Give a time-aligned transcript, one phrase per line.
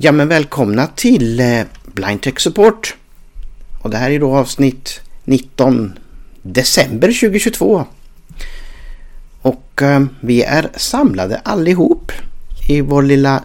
[0.00, 2.96] Ja men välkomna till eh, Blind Tech Support.
[3.82, 5.98] Och det här är då avsnitt 19
[6.42, 7.84] december 2022.
[9.42, 12.12] Och eh, vi är samlade allihop
[12.68, 13.42] i vår lilla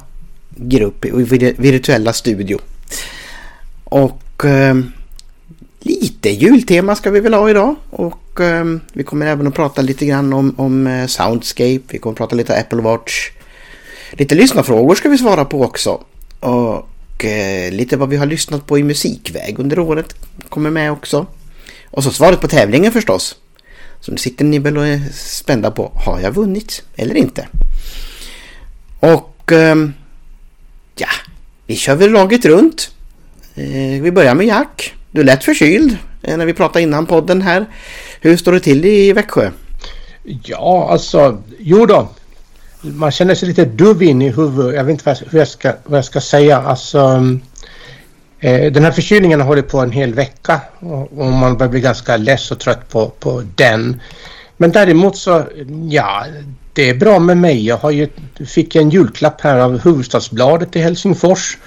[0.50, 1.12] grupp i
[1.58, 2.60] virtuella studio.
[3.84, 4.76] Och eh,
[5.80, 7.76] lite jultema ska vi väl ha idag.
[7.90, 11.82] Och eh, vi kommer även att prata lite grann om, om eh, Soundscape.
[11.90, 13.30] Vi kommer att prata lite Apple Watch.
[14.12, 16.04] Lite lyssnarfrågor ska vi svara på också.
[16.44, 20.16] Och eh, lite vad vi har lyssnat på i musikväg under året
[20.50, 21.26] kommer med också.
[21.86, 23.36] Och så svaret på tävlingen förstås.
[24.00, 27.48] Så nu sitter ni väl och är spända på, har jag vunnit eller inte?
[29.00, 29.76] Och eh,
[30.96, 31.08] ja,
[31.68, 32.92] vi kör väl laget runt.
[33.56, 34.94] Eh, vi börjar med Jack.
[35.12, 37.66] Du är lätt förkyld eh, när vi pratade innan podden här.
[38.22, 39.52] Hur står det till i Växjö?
[40.24, 42.10] Ja, alltså, jo då
[42.84, 44.76] man känner sig lite duv in i huvudet.
[44.76, 46.58] Jag vet inte hur jag ska, vad jag ska säga.
[46.58, 47.00] Alltså,
[48.40, 51.82] eh, den här förkylningen har hållit på en hel vecka och, och, man börjar bli
[51.82, 54.02] ganska less och trött på, på den.
[54.58, 55.44] Men däremot så,
[55.90, 56.26] ja,
[56.74, 57.66] det är bra med mig.
[57.66, 58.08] Jag har ju,
[58.48, 61.58] fick en julklapp här av Hufvudstadsbladet i Helsingfors.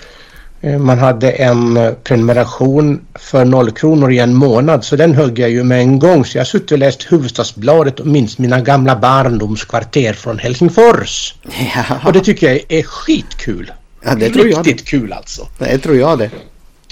[0.67, 5.39] Eh, man hade en eh, prenumeration för noll kronor i en månad så den högg
[5.39, 6.25] jag ju med en gång.
[6.25, 11.35] Så jag har suttit och läst Hufvudstadsbladet och minns mina gamla barndomskvarter från Helsingfors.
[11.75, 11.85] Ja.
[12.05, 13.73] Och det tycker jag är skitkul.
[14.05, 15.47] Ja, det tror jag Riktigt kul alltså.
[15.59, 16.31] Det tror jag det.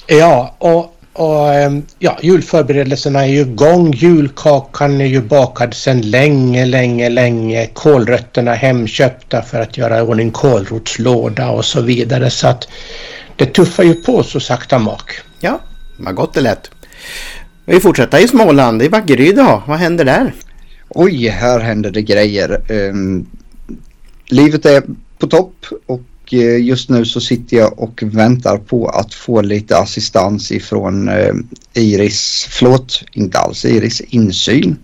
[0.06, 3.92] Ja, och, och ehm, ja, julförberedelserna är ju igång.
[3.92, 7.66] Julkakan är ju bakad sedan länge, länge, länge.
[7.66, 12.30] Kålrötterna hemköpta för att göra ordning kålrotslåda och så vidare.
[12.30, 12.68] Så att
[13.36, 15.10] det tuffar ju på så sakta mak.
[15.40, 15.60] Ja,
[15.96, 16.70] vad gott det lät.
[17.64, 19.62] Vi fortsätter i Småland, i Vaggeryd då.
[19.66, 20.34] Vad händer där?
[20.88, 22.60] Oj, här händer det grejer.
[22.68, 23.26] Um,
[24.26, 24.82] livet är
[25.18, 26.00] på topp och
[26.32, 31.34] uh, just nu så sitter jag och väntar på att få lite assistans ifrån uh,
[31.74, 34.76] Iris, förlåt, inte alls Iris, insyn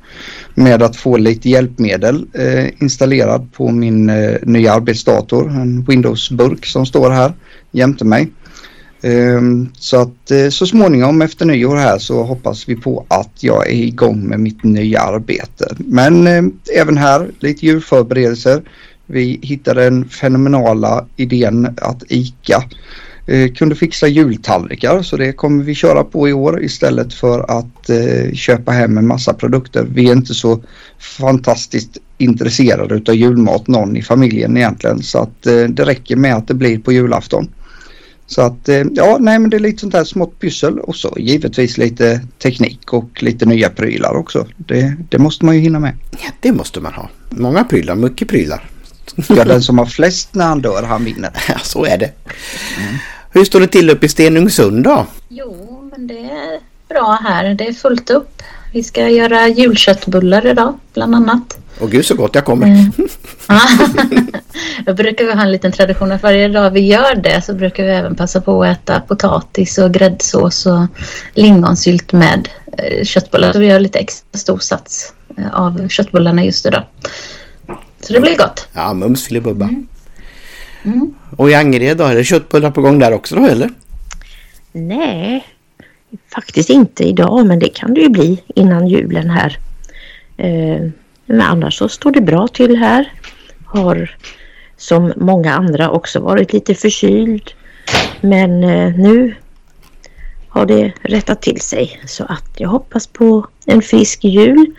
[0.54, 4.06] med att få lite hjälpmedel uh, installerad på min
[4.42, 7.32] nya arbetsdator, en Windows-burk som står här
[7.72, 8.28] jämte mig.
[9.02, 13.68] Ehm, så att eh, så småningom efter nyår här så hoppas vi på att jag
[13.68, 15.74] är igång med mitt nya arbete.
[15.78, 16.42] Men eh,
[16.80, 18.62] även här lite julförberedelser.
[19.06, 22.64] Vi hittade den fenomenala idén att ICA
[23.26, 27.90] eh, kunde fixa jultallrikar så det kommer vi köra på i år istället för att
[28.34, 29.86] köpa hem en massa produkter.
[29.94, 30.60] Vi är inte så
[31.18, 36.54] fantastiskt intresserade utav julmat någon i familjen egentligen så att det räcker med att det
[36.54, 37.48] blir på julafton.
[38.30, 41.14] Så att eh, ja, nej men det är lite sånt här smått pyssel och så
[41.16, 44.46] givetvis lite teknik och lite nya prylar också.
[44.56, 45.94] Det, det måste man ju hinna med.
[46.10, 47.08] Ja, det måste man ha.
[47.30, 48.70] Många prylar, mycket prylar.
[49.28, 51.30] Ja, den som har flest när han dör, han vinner.
[51.48, 52.12] Ja, så är det.
[52.78, 52.94] Mm.
[53.30, 55.06] Hur står det till uppe i Stenungsund då?
[55.28, 57.54] Jo, men det är bra här.
[57.54, 58.42] Det är fullt upp.
[58.72, 61.58] Vi ska göra julköttbullar idag, bland annat.
[61.80, 62.66] Och gud så gott jag kommer.
[62.66, 62.92] Mm.
[64.86, 67.84] Då brukar vi ha en liten tradition att varje dag vi gör det så brukar
[67.84, 70.86] vi även passa på att äta potatis och gräddsås och
[71.34, 72.48] lingonsylt med
[72.78, 73.52] eh, köttbullar.
[73.52, 76.82] Så vi gör lite extra stor sats eh, av köttbullarna just idag.
[78.00, 78.68] Så det blir gott.
[78.72, 79.64] Ja, mums filibubba.
[79.64, 79.86] Mm.
[80.84, 81.14] Mm.
[81.36, 83.70] Och i Angered då, är det köttbullar på gång där också då eller?
[84.72, 85.46] Nej,
[86.34, 89.58] faktiskt inte idag men det kan det ju bli innan julen här.
[90.36, 90.90] Eh,
[91.30, 93.12] men annars så står det bra till här.
[93.64, 94.16] Har
[94.76, 97.52] som många andra också varit lite förkyld.
[98.20, 99.34] Men eh, nu
[100.48, 104.74] har det rättat till sig så att jag hoppas på en frisk jul.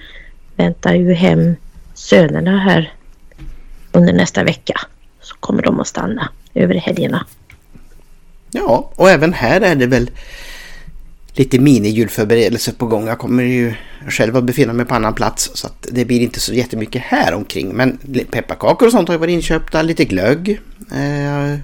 [0.56, 1.56] Väntar ju hem
[1.94, 2.94] sönerna här
[3.92, 4.82] under nästa vecka.
[5.22, 7.26] Så kommer de att stanna över helgerna.
[8.52, 10.10] Ja, och även här är det väl
[11.34, 13.08] lite mini-julförberedelser på gång.
[13.08, 13.74] Jag kommer ju
[14.08, 17.34] själv att befinna mig på annan plats så att det blir inte så jättemycket här
[17.34, 17.70] omkring.
[17.74, 17.98] Men
[18.32, 20.62] pepparkakor och sånt har ju varit inköpta, lite glögg
[20.92, 21.60] eh,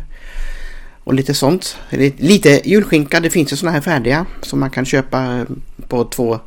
[1.03, 1.77] och lite sånt.
[2.17, 5.45] Lite julskinka, det finns ju sådana här färdiga som man kan köpa
[5.87, 6.39] på två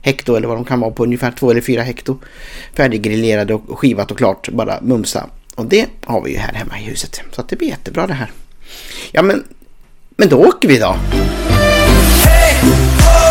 [0.00, 2.18] hekto eller vad de kan vara på ungefär två eller fyra hekto.
[2.76, 5.26] Färdiggrillerade och skivat och klart, bara mumsa.
[5.54, 7.20] Och det har vi ju här hemma i huset.
[7.32, 8.30] Så att det blir jättebra det här.
[9.12, 9.44] Ja men,
[10.16, 10.96] men då åker vi då.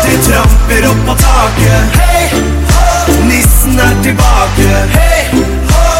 [0.06, 1.84] Det tramper opp på taket.
[3.28, 4.72] Nissen er tilbake.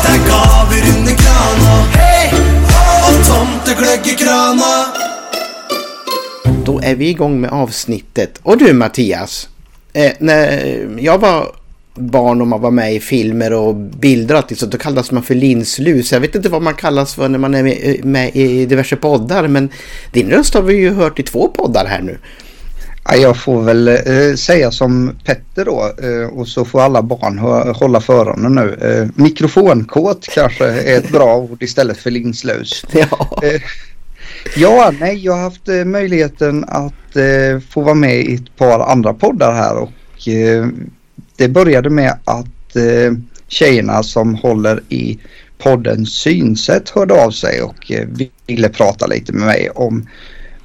[0.03, 1.77] Det er gaver under krana.
[3.07, 4.73] Og tomtegløgg i krana.
[6.65, 8.41] Då är vi igång med avsnittet.
[8.43, 9.49] Och du Mattias,
[9.93, 11.53] eh, när jag var
[11.95, 15.23] barn och man var med i filmer och bilder och allting så då kallas man
[15.23, 16.13] för linslus.
[16.13, 19.49] Jag vet inte vad man kallas för när man är med, med i diverse poddar
[19.49, 19.69] men
[20.13, 22.19] din röst har vi ju hört i två poddar här nu.
[23.09, 27.39] Ja, jag får väl eh, säga som Petter då eh, och så får alla barn
[27.75, 28.75] hålla för öronen nu.
[28.81, 32.85] Eh, mikrofonkåt kanske är ett bra ord istället för linslus.
[32.93, 33.41] Ja.
[33.43, 33.61] Eh,
[34.57, 38.81] ja, nej, jag har haft eh, möjligheten att eh, få vara med i ett par
[38.81, 39.91] andra poddar här och
[41.37, 42.77] det började med att
[43.49, 45.19] tjejerna som håller i
[45.59, 47.93] podden Synsätt hörde av sig och
[48.47, 50.07] ville prata lite med mig om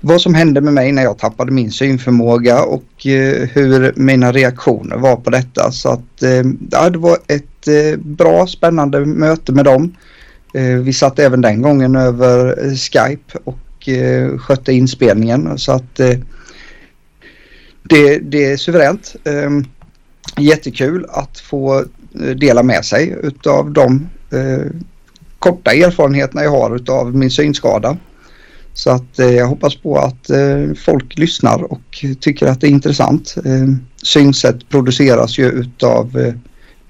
[0.01, 4.98] vad som hände med mig när jag tappade min synförmåga och eh, hur mina reaktioner
[4.98, 5.72] var på detta.
[5.72, 6.44] Så att eh,
[6.92, 9.94] det var ett eh, bra spännande möte med dem.
[10.54, 15.96] Eh, vi satt även den gången över eh, Skype och eh, skötte inspelningen så att
[17.84, 19.16] det, det är suveränt.
[19.24, 19.66] Ehm,
[20.38, 21.84] jättekul att få
[22.36, 24.10] dela med sig utav de
[25.40, 27.98] korta erfarenheterna jag har utav min synskada.
[28.80, 32.72] Så att eh, jag hoppas på att eh, folk lyssnar och tycker att det är
[32.72, 33.36] intressant.
[33.46, 36.34] Eh, synsätt produceras ju utav eh,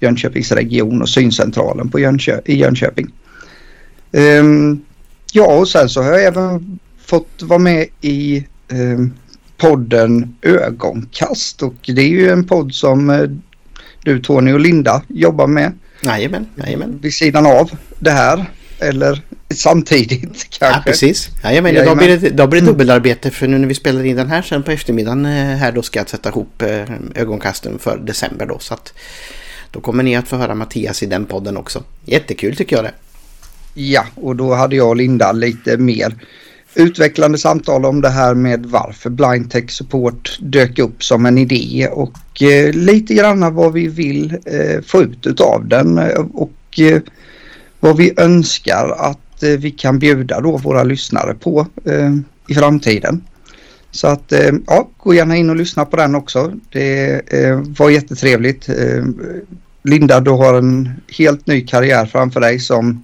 [0.00, 3.06] Jönköpings region och syncentralen på Jönköp i Jönköping.
[5.32, 8.46] Ja och sen så har jag även fått vara med i
[9.56, 13.28] podden Ögonkast och det är ju en podd som
[14.04, 15.72] du Tony och Linda jobbar med.
[16.00, 16.98] Jajamän, jajamän.
[17.02, 19.22] Vid sidan av det här eller
[19.54, 20.78] samtidigt kanske.
[20.78, 21.28] Ja, precis.
[21.42, 24.28] Ja, då blir det, då blir det dubbelarbete för nu när vi spelar in den
[24.28, 28.46] här sen på eftermiddagen eh, här då ska jag sätta ihop eh, ögonkasten för december
[28.46, 28.58] då.
[28.58, 28.92] Så att
[29.70, 31.82] då kommer ni att få höra Mattias i den podden också.
[32.04, 32.92] Jättekul tycker jag det.
[33.74, 36.14] Ja, och då hade jag och Linda lite mer
[36.74, 41.88] utvecklande samtal om det här med varför Blind Tech Support dök upp som en idé
[41.92, 45.98] och eh, lite grann vad vi vill eh, få ut av den
[46.32, 47.02] och eh,
[47.80, 52.14] vad vi önskar att eh, vi kan bjuda då våra lyssnare på eh,
[52.48, 53.24] i framtiden.
[53.90, 56.52] Så att eh, ja, gå gärna in och lyssna på den också.
[56.72, 57.22] Det
[57.78, 58.68] var jättetrevligt.
[59.82, 63.02] Linda, du har en helt ny karriär framför dig som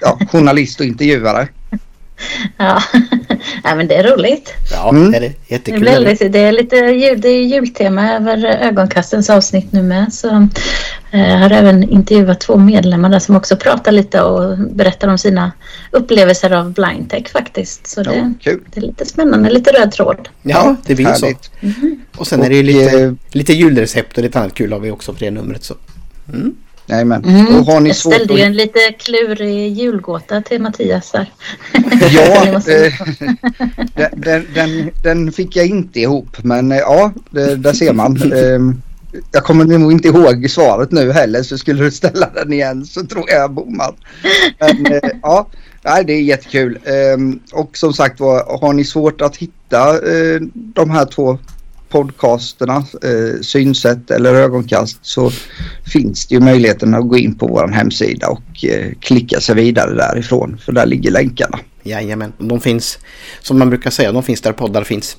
[0.00, 1.48] ja, journalist och intervjuare.
[2.56, 2.82] Ja.
[3.64, 4.54] ja, men det är roligt.
[4.70, 5.10] Ja, mm.
[5.10, 5.84] det är jättekul.
[5.84, 10.12] Det, blir det är lite jul, det är jultema över ögonkastens avsnitt nu med.
[10.12, 10.48] Så
[11.10, 15.18] jag eh, har även intervjuat två medlemmar där som också pratar lite och berättar om
[15.18, 15.52] sina
[15.90, 17.86] upplevelser av blindtech faktiskt.
[17.86, 20.28] Så det, ja, det är lite spännande, lite röd tråd.
[20.42, 21.26] Ja, det blir så.
[21.60, 22.00] Mm.
[22.16, 24.90] Och sen är det ju lite, eh, lite julrecept och lite annat kul har vi
[24.90, 25.64] också på det numret.
[25.64, 25.74] Så.
[26.32, 26.54] Mm.
[26.86, 27.24] Jajamän.
[27.24, 27.56] Mm.
[27.56, 31.32] Och har ni jag ställde ju en lite klurig julgåta till Mattias där.
[32.10, 32.60] Ja,
[34.14, 38.16] den, den, den, fick jag inte ihop men eh, ja, det, där ser man.
[39.32, 43.06] Jag kommer nog inte ihåg svaret nu heller så skulle du ställa den igen så
[43.06, 43.94] tror jag jag bommar.
[44.58, 45.46] Men eh, ja,
[45.82, 46.78] nej, det är jättekul.
[46.84, 50.00] Ehm, och som sagt var, har ni svårt att hitta
[50.52, 51.38] de här två
[51.90, 55.30] podcasterna, eh, synsätt eller ögonkast så
[55.92, 59.94] finns det ju möjligheten att gå in på vår hemsida och eh, klicka sig vidare
[59.94, 61.58] därifrån för där ligger länkarna.
[61.82, 62.98] Jajamän, de finns
[63.40, 65.16] som man brukar säga, de finns där poddar finns.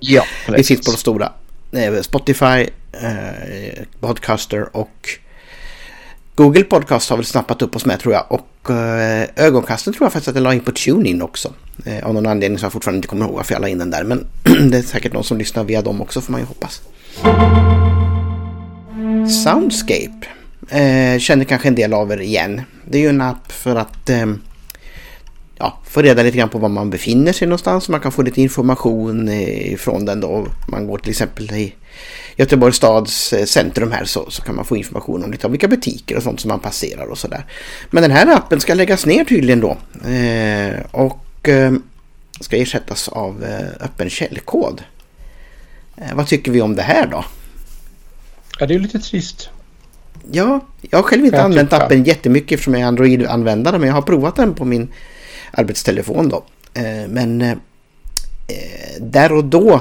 [0.00, 0.70] ja, precis.
[0.70, 1.32] Vi finns på de stora.
[1.72, 5.08] Eh, Spotify, eh, Podcaster och
[6.34, 8.26] Google Podcast har väl snappat upp oss med tror jag.
[8.28, 11.52] Och eh, ögonkasten tror jag faktiskt att jag la in på TuneIn också.
[11.84, 13.90] Eh, av någon anledning som jag fortfarande inte kommer ihåg varför jag la in den
[13.90, 14.04] där.
[14.04, 14.26] Men
[14.70, 16.82] det är säkert någon som lyssnar via dem också får man ju hoppas.
[19.44, 20.26] Soundscape
[20.68, 22.62] eh, känner kanske en del av er igen.
[22.84, 24.26] Det är ju en app för att eh,
[25.60, 27.88] ja, få reda lite grann på var man befinner sig någonstans.
[27.88, 30.46] Man kan få lite information eh, från den då.
[30.68, 31.74] Man går till exempel i
[32.36, 35.68] Göteborgs stads eh, centrum här så, så kan man få information om lite om vilka
[35.68, 37.44] butiker och sånt som man passerar och sådär.
[37.90, 39.76] Men den här appen ska läggas ner tydligen då.
[40.10, 41.72] Eh, och eh,
[42.40, 44.82] ska ersättas av eh, öppen källkod.
[45.96, 47.24] Eh, vad tycker vi om det här då?
[48.58, 49.48] Ja, det är lite trist.
[50.32, 51.82] Ja, jag har själv inte jag använt tycka.
[51.82, 54.88] appen jättemycket eftersom jag är Android-användare men jag har provat den på min
[55.50, 56.44] arbetstelefon då.
[56.74, 57.56] Eh, men eh,
[59.00, 59.80] där och då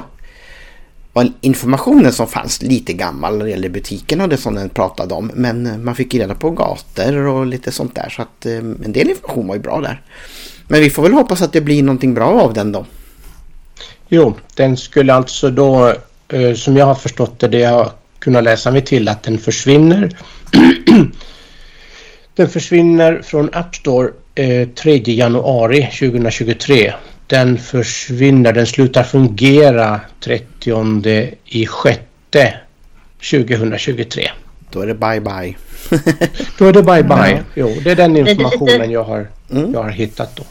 [1.13, 5.13] var informationen som fanns lite gammal när det gäller butikerna och det som den pratade
[5.13, 5.31] om.
[5.33, 8.09] Men eh, man fick reda på gator och lite sånt där.
[8.09, 10.01] Så att en del information var ju bra där.
[10.67, 12.85] Men vi får väl hoppas att det blir någonting bra av den då.
[14.09, 15.93] Jo, den skulle alltså då,
[16.55, 20.17] som jag har förstått det, det jag har kunnat läsa mig till, att den försvinner.
[22.35, 24.11] den försvinner från App Store
[24.75, 26.93] 3 januari 2023.
[27.27, 32.53] Den försvinner, den slutar fungera 30 i sjätte
[33.31, 34.29] 2023.
[34.71, 35.55] Då är det bye bye.
[36.57, 37.43] då är det bye bye.
[37.55, 39.73] Jo, det är den informationen jag har, mm.
[39.73, 40.43] jag har hittat då.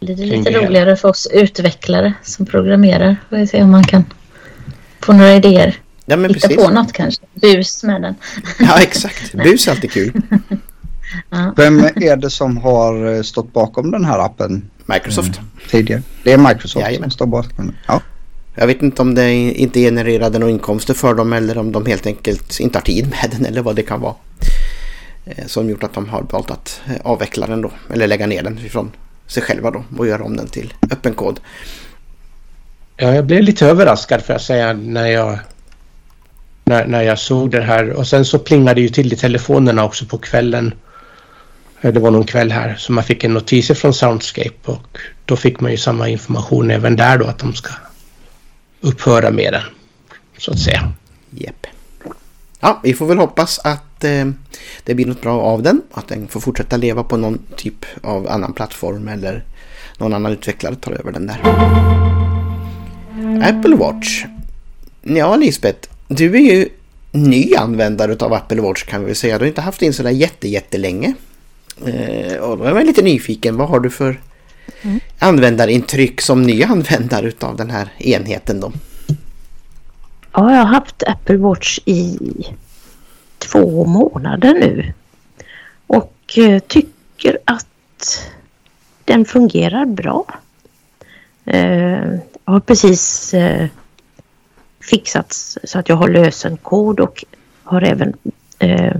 [0.00, 3.16] Det lite roligare för oss utvecklare som programmerar.
[3.30, 4.04] Får vi se om man kan
[5.00, 5.76] få några idéer.
[6.04, 6.64] Ja, men Hitta precis.
[6.64, 7.22] på något kanske.
[7.34, 8.14] Bus med den.
[8.58, 9.32] Ja, exakt.
[9.44, 10.12] Bus är alltid kul.
[11.56, 14.70] Vem är det som har eh, stått bakom den här appen?
[14.86, 15.38] Microsoft.
[15.38, 15.50] Mm.
[15.70, 16.02] Tidigare.
[16.22, 17.10] Det är Microsoft Jajamän.
[17.10, 18.00] som står bakom Ja.
[18.54, 22.06] Jag vet inte om det inte genererade några inkomster för dem eller om de helt
[22.06, 24.14] enkelt inte har tid med den eller vad det kan vara.
[25.24, 28.42] Eh, som gjort att de har valt att eh, avveckla den då eller lägga ner
[28.42, 28.90] den ifrån
[29.26, 31.40] sig själva då och göra om den till öppen kod.
[32.96, 35.38] Ja, jag blev lite överraskad för att säga när jag
[36.64, 39.84] när, när jag såg det här och sen så plingade det ju till i telefonerna
[39.84, 40.74] också på kvällen.
[41.80, 45.36] Eh, det var någon kväll här som man fick en notis från Soundscape och då
[45.36, 47.70] fick man ju samma information även där då att de ska
[48.80, 49.62] upphöra med den.
[50.38, 50.92] Så att säga.
[51.38, 51.66] Yep.
[52.60, 54.24] Ja, vi får väl hoppas att eh,
[54.84, 55.82] det blir något bra av den.
[55.92, 59.44] Att den får fortsätta leva på någon typ av annan plattform eller
[59.98, 61.40] någon annan utvecklare tar över den där.
[63.48, 64.24] Apple Watch.
[65.02, 65.88] Ja, Lisbeth.
[66.08, 66.68] Du är ju
[67.12, 69.38] ny användare av Apple Watch kan vi säga.
[69.38, 71.14] Du har inte haft in sådär jätte, jättelänge.
[71.84, 73.56] Eh, och då är man lite nyfiken.
[73.56, 74.20] Vad har du för
[74.82, 75.00] mm.
[75.18, 78.72] användarintryck som ny användare av den här enheten då?
[80.32, 82.18] Ja, jag har haft Apple Watch i
[83.38, 84.92] två månader nu.
[85.86, 88.30] Och eh, tycker att
[89.04, 90.24] den fungerar bra.
[91.44, 92.14] Eh,
[92.44, 93.66] jag har precis eh,
[94.80, 95.32] fixat
[95.64, 97.24] så att jag har lösenkod och
[97.62, 98.14] har även
[98.58, 98.96] eh,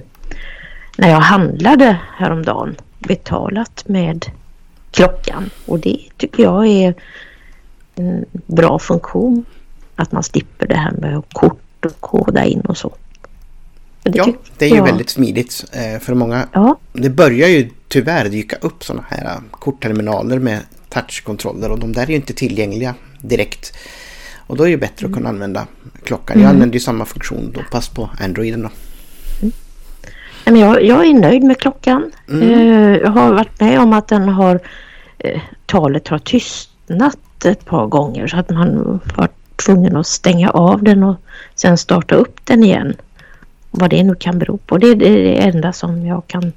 [0.96, 4.26] när jag handlade häromdagen betalat med
[4.90, 6.94] klockan och det tycker jag är
[7.94, 9.44] en bra funktion.
[9.96, 12.94] Att man slipper det här med kort och koda in och så.
[14.02, 14.84] Det ja, det är ju jag...
[14.84, 16.48] väldigt smidigt eh, för många.
[16.52, 16.78] Ja.
[16.92, 22.02] Det börjar ju tyvärr dyka upp sådana här eh, kortterminaler med touchkontroller och de där
[22.02, 23.76] är ju inte tillgängliga direkt.
[24.36, 25.66] Och då är det bättre att kunna använda
[26.04, 26.36] klockan.
[26.36, 26.54] Jag mm.
[26.56, 28.70] använder ju samma funktion då, pass på Androiden då.
[30.46, 30.60] Mm.
[30.60, 32.12] Jag, jag är nöjd med klockan.
[32.28, 32.42] Mm.
[32.42, 34.60] Eh, jag har varit med om att den har
[35.66, 41.02] talet har tystnat ett par gånger så att man varit tvungen att stänga av den
[41.02, 41.16] och
[41.54, 42.96] sen starta upp den igen.
[43.70, 44.78] Vad det nu kan bero på.
[44.78, 46.52] Det är det enda som jag kan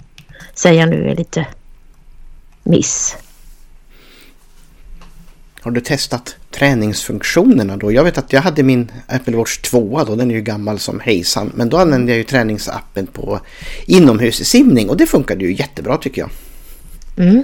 [0.53, 1.47] säga nu är lite
[2.63, 3.17] miss.
[5.69, 7.91] Har du testat träningsfunktionerna då?
[7.91, 10.99] Jag vet att jag hade min Apple Watch 2 då, den är ju gammal som
[10.99, 11.51] hejsan.
[11.55, 13.39] Men då använde jag ju träningsappen på
[13.85, 16.29] inomhussimning och det funkade ju jättebra tycker jag.
[17.17, 17.43] Mm.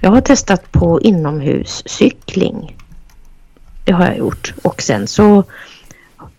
[0.00, 2.76] Jag har testat på inomhuscykling.
[3.84, 5.44] Det har jag gjort och sen så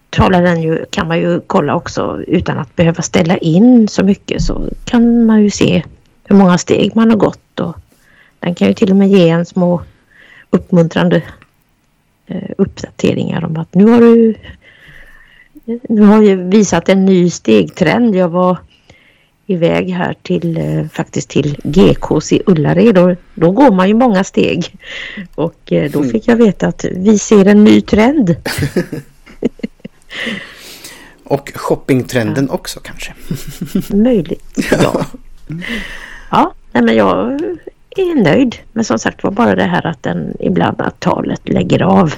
[0.09, 4.41] talar den ju, kan man ju kolla också utan att behöva ställa in så mycket
[4.41, 5.83] så kan man ju se
[6.23, 7.75] hur många steg man har gått och
[8.39, 9.81] den kan ju till och med ge en små
[10.53, 11.21] uppmuntrande
[12.27, 14.35] eh, uppdateringar om att nu har du
[15.89, 18.15] nu har vi visat en ny stegtrend.
[18.15, 18.57] Jag var
[19.47, 24.23] iväg här till eh, faktiskt till GKs i Ullared och då går man ju många
[24.23, 24.75] steg.
[25.35, 26.11] Och eh, då mm.
[26.11, 28.35] fick jag veta att vi ser en ny trend.
[31.23, 32.53] och shoppingtrenden ja.
[32.53, 33.13] också kanske.
[33.95, 35.05] Möjligt, ja.
[36.31, 37.39] Ja, nej men jag
[37.95, 38.55] är nöjd.
[38.73, 42.13] Men som sagt var bara det här att den ibland att talet lägger av.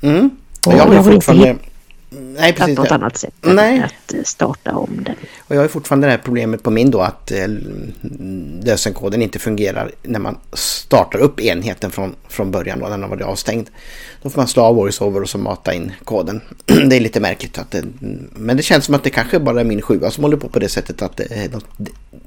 [0.00, 0.30] Mm.
[0.66, 1.56] Och jag, har jag fortfarande...
[2.38, 2.78] Nej, precis.
[2.78, 3.80] något annat sätt Nej.
[3.80, 5.14] att starta om den.
[5.38, 7.48] Och jag har fortfarande det här problemet på min då att eh,
[8.64, 13.22] lösenkoden inte fungerar när man startar upp enheten från, från början då den har varit
[13.22, 13.70] avstängd.
[14.22, 16.40] Då får man slå av voiceover och så mata in koden.
[16.66, 17.84] det är lite märkligt att det,
[18.30, 20.58] men det känns som att det kanske bara är min sjua som håller på på
[20.58, 21.50] det sättet att det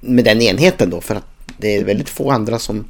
[0.01, 2.85] med den enheten då för att det är väldigt få andra som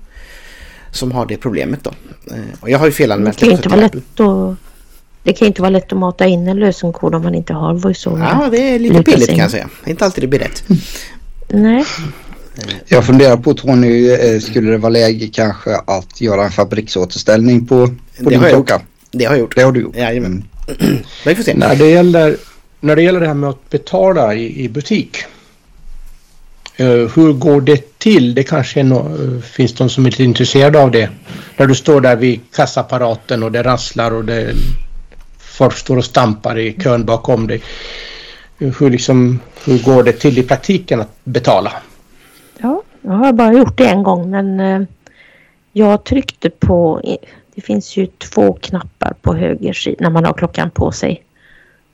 [0.92, 1.92] som har det problemet då.
[2.32, 3.46] Eh, och jag har ju felanmält det.
[3.46, 4.58] kan inte vara lätt att
[5.24, 8.38] det kan inte vara lätt att mata in en lösenkod om man inte har voiceover.
[8.42, 9.70] Ja, det är lite billigt kan jag säga.
[9.84, 10.64] Det är inte alltid det blir rätt.
[11.48, 11.86] Nej.
[12.86, 17.88] Jag funderar på Tony, eh, skulle det vara läge kanske att göra en fabriksåterställning på,
[18.24, 18.82] på din klocka?
[19.12, 19.56] Det har jag gjort.
[19.56, 19.96] Det har du gjort.
[19.96, 20.44] Jajamän.
[20.80, 20.98] Mm.
[21.26, 21.54] Vi får se.
[21.54, 22.38] När det gäller,
[22.80, 25.18] när det gäller det här med att betala i, i butik.
[26.80, 28.36] Eh, hur går det till?
[28.36, 31.10] Det kanske no eh, finns de som är lite intresserade av det.
[31.58, 34.54] När du står där vid kassaapparaten och det rasslar och det
[35.38, 37.62] folk står och stampar i kön bakom dig.
[38.60, 41.74] Eh, hur, liksom, hur går det till i praktiken att betala?
[42.58, 44.88] Ja, jag har bara gjort det en gång men
[45.72, 47.02] jag tryckte på,
[47.56, 51.24] det finns ju två knappar på höger sida när man har klockan på sig.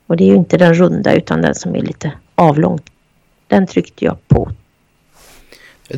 [0.06, 2.80] Och det är ju inte den runda utan den som är lite avlång.
[3.48, 4.50] Den tryckte jag på.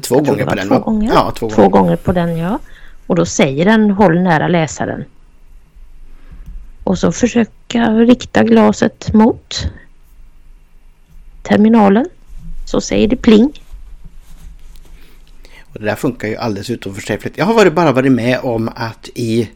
[0.02, 1.12] Två gånger på den två gånger.
[1.14, 1.70] Ja, två, två gånger.
[1.70, 2.58] gånger på den ja.
[3.06, 5.04] Och då säger den håll nära läsaren.
[6.84, 9.68] Och så försöka rikta glaset mot
[11.42, 12.06] terminalen.
[12.64, 13.62] Så säger det pling.
[15.72, 17.38] Och det där funkar ju alldeles utomförträffligt.
[17.38, 19.50] Jag har varit, bara varit med om att i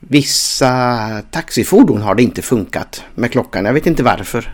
[0.00, 3.64] vissa taxifordon har det inte funkat med klockan.
[3.64, 4.52] Jag vet inte varför.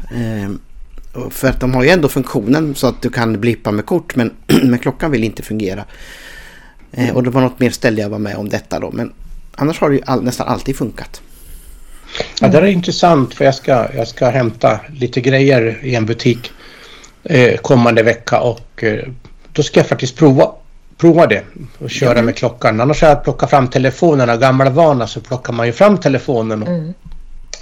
[1.30, 4.30] För att de har ju ändå funktionen så att du kan blippa med kort men,
[4.62, 5.84] men klockan vill inte fungera.
[6.92, 8.90] Ehm, och det var något mer ställe jag var med om detta då.
[8.90, 9.12] Men
[9.54, 11.22] annars har det ju all, nästan alltid funkat.
[12.40, 16.52] Ja, det är intressant för jag ska, jag ska hämta lite grejer i en butik
[17.22, 19.08] eh, kommande vecka och eh,
[19.52, 20.52] då ska jag faktiskt prova,
[20.96, 21.42] prova det
[21.78, 22.24] och köra mm.
[22.24, 22.80] med klockan.
[22.80, 24.30] Annars har jag plockat fram telefonen.
[24.30, 26.94] Av gamla vana så plockar man ju fram telefonen och mm.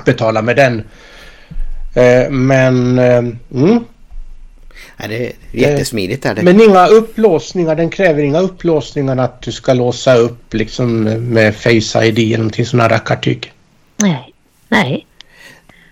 [0.04, 0.82] betalar med den.
[1.94, 2.98] Eh, men...
[2.98, 3.18] Eh,
[3.54, 3.84] mm.
[4.96, 6.26] Ja, det är jättesmidigt.
[6.26, 6.42] Är det.
[6.42, 7.76] Men inga upplåsningar.
[7.76, 12.66] Den kräver inga upplåsningar att du ska låsa upp liksom med Face ID eller någonting
[12.66, 13.52] sådana rackartyg.
[13.96, 14.34] Nej.
[14.68, 15.06] Nej.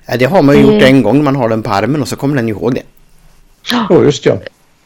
[0.07, 1.25] Ja, det har man ju gjort en gång.
[1.25, 2.83] Man har den på armen och så kommer den ihåg det.
[3.71, 4.39] Ja, oh, just ja.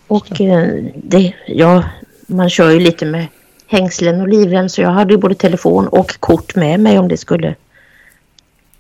[0.07, 1.85] Och eh, det, ja,
[2.27, 3.27] man kör ju lite med
[3.67, 7.17] hängslen och livrem så jag hade ju både telefon och kort med mig om det
[7.17, 7.55] skulle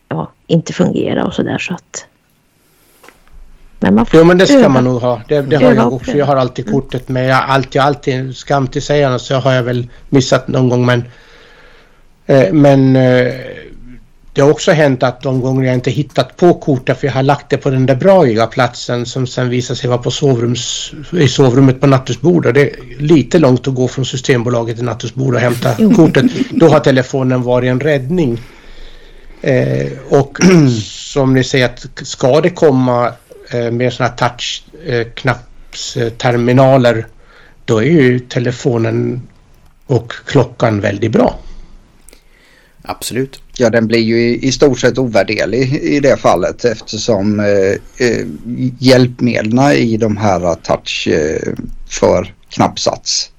[0.08, 2.06] ja, inte fungera och sådär så att
[3.84, 4.68] men man får jo men det ska öva.
[4.68, 5.20] man nog ha.
[5.28, 6.16] Det, det har jag också.
[6.16, 7.28] Jag har alltid kortet med.
[7.28, 11.04] Jag alltid, alltid skam till sägarna så har jag väl missat någon gång men
[12.26, 13.32] eh, men eh,
[14.32, 17.22] det har också hänt att de gånger jag inte hittat på kortet för jag har
[17.22, 21.28] lagt det på den där braiga platsen som sen visar sig vara på sovrums, i
[21.28, 22.54] sovrummet på nattduksbordet.
[22.54, 26.24] Det är lite långt att gå från Systembolaget till nattduksbordet och hämta kortet.
[26.50, 28.40] Då har telefonen varit en räddning.
[29.40, 30.38] Eh, och
[31.12, 33.12] som ni säger att ska det komma
[33.54, 37.04] eh, med sådana touchknappsterminaler eh,
[37.64, 39.22] då är ju telefonen
[39.86, 41.38] och klockan väldigt bra.
[42.82, 43.42] Absolut.
[43.56, 48.26] Ja, den blir ju i, i stort sett ovärderlig i det fallet eftersom eh, eh,
[48.78, 51.52] hjälpmedlen i de här touch eh,
[51.88, 53.30] för knappsats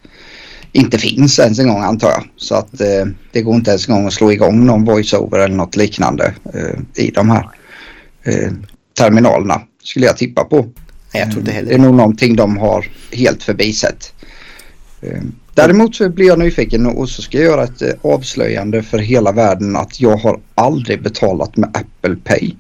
[0.76, 2.24] inte finns ens en gång antar jag.
[2.38, 5.56] Så att eh, det går inte ens en gång att slå igång någon voiceover eller
[5.56, 7.50] något liknande eh, i de här
[8.24, 8.52] eh,
[8.98, 10.56] terminalerna skulle jag tippa på.
[10.56, 11.70] Nej, jag tror inte heller.
[11.70, 14.14] Det är nog någonting de har helt förbisett.
[15.02, 15.22] Eh,
[15.56, 19.32] Däremot så blir jag nyfiken och så ska jag göra ett eh, avslöjande för hela
[19.32, 22.56] världen att jag har aldrig betalat med Apple Pay.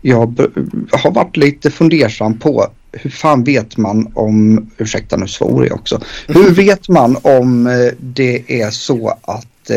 [0.00, 0.48] Jag
[0.92, 6.00] har varit lite fundersam på hur fan vet man om, ursäkta nu svor jag också,
[6.26, 9.70] hur vet man om eh, det är så att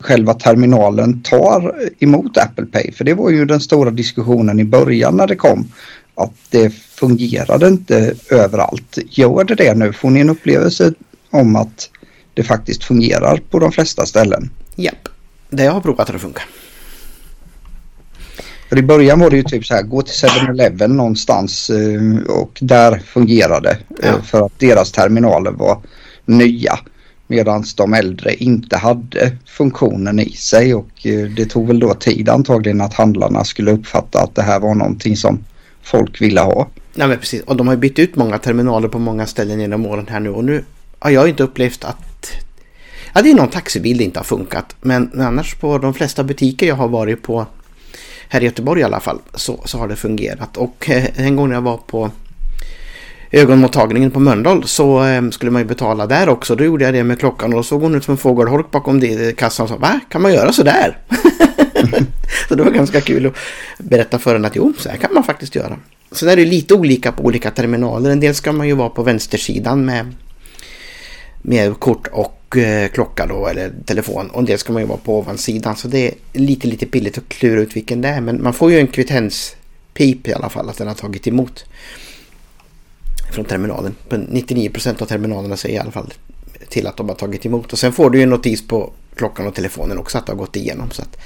[0.00, 2.92] själva terminalen tar emot Apple Pay?
[2.92, 5.68] För det var ju den stora diskussionen i början när det kom
[6.14, 8.98] att det fungerade inte överallt.
[9.10, 9.92] Gör det det nu?
[9.92, 10.92] Får ni en upplevelse
[11.30, 11.90] om att
[12.34, 14.50] det faktiskt fungerar på de flesta ställen.
[14.76, 15.08] Japp,
[15.50, 16.44] det jag har provat att det funkar.
[18.68, 22.58] För i början var det ju typ så här, gå till 7-Eleven någonstans eh, och
[22.60, 24.22] där fungerade eh, ja.
[24.22, 25.78] för att deras terminaler var
[26.24, 26.78] nya.
[27.30, 32.28] Medan de äldre inte hade funktionen i sig och eh, det tog väl då tid
[32.28, 35.38] antagligen att handlarna skulle uppfatta att det här var någonting som
[35.82, 36.68] folk ville ha.
[36.94, 40.06] Nej men precis och de har bytt ut många terminaler på många ställen genom åren
[40.10, 40.64] här nu och nu
[40.98, 42.32] har jag inte upplevt att
[43.14, 44.76] Ja, det är någon taxibil det inte har funkat.
[44.80, 47.46] Men annars på de flesta butiker jag har varit på
[48.28, 50.56] här i Göteborg i alla fall så, så har det fungerat.
[50.56, 52.10] Och eh, en gång när jag var på
[53.30, 56.56] ögonmottagningen på Mölndal så eh, skulle man ju betala där också.
[56.56, 59.00] Då gjorde jag det med klockan och då såg hon ut som en fågelholk bakom
[59.00, 60.00] det, kassan och sa Va?
[60.08, 60.98] Kan man göra sådär?
[62.48, 63.34] så det var ganska kul att
[63.78, 65.76] berätta för henne att jo, så här kan man faktiskt göra.
[66.12, 68.10] Sen är det lite olika på olika terminaler.
[68.10, 70.06] En del ska man ju vara på vänstersidan med
[71.42, 75.18] med kort och eh, klocka då eller telefon och det ska man ju vara på
[75.18, 78.52] ovansidan så det är lite lite pilligt att klura ut vilken det är men man
[78.52, 81.64] får ju en kvittenspip i alla fall att den har tagit emot
[83.30, 83.94] från terminalen.
[84.08, 86.12] 99% av terminalerna säger i alla fall
[86.68, 89.46] till att de har tagit emot och sen får du ju en notis på klockan
[89.46, 90.90] och telefonen också att det har gått igenom.
[90.90, 91.16] Så att,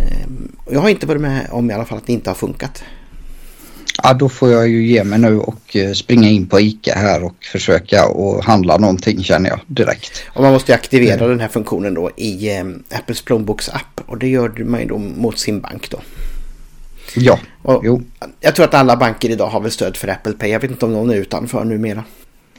[0.00, 0.26] eh,
[0.70, 2.84] jag har inte varit med om i alla fall att det inte har funkat.
[4.02, 7.24] Ja, då får jag ju ge mig nu och eh, springa in på ICA här
[7.24, 10.22] och försöka och handla någonting känner jag direkt.
[10.26, 11.28] Och man måste aktivera mm.
[11.28, 15.38] den här funktionen då i eh, Apples plånboksapp och det gör man ju då mot
[15.38, 16.00] sin bank då.
[17.16, 18.02] Ja, och jo.
[18.40, 20.50] Jag tror att alla banker idag har väl stöd för Apple Pay.
[20.50, 22.04] Jag vet inte om någon är utanför numera.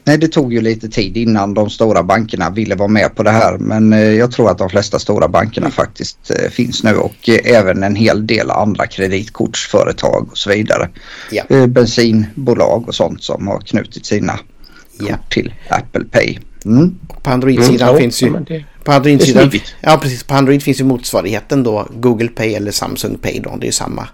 [0.05, 3.31] Nej, det tog ju lite tid innan de stora bankerna ville vara med på det
[3.31, 3.57] här.
[3.57, 7.39] Men eh, jag tror att de flesta stora bankerna faktiskt eh, finns nu och eh,
[7.57, 10.89] även en hel del andra kreditkortsföretag och så vidare.
[11.31, 11.67] Ja.
[11.67, 14.39] Bensinbolag och sånt som har knutit sina
[14.99, 15.05] Ja.
[15.15, 16.37] kort till Apple Pay.
[16.65, 16.99] Mm.
[17.23, 18.63] På Android-sidan Mm, ja, finns ju...
[18.83, 20.23] På Android-sidan, ja, precis.
[20.23, 23.55] På Android finns ju motsvarigheten då Google Pay eller Samsung Pay då.
[23.55, 24.07] Det är ju samma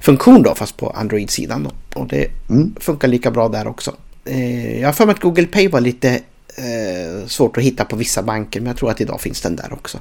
[0.00, 2.00] funktion då fast på Android-sidan då.
[2.00, 2.74] Och det Mm.
[2.80, 3.94] funkar lika bra där också.
[4.24, 6.10] Eh, jag har för mig att Google Pay var lite
[6.56, 9.72] eh, svårt att hitta på vissa banker men jag tror att idag finns den där
[9.72, 9.98] också.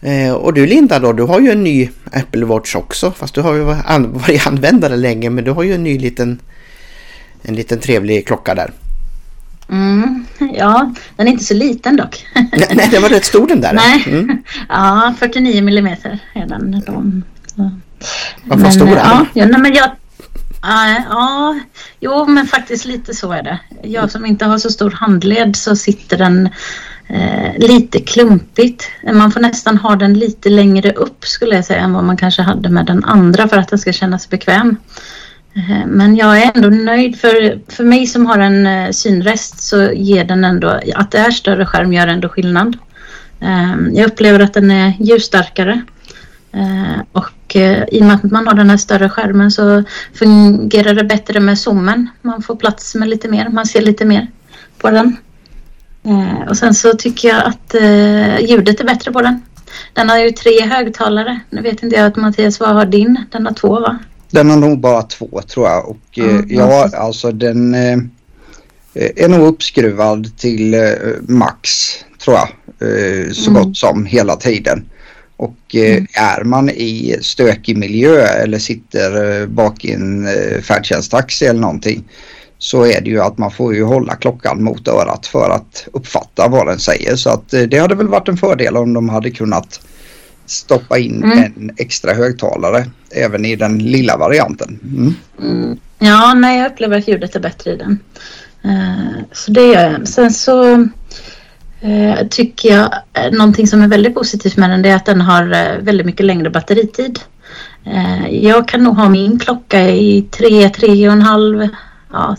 [0.00, 3.40] Eh, och du Linda då, du har ju en ny Apple Watch också fast du
[3.40, 6.38] har ju varit användare länge men du har ju en ny liten
[7.42, 8.72] en liten trevlig klocka där.
[9.70, 12.26] Mm, ja, den är inte så liten dock.
[12.34, 13.72] nej, nej, den var rätt stor den där.
[13.72, 14.42] Nej, Mm.
[14.68, 16.82] ja 49 millimeter är den.
[16.86, 18.70] De, ja.
[18.70, 19.26] Stor är den?
[19.34, 19.90] ja, nej, men jag,
[20.62, 21.58] ja, ja,
[22.00, 23.58] jo men faktiskt lite så är det.
[23.82, 26.48] Jag som inte har så stor handled så sitter den
[27.08, 28.84] eh, lite klumpigt.
[29.12, 32.42] Man får nästan ha den lite längre upp skulle jag säga än vad man kanske
[32.42, 34.76] hade med den andra för att den ska kännas bekväm.
[35.54, 39.92] Eh, men jag är ändå nöjd för, för mig som har en eh, synrest så
[39.92, 42.76] ger den ändå, att det är större skärm gör ändå skillnad.
[43.40, 45.82] Eh, jag upplever att den är ljusstarkare.
[47.12, 47.56] Och
[47.88, 49.84] i och med att man har den här större skärmen så
[50.14, 52.08] fungerar det bättre med zoomen.
[52.22, 54.26] Man får plats med lite mer, man ser lite mer
[54.78, 55.16] på den.
[56.48, 57.74] Och sen så tycker jag att
[58.48, 59.42] ljudet är bättre på den.
[59.92, 61.40] Den har ju tre högtalare.
[61.50, 63.24] Nu vet inte jag att Mattias, vad har din?
[63.30, 63.98] Den har två va?
[64.30, 66.98] Den har nog bara två tror jag och eh, Mm, ja precis.
[66.98, 67.98] alltså den eh,
[68.94, 70.80] är nog uppskruvad till eh,
[71.28, 71.68] max
[72.24, 72.48] tror jag
[72.88, 73.62] eh, så Mm.
[73.62, 74.84] gott som hela tiden.
[75.36, 76.06] Och eh, Mm.
[76.14, 82.04] är man i stökig miljö eller sitter eh, bak i en eh, färdtjänsttaxi eller någonting
[82.58, 86.48] så är det ju att man får ju hålla klockan mot örat för att uppfatta
[86.48, 87.16] vad den säger.
[87.16, 89.80] Så att eh, det hade väl varit en fördel om de hade kunnat
[90.50, 91.38] stoppa in Mm.
[91.38, 94.78] en extra högtalare även i den lilla varianten.
[94.82, 95.14] Mm.
[95.42, 95.78] Mm.
[95.98, 97.98] Ja, nej, jag upplever att ljudet är bättre i den.
[98.64, 100.08] Eh, så det gör jag.
[100.08, 100.72] Sen så
[101.80, 105.44] eh, tycker jag eh, någonting som är väldigt positivt med den är att den har
[105.80, 107.20] väldigt mycket längre batteritid.
[108.30, 111.68] Jag kan nog ha min klocka i tre, tre och en halv,
[112.12, 112.36] ja,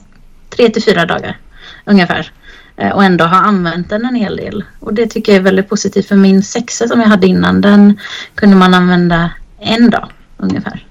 [0.50, 1.38] tre till fyra dagar
[1.86, 2.32] ungefär.
[2.78, 4.64] Eh, och ändå har använt den en hel del.
[4.80, 8.00] Och det tycker jag är väldigt positivt för min sexa som jag hade innan den
[8.36, 10.86] kunde man använda en dag ungefär.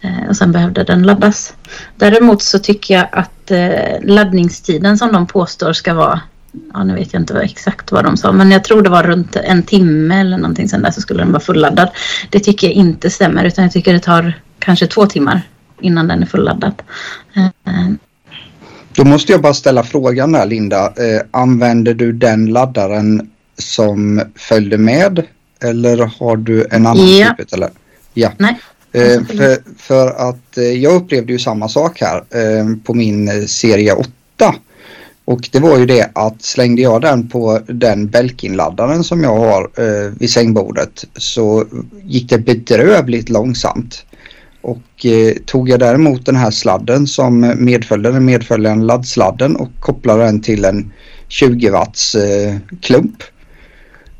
[0.00, 1.54] Eh, och sen behövde den laddas.
[1.96, 6.20] Däremot så tycker jag att eh, laddningstiden som de påstår ska vara
[6.72, 9.36] Ja, nu vet jag inte exakt vad de sa, men jag tror det var runt
[9.36, 11.88] en timme eller någonting sen där så skulle den vara fulladdad.
[12.30, 15.42] Det tycker jag inte stämmer, utan jag tycker det tar kanske två timmar
[15.80, 16.82] innan den är fulladdad.
[18.96, 20.86] Då måste jag bara ställa frågan där Linda.
[20.86, 25.22] Eh, använder du den laddaren som följde med
[25.62, 27.34] eller har du en annan Ja.
[27.38, 27.52] typ?
[27.52, 27.70] Eller?
[28.14, 28.32] Ja.
[28.38, 28.60] Nej.
[28.92, 33.92] Eh, för, för att eh, jag upplevde ju samma sak här eh, på min serie
[33.92, 34.54] 8.
[35.24, 39.70] Och det var ju det att slängde jag den på den Belkin-laddaren som jag har
[39.76, 41.64] eh, vid sängbordet så
[42.02, 44.04] gick det bedrövligt långsamt.
[45.04, 50.40] Eh, tog jag däremot den här sladden som medföljde den medföljande laddsladden och kopplade den
[50.40, 50.92] till en
[51.28, 53.22] 20 watts eh, klump.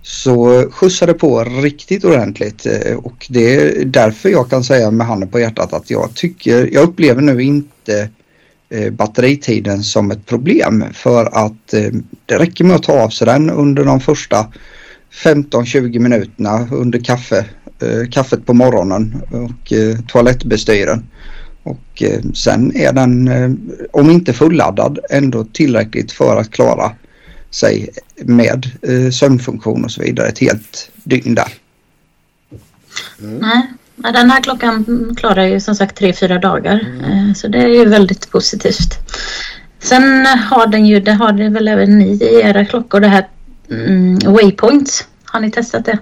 [0.03, 5.29] Så skjutsade på riktigt ordentligt eh, och det är därför jag kan säga med handen
[5.29, 8.09] på hjärtat att jag tycker, jag upplever nu inte
[8.68, 11.92] eh, batteritiden som ett problem för att eh,
[12.27, 14.47] det räcker med att ta av sig den under de första
[15.25, 17.44] 15-20 minuterna under kaffe,
[18.11, 21.07] kaffet på morgonen och eh, toalettbestyren.
[21.62, 23.51] Och eh, sen är den, eh,
[23.92, 26.92] om inte fulladdad, ändå tillräckligt för att klara
[27.51, 31.49] sig med eh, sömnfunktion och så vidare ett helt dygn där.
[33.18, 33.62] Nej,
[33.97, 34.85] nej, den här klockan
[35.16, 36.87] klarar ju som sagt tre, fyra dagar.
[37.05, 38.99] Eh, Så det är ju väldigt positivt.
[39.79, 43.29] Sen har den ju, det har det väl även ni i era klockor, det här
[43.70, 45.07] mm, Waypoints.
[45.25, 45.99] Har ni testat det?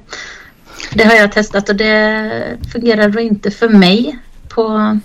[0.90, 4.18] Det har jag testat och det fungerar då inte för mig
[4.48, 4.98] på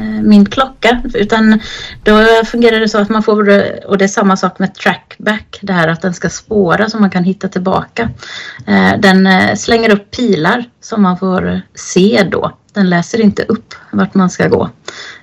[0.00, 1.60] eh, min klocka utan
[2.02, 3.40] då fungerar det så att man får
[3.86, 7.10] och det är samma sak med trackback det här att den ska spåra så man
[7.10, 8.10] kan hitta tillbaka.
[8.66, 12.52] Eh, den eh, slänger upp pilar som man får se då.
[12.72, 14.70] Den läser inte upp vart man ska gå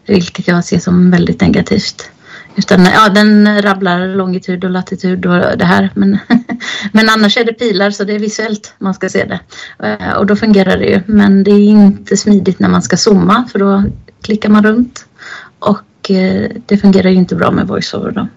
[0.06, 2.10] vilket jag ser som väldigt negativt.
[2.56, 5.90] Utan ja, den rabblar longitud och latitud och det här.
[5.96, 6.18] Men,
[6.92, 9.40] men annars är det pilar så det är visuellt man ska se det.
[9.88, 11.02] Eh, och då fungerar det ju.
[11.06, 13.84] Men det är inte smidigt när man ska zooma för då
[14.22, 15.06] klickar man runt.
[15.60, 18.28] Och eh, det fungerar ju inte bra med voiceover då.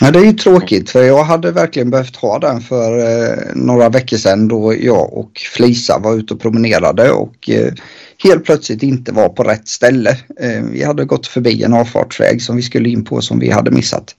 [0.00, 3.88] Ja, det är ju tråkigt för jag hade verkligen behövt ha den för eh, några
[3.88, 7.72] veckor sedan då jag och Flisa var ute och promenerade och eh,
[8.22, 10.10] helt plötsligt inte var på rätt ställe.
[10.40, 13.70] Eh, vi hade gått förbi en avfartsväg som vi skulle in på som vi hade
[13.70, 14.14] missat.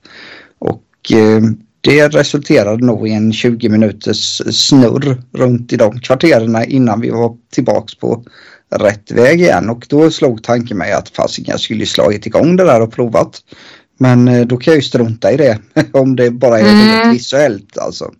[0.58, 1.42] Och eh,
[1.80, 7.36] det resulterade nog i en 20 minuters snurr runt i de kvartererna innan vi var
[7.52, 8.24] tillbaks på
[8.74, 12.64] rätt väg igen och då slog tanken mig att fasiken jag skulle slagit igång det
[12.64, 13.40] där och provat.
[13.98, 15.58] Men eh, då kan jag ju strunta i det
[15.92, 17.12] om det bara är mm.
[17.12, 18.10] visuellt alltså.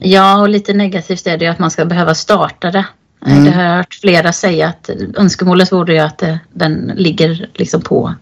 [0.00, 2.86] Ja, och lite negativt är det ju att man ska behöva starta det.
[3.26, 3.44] Mm.
[3.44, 7.82] Det har jag hört flera säga att önskemålet vore ju att eh, den ligger liksom
[7.82, 8.14] på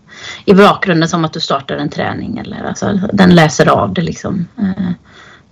[0.44, 4.48] i bakgrunden som att du startar en träning eller alltså den läser av det liksom.
[4.58, 4.92] Eh,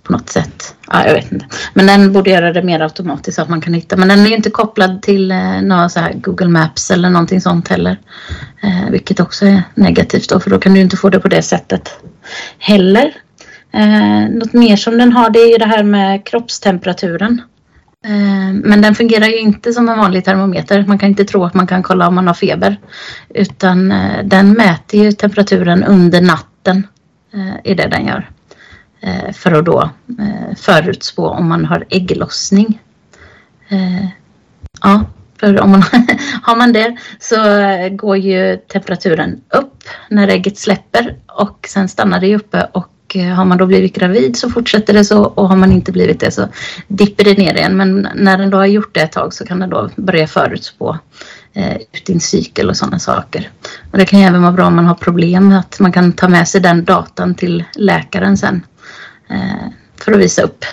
[0.05, 0.75] på något sätt.
[0.87, 1.45] Ja, jag vet inte.
[1.73, 3.95] Men den borde göra det mer automatiskt så att man kan hitta.
[3.95, 7.67] Men den är inte kopplad till eh, några så här Google Maps eller någonting sånt
[7.67, 7.99] heller.
[8.63, 11.41] Eh, vilket också är negativt då för då kan du inte få det på det
[11.41, 11.99] sättet
[12.57, 13.13] heller.
[13.73, 17.41] Eh, något mer som den har det är ju det här med kroppstemperaturen.
[18.03, 20.85] Eh, men den fungerar ju inte som en vanlig termometer.
[20.87, 22.79] Man kan inte tro att man kan kolla om man har feber.
[23.29, 26.87] Utan eh, den mäter ju temperaturen under natten.
[27.33, 28.29] Eh, är det den gör.
[29.33, 29.89] För att då
[30.57, 32.81] förutspå om man har ägglossning.
[34.81, 35.03] Ja,
[35.39, 35.83] för om man
[36.41, 37.35] har man det så
[37.91, 43.45] går ju temperaturen upp när ägget släpper och sen stannar det uppe och Eh, har
[43.45, 46.47] man då blivit gravid så fortsätter det så och har man inte blivit det så
[46.87, 47.77] dipper det ner igen.
[47.77, 50.97] Men när den då har gjort det ett tag så kan den då börja förutspå
[51.53, 53.49] eh, ut din cykel och sådana saker.
[53.91, 56.27] Och det kan ju även vara bra om man har problem att man kan ta
[56.27, 58.63] med sig den datan till läkaren sen
[59.29, 60.65] Eh, för att visa upp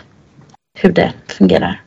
[0.78, 1.82] hur det fungerar.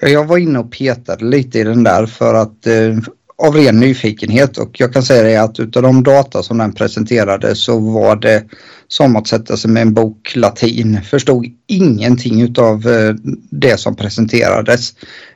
[0.00, 2.96] Jag var inne och petade lite i den där för att eh,
[3.36, 7.54] av ren nyfikenhet och jag kan säga det att utav de data som den presenterade
[7.54, 8.44] så var det
[8.88, 11.00] som att sätta sig med en bok latin.
[11.02, 13.14] Förstod ingenting utav eh,
[13.50, 14.94] det som presenterades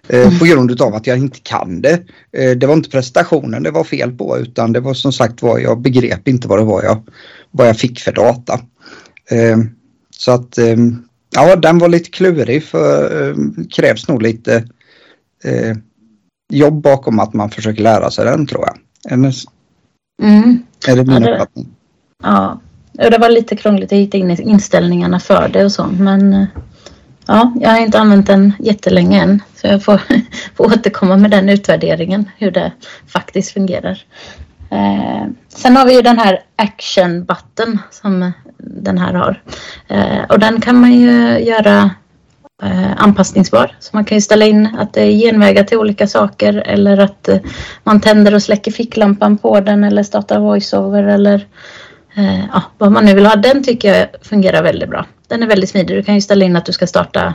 [0.08, 0.38] eh, mm.
[0.38, 2.02] på grund utav att jag inte kan det.
[2.32, 5.58] Eh, det var inte presentationen det var fel på utan det var som sagt var
[5.58, 7.08] jag begrep inte vad det var jag,
[7.50, 8.60] vad jag fick för data.
[10.10, 10.58] Så att
[11.34, 13.34] ja, den var lite klurig för
[13.70, 14.64] krävs nog lite
[16.48, 18.78] jobb bakom att man försöker lära sig den tror jag.
[19.12, 19.34] Eller,
[20.22, 20.62] mm.
[20.88, 21.66] Är det min ja, uppfattning?
[22.22, 22.60] Ja,
[22.92, 26.46] det var lite krångligt att hitta in inställningarna för det och så men eh,
[27.26, 30.00] ja, jag har inte använt den jättelänge än så jag får,
[30.54, 32.72] får återkomma med den utvärderingen hur det
[33.06, 34.04] faktiskt fungerar.
[34.70, 39.42] Eh, sen har vi ju den här action button som den här har.
[39.88, 41.90] Eh, och den kan man ju göra
[42.62, 43.76] Eh, anpassningsbar.
[43.78, 47.28] Så man kan ju ställa in att det är genvägar till olika saker eller att
[47.28, 47.38] eh,
[47.84, 51.46] man tänder och släcker ficklampan på den eller startar voiceover eller
[52.16, 53.36] eh, ja, vad man nu vill ha.
[53.36, 55.06] Den tycker jag fungerar väldigt bra.
[55.28, 55.96] Den är väldigt smidig.
[55.96, 57.34] Du kan ju ställa in att du ska starta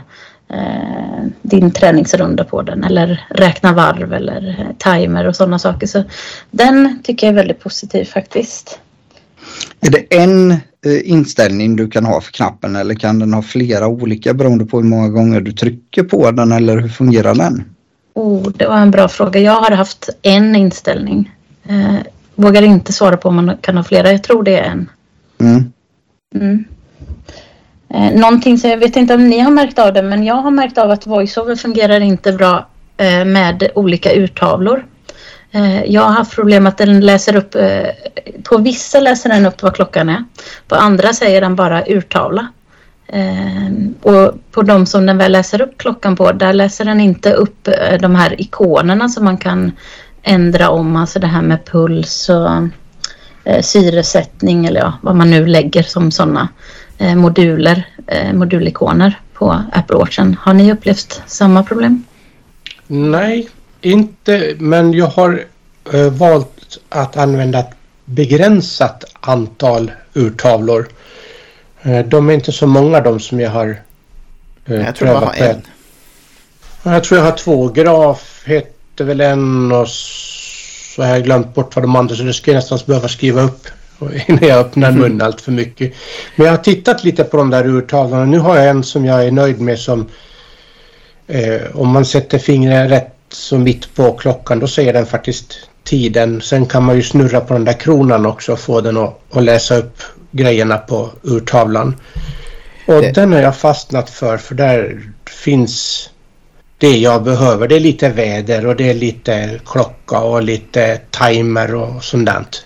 [0.50, 5.86] eh, din träningsrunda på den eller räkna varv eller timer och sådana saker.
[5.86, 6.04] Så
[6.50, 8.80] den tycker jag är väldigt positiv faktiskt.
[9.80, 14.34] Är det en inställning du kan ha för knappen eller kan den ha flera olika
[14.34, 17.64] beroende på hur många gånger du trycker på den eller hur fungerar den?
[18.14, 19.40] Oh, det var en bra fråga.
[19.40, 21.32] Jag har haft en inställning.
[21.68, 21.96] Eh,
[22.34, 24.12] vågar inte svara på om man kan ha flera.
[24.12, 24.90] Jag tror det är en.
[25.40, 25.72] Mm.
[26.34, 26.64] Mm.
[27.88, 30.50] Eh, någonting som jag vet inte om ni har märkt av det men jag har
[30.50, 34.84] märkt av att voiceover fungerar inte bra eh, med olika urtavlor.
[35.54, 37.88] Eh, jag har haft problem att den läser upp, eh,
[38.42, 40.24] på vissa läser den upp vad klockan är.
[40.68, 42.48] På andra säger den bara urtavla.
[43.06, 43.68] Eh,
[44.02, 47.68] och på de som den väl läser upp klockan på, där läser den inte upp
[48.00, 49.72] de här ikonerna som man kan
[50.22, 52.68] ändra om, alltså det här med puls och
[53.64, 56.48] syresättning eller ja, vad man nu lägger som sådana
[57.16, 57.86] moduler,
[58.32, 60.36] modulikoner på Apple Watchen.
[60.40, 62.04] Har ni upplevt samma problem?
[62.86, 63.48] Nej,
[63.84, 65.44] inte, men jag har
[65.94, 67.70] uh, valt att använda ett
[68.04, 70.88] begränsat antal urtavlor.
[71.86, 73.66] Uh, de är inte så många de som jag har
[74.70, 75.62] uh, Jag tror jag har en.
[76.82, 77.68] Jag tror jag har två.
[77.68, 82.32] Graf heter väl en och så har jag glömt bort vad de andra så det
[82.32, 83.66] skulle jag nästan behöva skriva upp
[84.26, 85.00] innan jag öppnar mm.
[85.00, 85.94] munnen allt för mycket.
[86.36, 88.24] Men jag har tittat lite på de där urtavlorna.
[88.24, 90.08] Nu har jag en som jag är nöjd med som
[91.26, 96.40] eh, om man sätter fingret rätt så mitt på klockan då säger den faktiskt tiden.
[96.40, 99.44] Sen kan man ju snurra på den där kronan också och få den att, att
[99.44, 101.96] läsa upp grejerna på urtavlan.
[102.86, 103.12] Och det...
[103.12, 105.00] den har jag fastnat för för där
[105.44, 106.10] finns
[106.78, 107.68] det jag behöver.
[107.68, 112.64] Det är lite väder och det är lite klocka och lite timer och sånt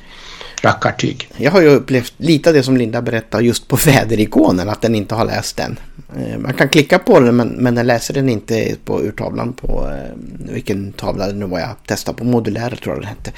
[0.65, 1.31] rackartyg.
[1.37, 4.95] Jag har ju upplevt lite av det som Linda berättar just på väderikonen, att den
[4.95, 5.79] inte har läst den.
[6.17, 9.91] Eh, man kan klicka på den men, men den läser den inte på urtavlan på
[9.91, 13.33] eh, vilken tavla det nu var jag testade på, modulär tror jag det hette.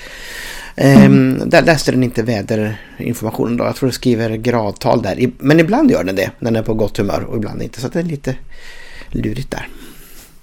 [0.76, 1.42] Mm.
[1.46, 5.30] Där läste den inte väderinformationen då, jag tror det skriver gradtal där.
[5.38, 7.88] Men ibland gör den det när den är på gott humör och ibland inte, så
[7.88, 8.36] det är lite
[9.08, 9.68] lurigt där.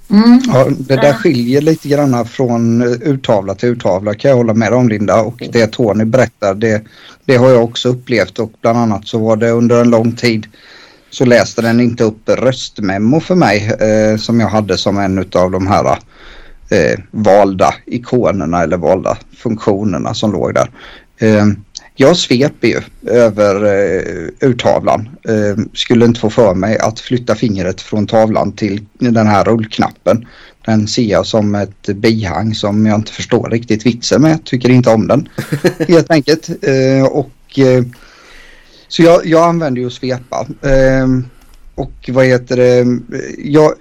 [0.09, 0.41] Mm.
[0.47, 4.89] Ja, det där skiljer lite grann från urtavla till urtavla kan jag hålla med om
[4.89, 6.81] Linda och det Tony berättar det,
[7.25, 10.47] det har jag också upplevt och bland annat så var det under en lång tid
[11.09, 15.51] så läste den inte upp röstmemo för mig eh, som jag hade som en av
[15.51, 15.97] de här
[16.69, 20.69] eh, valda ikonerna eller valda funktionerna som låg där.
[21.17, 21.45] Eh,
[21.99, 25.09] jag sveper ju över eh, urtavlan.
[25.23, 30.27] Eh, skulle inte få för mig att flytta fingret från tavlan till den här rullknappen.
[30.65, 34.45] Den ser jag som ett bihang som jag inte förstår riktigt vitsen med.
[34.45, 35.29] Tycker inte om den
[35.87, 36.49] helt enkelt.
[36.49, 37.83] Eh, och, eh,
[38.87, 40.47] så jag, jag använder ju svepa.
[40.61, 41.07] Eh,
[41.75, 42.99] och vad heter det?
[43.37, 43.73] Jag,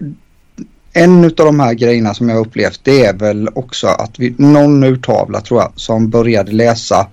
[0.92, 4.84] en av de här grejerna som jag upplevt det är väl också att vi, någon
[4.84, 7.06] urtavla tror jag som började läsa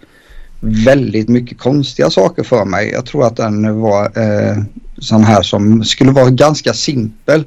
[0.63, 2.89] väldigt mycket konstiga saker för mig.
[2.89, 4.57] Jag tror att den var eh,
[4.97, 7.43] sån här som skulle vara ganska simpel.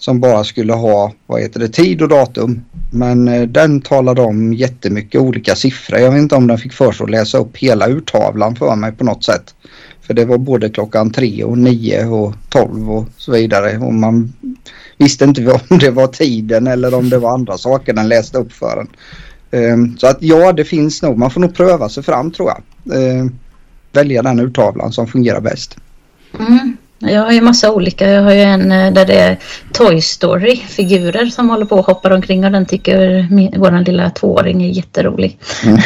[0.00, 2.64] Som bara skulle ha, vad heter det, tid och datum.
[2.92, 5.98] Men eh, den talade om jättemycket olika siffror.
[5.98, 8.92] Jag vet inte om den fick för sig att läsa upp hela urtavlan för mig
[8.92, 9.54] på något sätt.
[10.02, 13.78] För det var både klockan tre och nio och tolv och så vidare.
[13.78, 14.32] Och man
[14.98, 18.52] visste inte om det var tiden eller om det var andra saker den läste upp
[18.52, 18.88] för en.
[19.50, 21.18] Ehm, så att ja, det finns nog.
[21.18, 22.96] Man får nog pröva sig fram tror jag.
[22.98, 23.38] Ehm,
[23.92, 25.76] välja den urtavlan som fungerar bäst.
[26.38, 26.76] Mm.
[26.98, 28.08] Jag har ju massa olika.
[28.08, 29.38] Jag har ju en eh, där det är
[29.72, 33.26] Toy Story-figurer som håller på och hoppar omkring och den tycker
[33.58, 35.38] vår lilla tvååring är jätterolig.
[35.64, 35.78] Mm.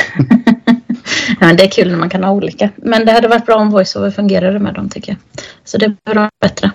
[1.41, 2.71] ja, det är kul när man kan ha olika.
[2.77, 5.45] Men det hade varit bra om VoiceOver fungerade med dem tycker jag.
[5.65, 6.71] Så det blir bättre.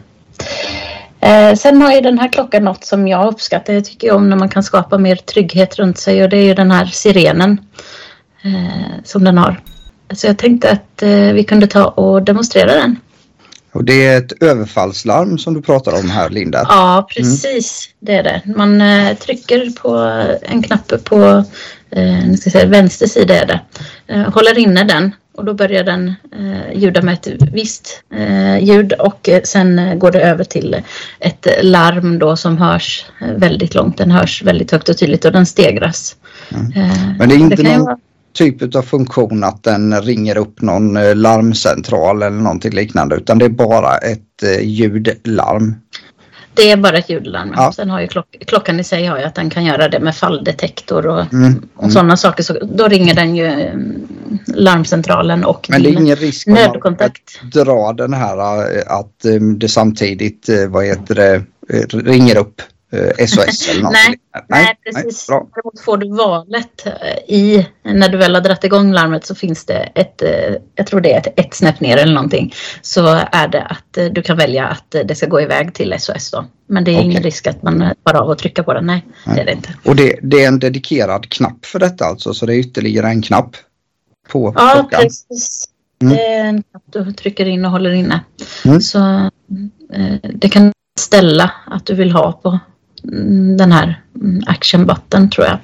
[1.28, 3.74] Eh, sen har ju den här klockan något som jag uppskattar.
[3.74, 6.54] Jag tycker om när man kan skapa mer trygghet runt sig och det är ju
[6.54, 7.62] den här sirenen
[8.44, 9.62] eh, som den har.
[10.14, 13.00] Så jag tänkte att eh, vi kunde ta och demonstrera den.
[13.72, 16.66] Och det är ett överfallslarm som du pratar om här Linda.
[16.70, 17.98] Ja precis, mm.
[18.00, 18.54] det är det.
[18.56, 19.98] Man eh, trycker på
[20.42, 21.44] en knapp på
[21.92, 23.62] eh, ska säga, vänster sida är det.
[24.08, 28.94] Eh, håller inne den och då börjar den eh, ljuda med ett visst eh, ljud
[28.94, 30.82] och eh, sen går det över till
[31.20, 33.98] ett larm då som hörs eh, väldigt långt.
[33.98, 36.16] Den hörs väldigt högt och tydligt och den stegras.
[36.50, 37.18] Mm.
[37.20, 37.98] Men det är inte det någon vara...
[38.34, 43.50] typ av funktion att den ringer upp någon larmcentral eller någonting liknande utan det är
[43.50, 45.76] bara ett ljudlarm.
[46.58, 47.54] Det är bara ett ljudlarm.
[47.56, 47.72] Ja.
[47.72, 50.16] Sen har ju klock klockan i sig har ju att den kan göra det med
[50.16, 51.70] falldetektor och, mm.
[51.76, 52.44] Och sådana saker.
[52.44, 54.08] Så då ringer den ju mm,
[54.48, 57.40] larmcentralen och Men det är ingen risk nödkontakt.
[57.44, 61.44] att dra den här eh, att eh, det samtidigt eh, vad heter det,
[61.94, 62.62] ringer upp
[63.28, 63.92] SOS eller något.
[63.92, 64.16] nej,
[64.48, 65.30] nej, precis.
[65.30, 66.88] Nej, Däremot får du valet
[67.28, 70.22] i, när du väl har dragit igång larmet så finns det ett,
[70.76, 72.54] jag tror det är ett, ett snäpp ner eller någonting.
[72.82, 76.46] Så är det att du kan välja att det ska gå iväg till SOS då.
[76.68, 77.06] Men det är okay.
[77.06, 78.86] ingen risk att man bara av och trycka på den.
[78.86, 79.70] Nej, nej, det är det inte.
[79.86, 82.34] Och det, det, är en dedikerad knapp för detta alltså?
[82.34, 83.56] Så det är ytterligare en knapp
[84.30, 84.88] på ja, klockan?
[84.92, 85.66] Ja, precis.
[86.02, 86.14] Mm.
[86.14, 88.24] Det är en knapp du trycker in och håller inne.
[88.66, 88.82] Mm.
[88.82, 89.00] Så
[89.94, 92.60] eh, det kan ställa att du vill ha på
[93.58, 95.60] den här mm, action button tror jag.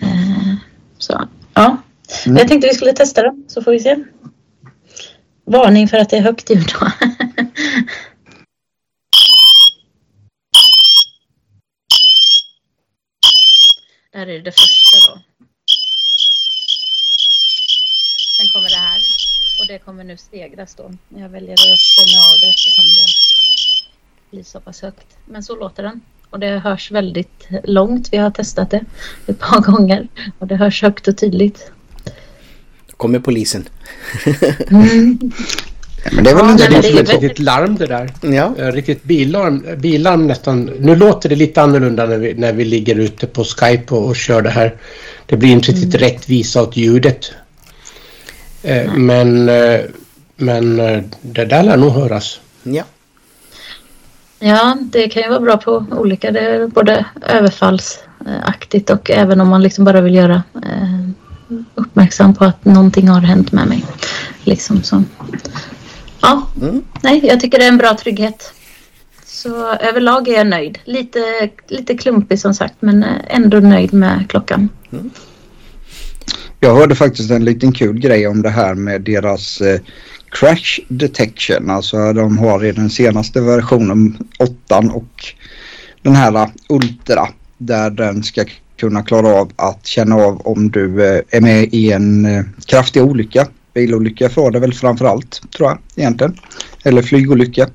[0.00, 0.54] Eh,
[0.98, 1.76] så ja,
[2.26, 2.36] mm.
[2.36, 4.04] jag tänkte vi skulle testa den så får vi se.
[5.44, 6.72] Varning för att det är högt ljud.
[14.12, 15.20] Det här är det första då.
[18.36, 19.00] Sen kommer det här
[19.60, 20.92] och det kommer nu stegras då.
[21.08, 23.06] Jag väljer att stänga av det eftersom det
[24.30, 25.16] blir så pass högt.
[25.26, 28.08] Men så låter den och det hörs väldigt långt.
[28.12, 28.84] Vi har testat det
[29.26, 31.70] ett par gånger och det hörs högt och tydligt.
[32.86, 33.68] Då kommer polisen.
[34.70, 35.18] mm.
[36.12, 38.10] Men det är väl ja, inte det ett riktigt larm det där.
[38.20, 38.54] Ja.
[38.56, 40.64] Riktigt billarm, billarm nästan.
[40.64, 44.16] Nu låter det lite annorlunda när vi, när vi ligger ute på Skype och, och
[44.16, 44.76] kör det här.
[45.26, 46.08] Det blir inte riktigt mm.
[46.08, 47.32] rättvisa åt ljudet.
[48.62, 49.80] Eh, men, eh,
[50.36, 52.40] men eh, det där lär nog höras.
[52.62, 52.84] Ja.
[54.38, 59.48] Ja, det kan ju vara bra på olika, det är både överfallsaktigt och även om
[59.48, 60.42] man liksom bara vill göra
[61.74, 63.84] uppmärksam på att någonting har hänt med mig.
[64.44, 65.02] Liksom så.
[66.20, 66.82] Ja, mm.
[67.02, 68.52] nej, jag tycker det är en bra trygghet.
[69.24, 70.78] Så överlag är jag nöjd.
[70.84, 74.68] Lite, lite klumpig som sagt men ändå nöjd med klockan.
[74.92, 75.10] Mm.
[76.60, 79.80] Jag hörde faktiskt en liten kul grej om det här med deras eh,
[80.30, 81.70] crash detection.
[81.70, 85.24] Alltså de har i den senaste versionen 8 och
[86.02, 88.44] den här Ultra där den ska
[88.76, 93.02] kunna klara av att känna av om du eh, är med i en eh, kraftig
[93.02, 93.46] olycka.
[93.74, 96.36] Bilolycka var det väl framförallt tror jag egentligen.
[96.84, 97.68] Eller flygolycka.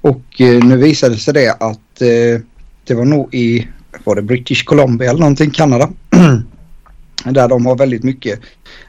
[0.00, 1.80] Och eh, nu visade sig det att
[2.84, 3.68] det var nog i
[4.04, 5.90] var det British Columbia eller någonting, Kanada.
[7.24, 8.40] där de har väldigt mycket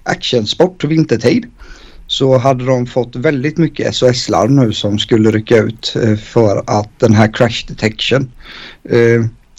[0.03, 1.45] actionsport vintertid.
[2.08, 7.14] Så hade de fått väldigt mycket SOS-larm nu som skulle rycka ut för att den
[7.14, 8.32] här crash detection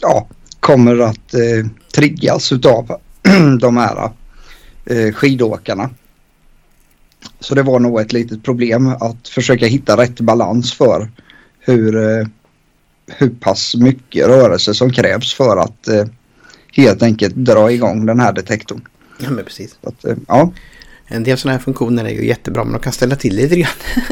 [0.00, 0.26] ja,
[0.60, 3.00] kommer att eh, triggas utav
[3.60, 4.10] de här
[4.84, 5.90] eh, skidåkarna.
[7.40, 11.10] Så det var nog ett litet problem att försöka hitta rätt balans för
[11.60, 12.26] hur, eh,
[13.06, 16.04] hur pass mycket rörelse som krävs för att eh,
[16.72, 18.88] helt enkelt dra igång den här detektorn.
[19.18, 19.78] Ja men precis.
[19.82, 20.52] Att, eh, ja.
[21.08, 23.70] En del sådana här funktioner är ju jättebra men de kan ställa till lite grann.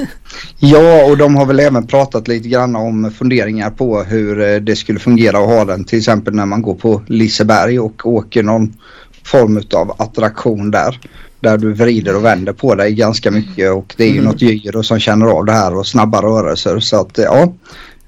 [0.58, 4.76] ja och de har väl även pratat lite grann om funderingar på hur eh, det
[4.76, 8.76] skulle fungera att ha den till exempel när man går på Liseberg och åker någon
[9.24, 11.00] form av attraktion där.
[11.40, 14.24] Där du vrider och vänder på dig ganska mycket och det är ju mm.
[14.24, 17.52] något gyro som känner av det här och snabba rörelser så att ja.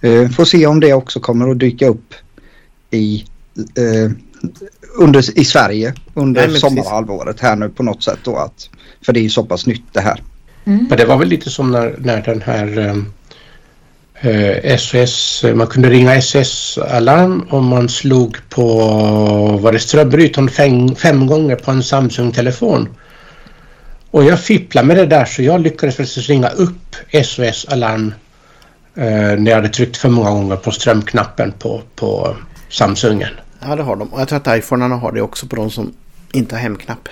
[0.00, 2.14] Eh, får se om det också kommer att dyka upp
[2.90, 3.24] i
[3.54, 4.10] eh,
[4.96, 8.68] under, i Sverige under Nej, sommarhalvåret här nu på något sätt då att
[9.06, 10.22] för det är ju så pass nytt det här.
[10.64, 10.86] Mm.
[10.88, 12.96] Men det var väl lite som när, när den här
[14.20, 18.66] eh, SOS, man kunde ringa SOS-alarm om man slog på
[19.62, 22.88] var det strömbrytaren fem, fem gånger på en Samsung-telefon.
[24.10, 28.14] Och jag fipplade med det där så jag lyckades faktiskt ringa upp SOS-alarm
[28.94, 32.36] eh, när jag hade tryckt för många gånger på strömknappen på, på
[32.68, 33.30] Samsungen.
[33.60, 34.08] Ja, det har de.
[34.08, 35.92] Och jag tror att iPhonearna har det också på de som
[36.32, 37.08] inte har hemknapp.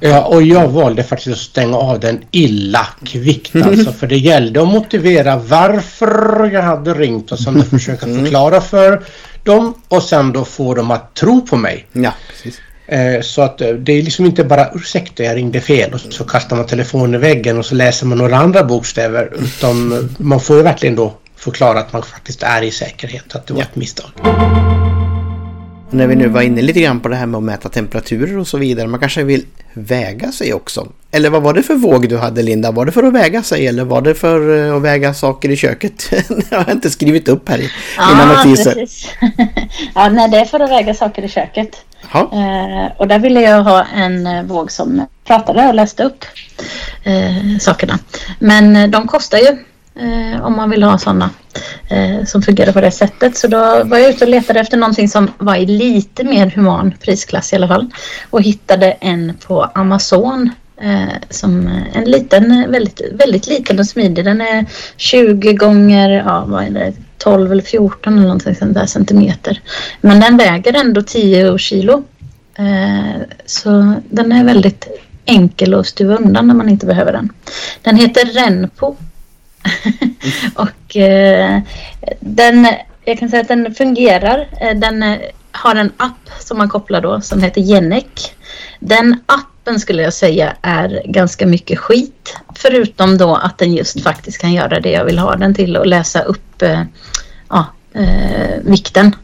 [0.00, 3.92] Ja, och jag valde faktiskt att stänga av den illa kvickt alltså.
[3.92, 8.24] För det gällde att motivera varför jag hade ringt och sen försöka mm.
[8.24, 9.04] förklara för
[9.42, 11.86] dem och sen då få dem att tro på mig.
[11.92, 12.60] Ja, precis.
[12.86, 16.24] Eh, så att eh, det är liksom inte bara ursäkta jag ringde fel och så
[16.24, 19.32] kastar man telefonen i väggen och så läser man några andra bokstäver.
[19.38, 23.54] Utan man får ju verkligen då förklara att man faktiskt är i säkerhet, att det
[23.54, 24.10] var ett misstag.
[25.88, 28.38] Och när vi nu var inne lite grann på det här med att mäta temperaturer
[28.38, 28.86] och så vidare.
[28.86, 30.88] Man kanske vill väga sig också.
[31.10, 32.70] Eller vad var det för våg du hade Linda?
[32.70, 35.56] Var det för att väga sig eller var det för eh, att väga saker i
[35.56, 36.08] köket?
[36.10, 37.70] det har jag inte skrivit upp här i
[38.10, 38.74] mina notiser.
[38.74, 39.08] Precis.
[39.94, 41.84] ja, nej det är för att väga saker i köket.
[42.14, 46.24] Eh, och där ville jag ha en eh, våg som pratade och läste upp
[47.04, 47.98] eh, sakerna.
[48.38, 49.58] Men eh, de kostar ju
[49.98, 51.30] eh, om man vill ha sådana
[51.88, 53.36] eh, som fungerar på det sättet.
[53.36, 56.94] Så då var jag ute och letade efter någonting som var i lite mer human
[57.00, 57.90] prisklass i alla fall
[58.30, 64.24] och hittade en på Amazon eh, som en liten, väldigt, väldigt liten och smidig.
[64.24, 68.86] Den är 20 gånger, ja vad är det, 12 eller 14 eller någonting sånt där
[68.86, 69.60] centimeter.
[70.00, 72.04] Men den väger ändå 10 kilo.
[72.58, 74.88] Eh, så den är väldigt
[75.24, 77.28] enkel att stuva undan när man inte behöver den.
[77.82, 78.96] Den heter Renpo
[80.54, 81.60] och eh,
[82.20, 82.68] den,
[83.04, 84.48] jag kan säga att den fungerar.
[84.60, 85.18] Eh, den eh,
[85.52, 88.34] har en app som man kopplar då som heter Genek.
[88.80, 92.36] Den appen skulle jag säga är ganska mycket skit.
[92.54, 95.86] Förutom då att den just faktiskt kan göra det jag vill ha den till och
[95.86, 96.82] läsa upp eh,
[97.48, 99.16] ja, eh, vikten.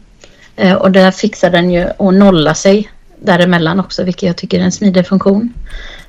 [0.55, 4.63] Eh, och där fixar den ju att nolla sig däremellan också vilket jag tycker är
[4.63, 5.53] en smidig funktion.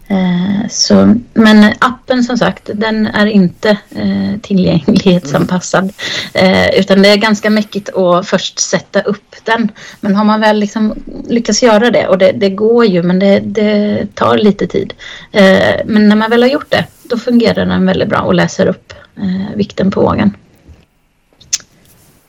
[0.09, 5.93] Eh, så, men appen som sagt, den är inte eh, tillgänglighetsanpassad.
[6.35, 9.71] Eh, utan det är ganska mäckigt att först sätta upp den.
[10.01, 10.95] Men har man väl liksom
[11.29, 14.95] lyckats göra det, och det, det går ju men det, det tar lite tid.
[15.33, 18.67] Eh, men när man väl har gjort det, då fungerar den väldigt bra och läser
[18.67, 20.37] upp eh, vikten på vågen.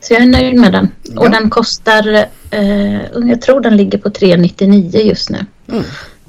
[0.00, 0.88] Så jag är nöjd med den.
[1.02, 1.20] Ja.
[1.20, 5.46] Och den kostar, eh, jag tror den ligger på 399 just nu.
[5.68, 5.84] Mm.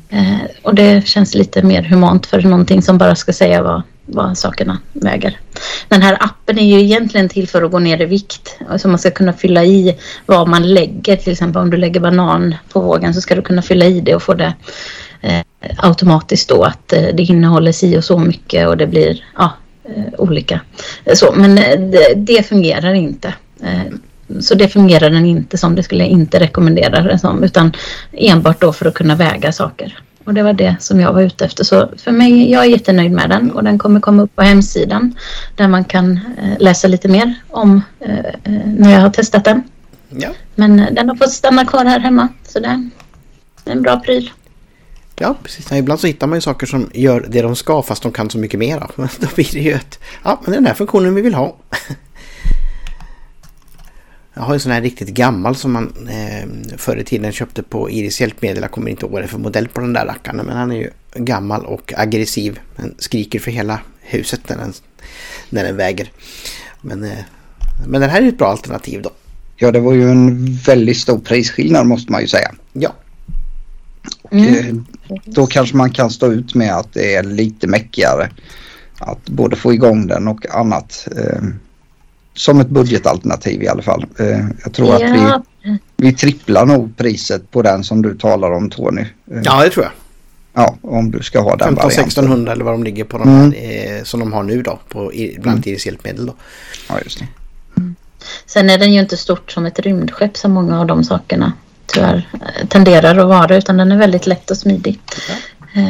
[0.10, 4.38] Eh, och det känns lite mer humant för någonting som bara ska säga vad, vad
[4.38, 5.39] sakerna väger.
[5.88, 8.57] Den här appen är ju egentligen till för att gå ner i vikt.
[8.70, 9.95] Alltså man ska kunna fylla i
[10.26, 11.16] vad man lägger.
[11.16, 14.16] Till exempel om du lägger banan på vågen så ska du kunna fylla i det
[14.16, 14.53] och få det
[15.22, 15.41] eh,
[15.78, 19.53] automatiskt då att eh, det innehåller si och så mycket och det blir ja,
[19.84, 20.62] eh, olika.
[21.14, 23.34] Så, men eh, det, det fungerar inte.
[23.64, 23.93] Eh,
[24.39, 25.75] så det fungerar den inte som.
[25.75, 27.43] Det skulle jag inte rekommendera den som.
[27.43, 27.73] Utan
[28.11, 29.99] enbart då för att kunna väga saker.
[30.23, 31.63] Och det var det som jag var ute efter.
[31.63, 33.51] Så för mig, jag är jättenöjd med den.
[33.51, 35.15] Och den kommer komma upp på hemsidan.
[35.55, 39.63] Där man kan eh, läsa lite mer om eh, eh när jag har testat den.
[40.09, 40.30] Ja.
[40.55, 42.27] Men den har fått stanna kvar här hemma.
[42.47, 42.89] Så det är
[43.65, 44.32] en bra pryl.
[45.15, 45.71] Ja, precis.
[45.71, 48.38] Ibland så hittar man ju saker som gör det de ska fast de kan så
[48.38, 48.89] mycket mera.
[48.95, 49.99] Då blir det ju ett...
[50.23, 51.55] Ja, men den här funktionen vi vill ha.
[54.39, 57.89] Jag har en sån här riktigt gammal som man eh, förr i tiden köpte på
[57.89, 58.61] Iris hjälpmedel.
[58.61, 60.45] Jag kommer inte ihåg vad det är för modell på den där rackaren.
[60.45, 62.59] Men han är ju gammal och aggressiv.
[62.75, 64.73] Den skriker för hela huset när den,
[65.49, 66.11] när den väger.
[66.81, 67.17] Men, eh,
[67.87, 69.09] men den här är ett bra alternativ då.
[69.55, 72.51] Ja, det var ju en väldigt stor prisskillnad måste man ju säga.
[72.73, 72.95] Ja.
[74.21, 74.85] Och, mm.
[75.25, 78.29] Då kanske man kan stå ut med att det är lite mäckigare.
[78.99, 81.07] Att både få igång den och annat.
[81.17, 81.43] Eh,
[82.39, 84.05] som ett budgetalternativ i alla fall.
[84.19, 84.95] Eh, jag tror ja.
[84.95, 89.01] att vi, vi tripplar nog priset på den som du talar om Tony.
[89.01, 89.91] Eh, ja, det tror jag.
[90.53, 93.51] Ja, om du ska ha den 15-1600 eller vad de ligger på de mm.
[93.51, 94.79] här, eh, som de har nu då.
[94.89, 95.79] På, bland annat mm.
[95.85, 96.33] hjälpmedel då.
[96.89, 97.27] Ja, just det.
[97.77, 97.95] Mm.
[98.45, 101.53] Sen är den ju inte stort som ett rymdskepp som många av de sakerna
[101.85, 102.27] tyvärr
[102.69, 104.99] tenderar att vara utan den är väldigt lätt och smidig.
[105.73, 105.83] Ja.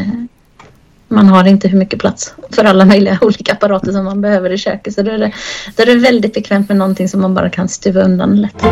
[1.11, 4.57] Man har inte hur mycket plats för alla möjliga olika apparater som man behöver i
[4.57, 4.93] köket.
[4.93, 5.33] Så då är det,
[5.75, 8.63] då är det väldigt bekvämt med någonting som man bara kan stuva undan lätt.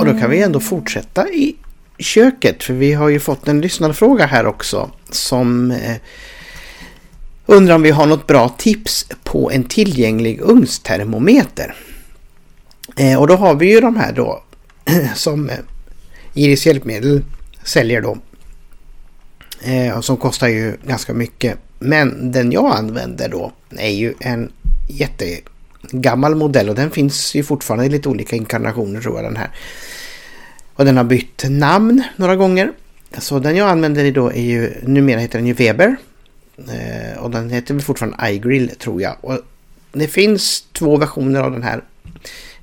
[0.00, 1.56] Och då kan vi ändå fortsätta i
[1.98, 5.96] köket för vi har ju fått en lyssnarfråga här också som eh,
[7.46, 11.74] undrar om vi har något bra tips på en tillgänglig ugnstermometer.
[12.96, 14.42] Eh, och då har vi ju de här då
[15.14, 15.56] som eh,
[16.34, 17.22] Iris Hjälpmedel
[17.64, 18.18] säljer då
[19.64, 21.58] Eh, som kostar ju ganska mycket.
[21.78, 24.52] Men den jag använder då är ju en
[24.88, 29.50] jättegammal modell och den finns ju fortfarande i lite olika inkarnationer tror jag den här.
[30.74, 32.72] Och den har bytt namn några gånger.
[33.18, 35.96] Så den jag använder då är ju, numera heter den ju Weber.
[36.56, 39.16] Eh, och den heter väl fortfarande iGrill tror jag.
[39.20, 39.38] Och
[39.92, 41.82] det finns två versioner av den här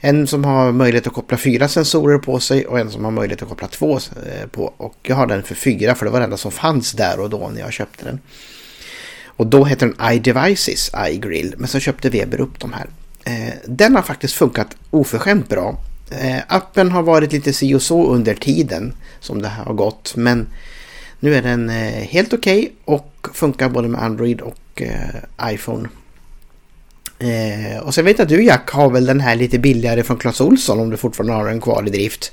[0.02, 3.42] en som har möjlighet att koppla fyra sensorer på sig och en som har möjlighet
[3.42, 4.74] att koppla två eh, på.
[4.78, 7.30] Och jag har den för fyra för det var den enda som fanns där och
[7.30, 8.20] då när jag köpte den.
[9.26, 12.88] Och då heter den iDevices iGrill men så köpte Weber upp de här.
[13.24, 15.78] Eh, den har faktiskt funkat oförskämt bra.
[16.12, 20.16] Eh, appen har varit lite si och så under tiden som det här har gått
[20.16, 20.48] men
[21.20, 24.82] nu är den helt okej okay och funkar både med Android och
[25.52, 25.90] iPhone.
[27.20, 30.18] Eh, och sen vet jag att du Jack har väl den här lite billigare från
[30.18, 32.32] Clas Olsson om du fortfarande har den kvar i drift.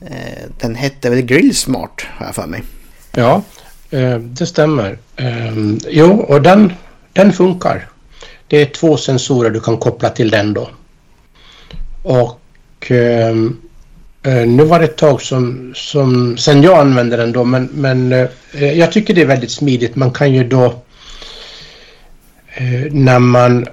[0.00, 2.62] Eh, den hette väl Grillsmart har jag för mig.
[3.14, 3.42] Ja,
[3.90, 4.98] eh, det stämmer.
[5.16, 5.56] Eh,
[5.88, 6.72] jo, och den,
[7.12, 7.88] den funkar.
[8.48, 10.68] Det är två sensorer du kan koppla till den då.
[12.02, 13.36] Och eh,
[14.22, 18.12] eh, nu var det ett tag som, som sen jag använde den då men, men
[18.12, 18.28] eh,
[18.72, 19.96] jag tycker det är väldigt smidigt.
[19.96, 20.82] Man kan ju då
[22.56, 23.66] Eh, när man...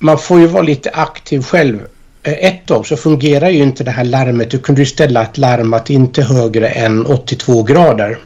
[0.00, 1.80] Man får ju vara lite aktiv själv.
[2.22, 4.50] Eh, ett tag så fungerar ju inte det här larmet.
[4.50, 8.18] Du kunde ju ställa ett larm att inte högre än 82 grader.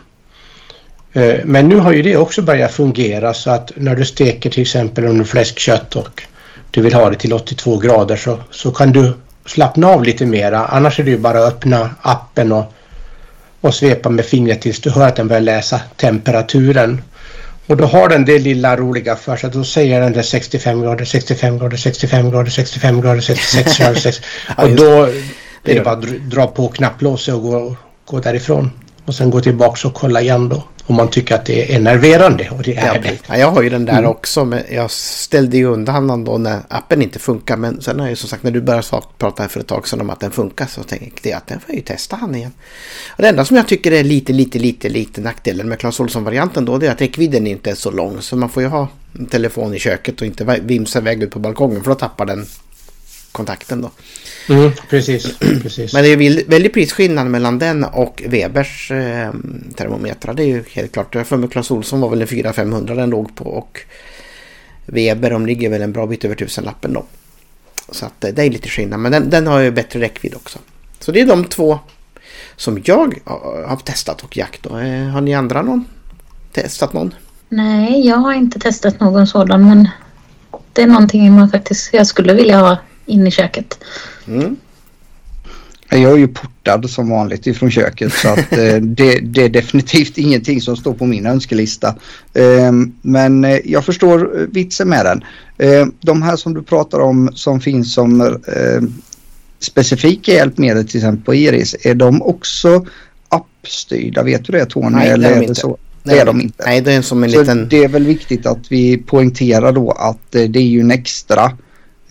[1.13, 4.63] Eh, men nu har ju det också börjat fungera så att när du steker till
[4.63, 6.23] exempel under fläskkött och
[6.71, 9.13] du vill ha det till 82 grader så, så kan du
[9.47, 10.67] slappna av lite mera.
[10.67, 12.73] Annars är det ju bara att öppna appen och,
[13.61, 17.03] och svepa med fingret tills du hör att den börjar läsa temperaturen.
[17.73, 19.51] Och då har den det lilla roliga för sig.
[19.51, 23.95] Då säger den där 65 grader, 65 grader, 65 grader, 65 grader, 66 grader.
[23.95, 24.27] 66.
[24.57, 25.03] och då
[25.65, 28.71] är det bara att dra på knapplåset och gå, gå därifrån.
[29.05, 30.63] Och sen gå tillbaka och kolla igen då.
[30.87, 32.51] Om man tycker att det är enerverande.
[32.51, 33.19] Och det är ja, det.
[33.29, 34.11] Ja, jag har ju den där mm.
[34.11, 34.45] också.
[34.45, 37.57] Men jag ställde ju undan den då när appen inte funkar.
[37.57, 38.87] Men sen har jag ju som sagt när du började
[39.19, 40.67] prata här för ett tag sedan om att den funkar.
[40.67, 42.53] Så tänkte jag att den får jag ju testa han igen.
[43.09, 46.65] Och det enda som jag tycker är lite, lite, lite, lite nackdelen med Clas Ohlson-varianten
[46.65, 46.79] då.
[46.79, 48.21] Det är att räckvidden inte är så lång.
[48.21, 51.39] Så man får ju ha en telefon i köket och inte vimsa iväg ut på
[51.39, 51.83] balkongen.
[51.83, 52.47] För då tappar den
[53.33, 53.91] kontakten då.
[54.49, 55.93] Mm, precis, precis.
[55.93, 59.33] Men det är väldigt prisskillnad mellan den och Webers eh,
[59.75, 60.35] termometrar.
[60.35, 61.15] Det är ju helt klart.
[61.15, 63.81] Jag för mig Clas Ohlson var väl en 400-500 den låg på och
[64.87, 67.05] Weber de ligger väl en bra bit över tusenlappen då.
[67.91, 69.01] Så att eh, det är lite skillnad.
[69.01, 70.59] Men den, den har ju bättre räckvidd också.
[71.01, 71.79] Så det är de två
[72.57, 73.21] som jag
[73.67, 74.63] har testat och jakt.
[74.63, 74.79] Då.
[74.79, 75.85] Eh, har ni andra någon?
[76.53, 77.15] Testat någon?
[77.49, 79.89] Nej, jag har inte testat någon sådan men
[80.73, 82.77] det är någonting man faktiskt, jag skulle vilja ha
[83.07, 83.79] in i köket.
[84.27, 84.57] Mm.
[85.91, 90.19] Jag är ju portad som vanligt ifrån köket så att eh, det, det, är definitivt
[90.19, 91.89] ingenting som står på min önskelista.
[92.35, 92.73] Eh,
[93.03, 95.25] men eh, jag förstår eh, vitsen med den.
[95.59, 98.83] Eh, de här som du pratar om som finns som eh,
[99.59, 102.87] specifika hjälpmedel till exempel på Iris, är de också
[103.29, 104.23] appstyrda?
[104.23, 104.97] Vet du det Tony?
[104.97, 105.61] Nej, eller det är, de inte.
[105.61, 105.79] Så?
[106.03, 106.65] Det är de inte.
[106.67, 107.69] Nej, det är som en så liten...
[107.69, 111.53] Det är väl viktigt att vi poängterar då att det är ju en extra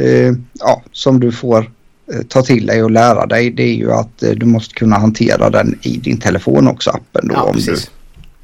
[0.02, 1.72] eh, ja, som du får
[2.14, 4.98] eh, ta till dig och lära dig det är ju att eh, du måste kunna
[4.98, 7.28] hantera den i din telefon också appen.
[7.28, 7.86] Då, Ja, om precis.
[7.86, 7.90] du,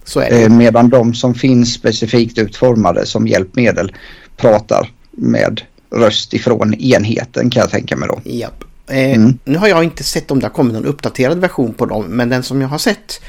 [0.06, 0.44] Så är det.
[0.44, 3.96] eh, medan de som finns specifikt utformade som hjälpmedel
[4.38, 8.22] pratar med röst ifrån enheten kan jag tänka mig då.
[8.32, 8.64] Japp.
[8.90, 9.38] Eh, Mm.
[9.46, 12.30] Nu har jag inte sett om det har kommit någon uppdaterad version på dem, men
[12.30, 13.22] den som jag har sett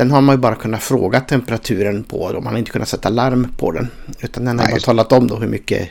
[0.00, 2.40] den har man ju bara kunnat fråga temperaturen på.
[2.42, 3.88] Man har inte kunnat sätta larm på den.
[4.20, 5.88] Utan den har Nej, bara talat om då hur mycket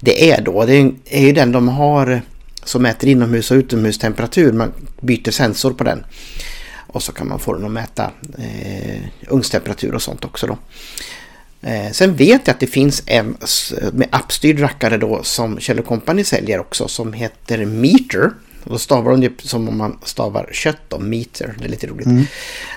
[0.00, 0.64] det är då.
[0.64, 2.22] Det är ju den de har
[2.64, 4.52] som mäter inomhus och utomhustemperatur.
[4.52, 6.04] Man byter sensor på den.
[6.86, 10.58] Och så kan man få den att mäta eh, ugnstemperatur och sånt också då.
[11.68, 13.36] Eh, sen vet jag att det finns en
[13.92, 18.30] med appstyrd rackare då som Kjell Company säljer också som heter Meter.
[18.64, 21.54] Och då stavar de det som om man stavar kött då, meter.
[21.58, 22.28] Det är lite roligt.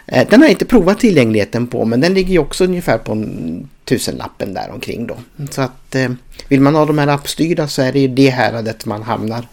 [0.05, 3.11] Eh, Den har jag inte provat tillgängligheten på men den ligger ju också ungefär på
[3.11, 5.17] en tusenlappen där omkring då.
[5.49, 6.11] Så att eh,
[6.47, 9.47] vill man ha de här appstyrda så är det ju det häradet man hamnar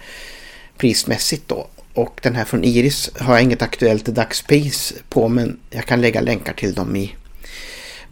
[0.76, 1.66] prismässigt då.
[1.94, 6.20] Och den här från Iris har jag inget aktuellt dagspris på men jag kan lägga
[6.20, 7.14] länkar till dem i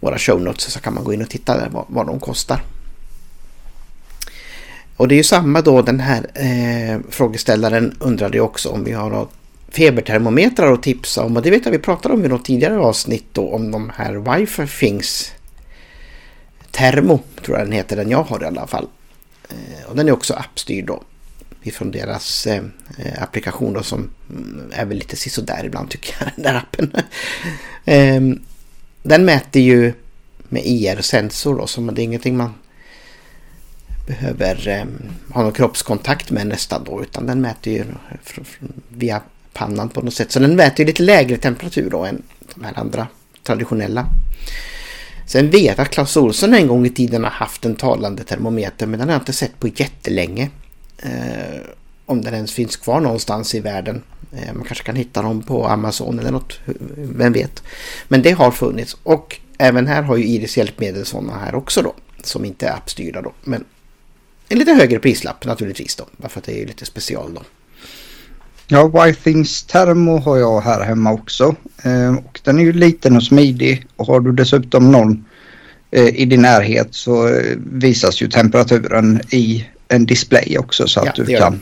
[0.01, 2.61] våra show notes så kan man gå in och titta där vad, vad de kostar.
[4.99, 9.11] Och det är ju samma då den här eh, frågeställaren undrade också om vi har
[9.11, 9.33] något
[9.69, 13.27] febertermometrar att tipsa om och det vet jag vi pratade om i något tidigare avsnitt
[13.33, 15.33] då om de här wifi Things
[16.71, 18.89] Termo tror jag den heter den jag har i alla fall.
[19.49, 21.03] Eh, och den är också appstyrd då
[21.63, 22.63] ifrån deras eh,
[23.19, 26.93] applikation då som mm, är väl lite sisådär ibland tycker jag den där appen.
[27.85, 28.41] eh,
[29.03, 29.93] den mäter ju
[30.49, 32.55] med IR-sensor då så det är ingenting man
[34.09, 34.85] behöver eh,
[35.35, 37.85] ha någon kroppskontakt med nästan då utan den mäter ju
[38.89, 40.33] via pannan på något sätt.
[40.33, 42.23] Så den mäter ju lite lägre temperatur då än
[42.55, 43.07] de här andra
[43.43, 44.07] traditionella.
[45.27, 48.87] Sen vet jag att Clas Ohlson en gång i tiden har haft en talande termometer
[48.87, 50.51] men den har jag inte sett på jättelänge.
[50.99, 51.61] Eh,
[52.07, 54.03] om den ens finns kvar någonstans i världen.
[54.33, 56.61] Eh, man kanske kan hitta dem på Amazon eller något,
[56.97, 57.63] vem vet.
[58.09, 61.95] Men det har funnits och även här har ju Iris hjälpmedel sådana här också då.
[62.23, 63.33] Som inte är appstyrda då.
[63.45, 63.65] Men
[64.49, 66.07] en lite högre prislapp naturligtvis då.
[66.17, 67.43] Bara för att det är lite special då.
[68.67, 71.55] Ja, Whitings Thermo har jag här hemma också.
[71.83, 75.25] Eh, och den är ju liten och smidig och har du dessutom någon
[75.91, 81.07] eh, i din närhet så eh, visas ju temperaturen i en display också så att
[81.07, 81.61] Ja, du det kan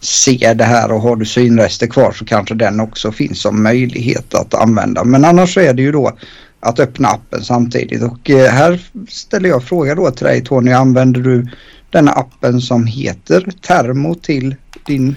[0.00, 4.34] se det här och har du synrester kvar så kanske den också finns som möjlighet
[4.34, 5.04] att använda.
[5.04, 6.18] Men annars så är det ju då
[6.60, 11.20] att öppna appen samtidigt och eh, här ställer jag fråga då till dig Tony, använder
[11.20, 11.46] du
[11.92, 14.54] denna appen som heter Thermo till
[14.86, 15.16] din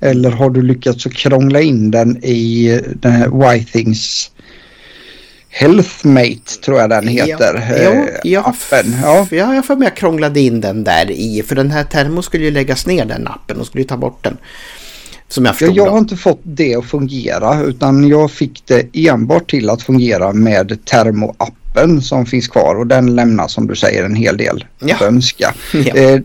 [0.00, 4.30] eller har du lyckats att krångla in den i den här Whitings
[5.52, 7.82] Healthmate tror jag den heter.
[7.82, 8.96] Ja, eh, ja, appen.
[9.02, 9.26] Ja.
[9.30, 9.54] ja.
[9.54, 11.42] jag för mig jag krånglade in den där i.
[11.46, 14.36] För den här Termo skulle ju läggas ner den appen och skulle ta bort den.
[15.28, 19.50] Som jag Ja, jag har inte fått det att fungera utan jag fick det enbart
[19.50, 20.78] till att fungera med
[21.74, 24.96] Thermo-appen som finns kvar och den lämnar som du säger en hel del Ja.
[25.02, 25.54] önska.
[25.72, 25.94] Ja.
[25.94, 26.20] Eh,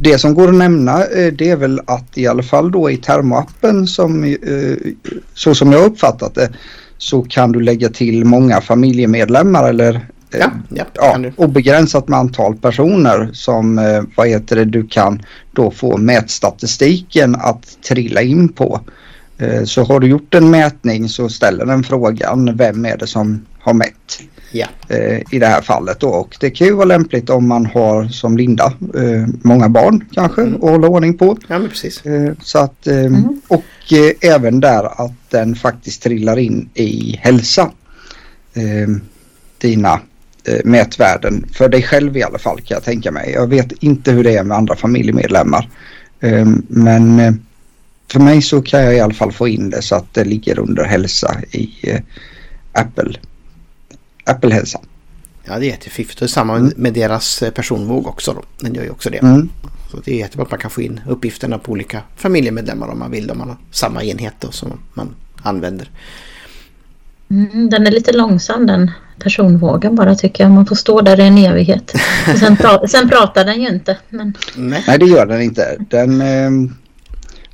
[0.00, 2.96] det som går att nämna eh, det är väl att i alla fall då i
[2.96, 4.92] Thermo-appen som eh,
[5.34, 6.50] så som jag uppfattat det
[6.98, 13.30] så kan du lägga till många familjemedlemmar eller Ja, ja, ja, obegränsat med antal personer
[13.32, 13.80] som
[14.16, 15.22] vad heter det, du kan
[15.52, 18.80] då få mätstatistiken att trilla in på.
[19.64, 23.72] Så har du gjort en mätning så ställer den frågan vem är det som har
[23.74, 24.20] mätt
[24.52, 26.08] Ja, eh, i det här fallet då.
[26.08, 30.40] Och det kan ju vara lämpligt om man har som Linda eh, många barn kanske
[30.42, 30.54] Mm.
[30.54, 31.36] att hålla ordning på.
[31.48, 32.06] ja men precis.
[32.06, 33.10] Eh, så att, eh,
[33.48, 37.70] Och eh, även där att den faktiskt trillar in i hälsa.
[38.54, 38.88] Eh,
[39.58, 40.00] dina
[40.44, 43.30] eh, mätvärden för dig själv i alla fall kan jag tänka mig.
[43.32, 45.68] Jag vet inte hur det är med andra familjemedlemmar.
[46.20, 47.32] Eh, men eh,
[48.12, 50.58] för mig så kan jag i alla fall få in det så att det ligger
[50.58, 52.00] under hälsa i eh,
[52.72, 53.14] Apple.
[54.26, 54.80] Apple-hälsa.
[55.44, 56.22] Ja, det är jättefiffigt.
[56.22, 58.42] Och samma med deras eh, personvåg också då.
[58.60, 59.18] Den gör ju också det.
[59.18, 59.48] Mm.
[59.90, 63.10] Så det är jättebra att man kan få in uppgifterna på olika familjemedlemmar om man
[63.10, 63.30] vill.
[63.30, 65.90] Om man har samma enhet då som man använder.
[67.30, 70.50] Mm, den är lite långsam den personvågen bara tycker jag.
[70.50, 71.92] Man får stå där i en evighet.
[72.32, 73.96] Och sen, pra sen pratar den ju inte.
[74.08, 74.84] Men Nej.
[74.86, 75.76] Nej det gör den inte.
[75.78, 76.50] Den, eh,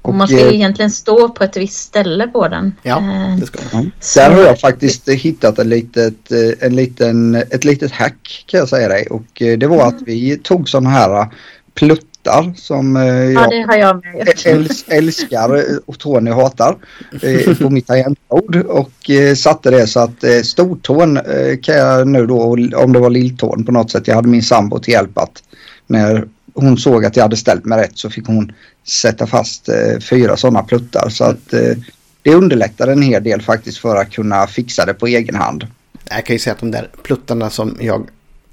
[0.02, 2.74] och man ska ju egentligen stå på ett visst ställe på den.
[2.82, 3.90] Ja, Eh, det ska man.
[4.14, 8.68] Där har jag faktiskt hittat ett litet, eh, en liten, ett litet hack kan jag
[8.68, 9.06] säga dig.
[9.06, 11.26] Och eh, det var att vi tog sådana här eh,
[11.74, 14.46] pluttar som eh, Ja, jag det har jag med gjort.
[14.46, 16.76] äls älskar eh, och Tony hatar
[17.22, 18.56] eh, på mitt tangentbord.
[18.56, 22.42] Och eh, satte det så att eh, stortån eh, kan jag nu då,
[22.76, 24.08] om det var lilltån på något sätt.
[24.08, 25.42] Jag hade min sambo till hjälp att
[25.86, 26.24] när
[26.54, 28.52] hon såg att jag hade ställt mig rätt så fick hon
[28.84, 31.08] sätta fast eh, fyra sådana pluttar.
[31.08, 31.76] Så att eh,
[32.22, 35.66] det underlättar en hel del faktiskt för att kunna fixa det på egen hand.
[36.10, 38.08] Jag kan ju säga att de där pluttarna som jag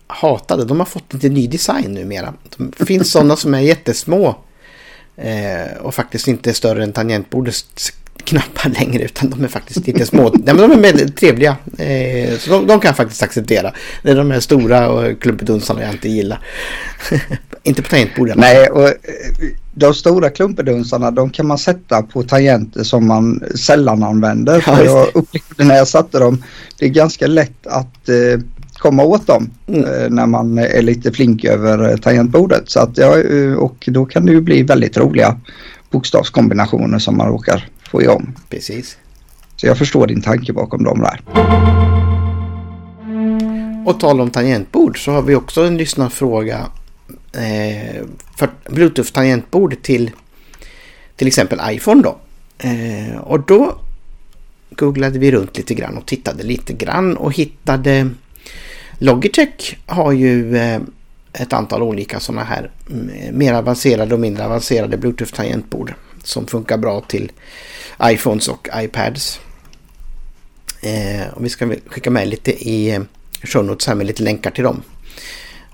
[0.08, 2.34] hatade, de har fått lite ny design numera.
[2.78, 4.36] Det finns sådana som är jättesmå
[5.16, 7.94] eh, och faktiskt inte större än tangentbordets
[8.24, 10.30] knappar längre utan de är faktiskt lite små.
[10.44, 11.58] Nej, men de är trevliga.
[11.78, 13.74] Eh, så de, de, kan jag faktiskt acceptera.
[14.04, 16.40] Det är de här stora och klumpedunsarna jag inte gillar.
[17.64, 18.36] inte på tangentbordet.
[18.36, 18.94] Nej, och eh,
[19.74, 24.64] de stora klumpedunsarna de kan man sätta på tangenter som man sällan använder.
[24.68, 26.44] Ja, jag upplevde när jag satte dem,
[26.80, 28.40] det är ganska lätt att eh,
[28.74, 29.84] komma åt dem mm.
[29.84, 32.70] eh, när man är lite flink över tangentbordet.
[32.70, 35.38] Så att, ja, eh, och då kan det ju bli väldigt roliga
[35.92, 38.36] bokstavskombinationer som man råkar få igång.
[38.50, 38.98] Precis.
[39.56, 41.22] Så jag förstår din tanke bakom dem där.
[43.86, 46.66] Och tal om tangentbord så har vi också en lyssnarfråga
[47.34, 48.04] eh,
[48.38, 50.12] för Bluetooth-tangentbord till
[51.16, 52.18] till exempel iPhone då.
[52.58, 53.80] Eh, och då
[54.70, 58.10] googlade vi runt lite grann och tittade lite grann och hittade
[58.98, 60.82] Logitech har ju eh,
[61.34, 67.02] ett antal olika sådana här mm, mer avancerade och mindre avancerade Bluetooth-tangentbord som funkar bra
[67.02, 67.32] till
[68.04, 69.40] iPhones och iPads.
[70.82, 73.02] Eh, och vi ska skicka med lite i eh,
[73.44, 74.82] show notes här med lite länkar till dem.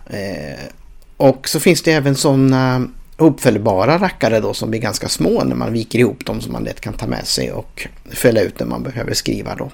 [0.09, 0.59] Eh,
[1.17, 2.87] och så finns det även sådana
[3.17, 6.81] uppfällbara rackare då som blir ganska små när man viker ihop dem som man lätt
[6.81, 9.71] kan ta med sig och fälla ut när man behöver skriva då.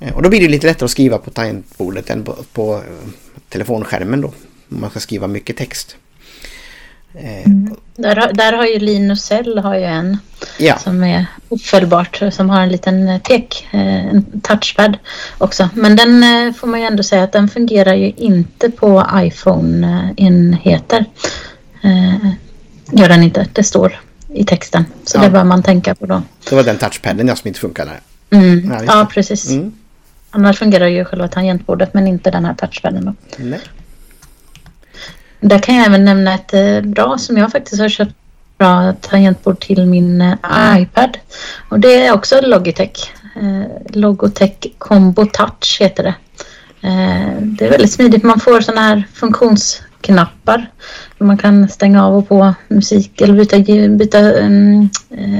[0.00, 3.08] Eh, och då blir det lite lättare att skriva på tangentbordet än på, på eh,
[3.48, 4.32] telefonskärmen då.
[4.68, 5.96] Om man ska skriva mycket text.
[7.14, 7.76] Eh, mm.
[7.96, 10.18] Där, där har ju Linus Cell har ju en
[10.58, 10.78] ja.
[10.78, 14.98] som är uppföljbart som har en liten pek, en touchpad
[15.38, 15.68] också.
[15.74, 21.04] Men den får man ju ändå säga att den fungerar ju inte på iPhone-enheter.
[22.92, 24.84] Gör den inte, det står i texten.
[25.04, 25.22] Så ja.
[25.22, 26.22] det bör man tänka på då.
[26.48, 27.90] Det var den touchpaden ja, som inte funkade.
[28.30, 28.72] Mm.
[28.72, 29.50] Ja, ja, precis.
[29.50, 29.72] Mm.
[30.30, 33.14] Annars fungerar ju själva tangentbordet men inte den här touchpaden då.
[33.36, 33.60] Nej.
[35.42, 38.14] Där kan jag även nämna ett eh, bra som jag faktiskt har köpt
[38.58, 41.18] bra tangentbord till min eh, iPad.
[41.68, 43.12] Och det är också Logitech.
[43.36, 46.14] Eh, Logotech Combo Touch heter det.
[47.40, 48.22] Det är väldigt smidigt.
[48.22, 50.70] Man får sådana här funktions knappar.
[51.18, 54.88] Man kan stänga av och på musik eller byta, byta um,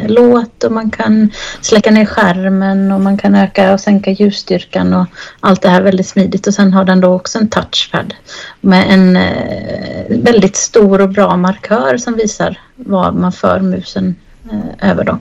[0.07, 5.07] låt och man kan släcka ner skärmen och man kan öka och sänka ljusstyrkan och
[5.41, 6.47] allt det här väldigt smidigt.
[6.47, 8.15] Och sen har den då också en touchpad
[8.61, 14.17] med en eh, väldigt stor och bra markör som visar vad man för musen
[14.53, 15.19] eh, över då.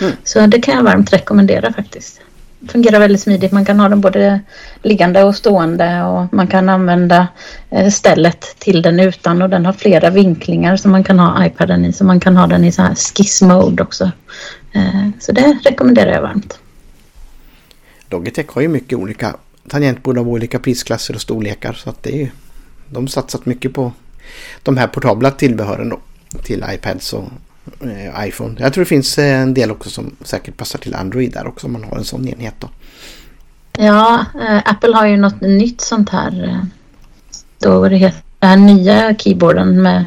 [0.00, 0.12] Mm.
[0.24, 2.20] Så det kan jag varmt rekommendera faktiskt
[2.68, 3.52] fungerar väldigt smidigt.
[3.52, 4.40] Man kan ha den både
[4.82, 7.28] liggande och stående och man kan använda
[7.70, 11.84] eh, stället till den utan och den har flera vinklingar som man kan ha iPaden
[11.84, 14.10] i så man kan ha den i så här skiss mode också.
[14.72, 16.58] Eh, så det rekommenderar jag varmt.
[18.10, 19.36] Logitech har ju mycket olika
[19.68, 22.28] tangentbord av olika prisklasser och storlekar så att det är ju,
[22.90, 23.92] de har satsat mycket på
[24.62, 26.00] de här portabla tillbehören då
[26.42, 27.24] till iPads och
[28.18, 28.56] iPhone.
[28.58, 31.66] Jag tror det finns eh, en del också som säkert passar till Android där också
[31.66, 32.68] om man har en sån enhet då.
[33.78, 36.44] Ja, eh, Apple har ju något nytt sånt här.
[36.44, 36.64] Eh,
[37.58, 40.04] då det heter den här nya keyboarden med,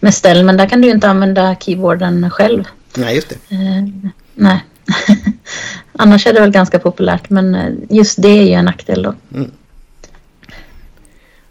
[0.00, 0.44] med ställ.
[0.44, 2.64] Men där kan du inte använda keyboarden själv.
[2.96, 3.54] Nej, just det.
[3.54, 3.84] Eh,
[4.34, 4.64] nej.
[5.92, 9.14] Annars är det väl ganska populärt men eh, just det är ju en nackdel då.
[9.34, 9.50] Mm.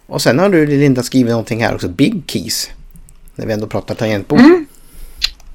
[0.06, 2.70] Och sen har du Linda skrivit någonting här också, Big Keys.
[3.36, 4.40] När vi ändå pratar tangentbord.
[4.40, 4.66] Mm.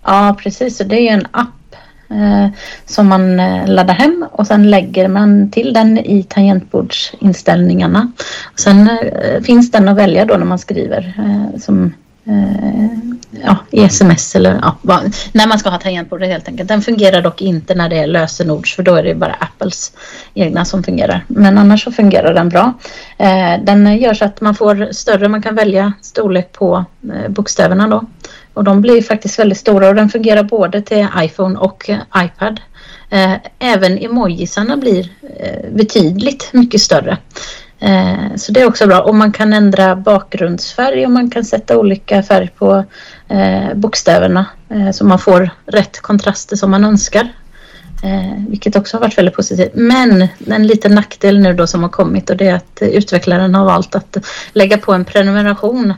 [0.09, 0.79] Ja, precis.
[0.79, 1.77] det är en app
[2.11, 2.49] eh,
[2.87, 8.13] som man eh, laddar hem och sen lägger man till den i tangentbordsinställningarna.
[8.57, 11.95] Sen eh, finns den att välja då när man skriver eh, som
[12.25, 12.87] eh,
[13.45, 15.03] ja, i sms eller ja,
[15.33, 16.69] när man ska ha tangentbordet helt enkelt.
[16.69, 19.93] Den fungerar dock inte när det är lösenords för då är det bara Apples
[20.35, 21.25] egna som fungerar.
[21.29, 22.73] Men annars så fungerar den bra.
[23.19, 26.85] Eh, den gör så att man får större, man kan välja storlek på
[27.29, 28.05] bokstäverna då.
[28.59, 32.61] Och de blir faktiskt väldigt stora och den fungerar både till iPhone och iPad.
[33.11, 35.09] Eh, även emojisarna blir
[35.41, 37.19] eh, betydligt mycket större.
[37.79, 41.79] Eh, så det är också bra och man kan ändra bakgrundsfärg och man kan sätta
[41.79, 42.85] olika färg på
[43.75, 44.47] bokstäverna
[44.95, 47.29] så man får rätt kontraster som man önskar.
[48.49, 49.71] vilket också har varit väldigt positivt.
[49.75, 53.65] Men en liten nackdel nu då som har kommit och det är att utvecklaren har
[53.65, 54.17] valt att
[54.53, 55.95] lägga på en prenumeration.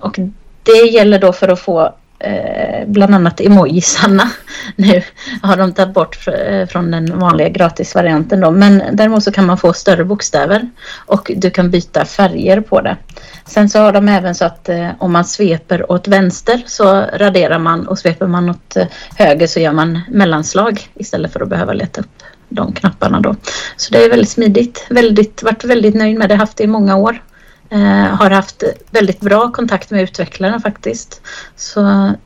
[0.00, 0.18] och
[0.66, 4.30] det gäller då för att få eh, bland annat emojisarna.
[4.76, 5.02] Nu
[5.42, 8.50] har de tagit bort fr eh, från den vanliga gratisvarianten då.
[8.50, 10.70] Men däremot så kan man få större bokstäver
[11.06, 12.96] och du kan byta färger på det.
[13.44, 17.58] Sen så har de även så att eh, om man sveper åt vänster så raderar
[17.58, 18.86] man och sveper man åt eh,
[19.16, 23.36] höger så gör man mellanslag istället för att behöva leta upp de knapparna då.
[23.76, 24.86] Så det är väldigt smidigt.
[24.90, 26.34] Väldigt, varit väldigt nöjd med det.
[26.34, 27.22] Haft det i många år.
[27.70, 31.20] Eh, har haft väldigt bra kontakt med utvecklaren faktiskt.
[31.56, 31.80] Så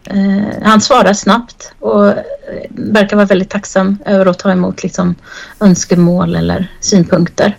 [0.05, 2.15] eh, han svarar snabbt och eh,
[2.71, 5.15] verkar vara väldigt tacksam över att ta emot liksom,
[5.61, 7.57] önskemål eller synpunkter.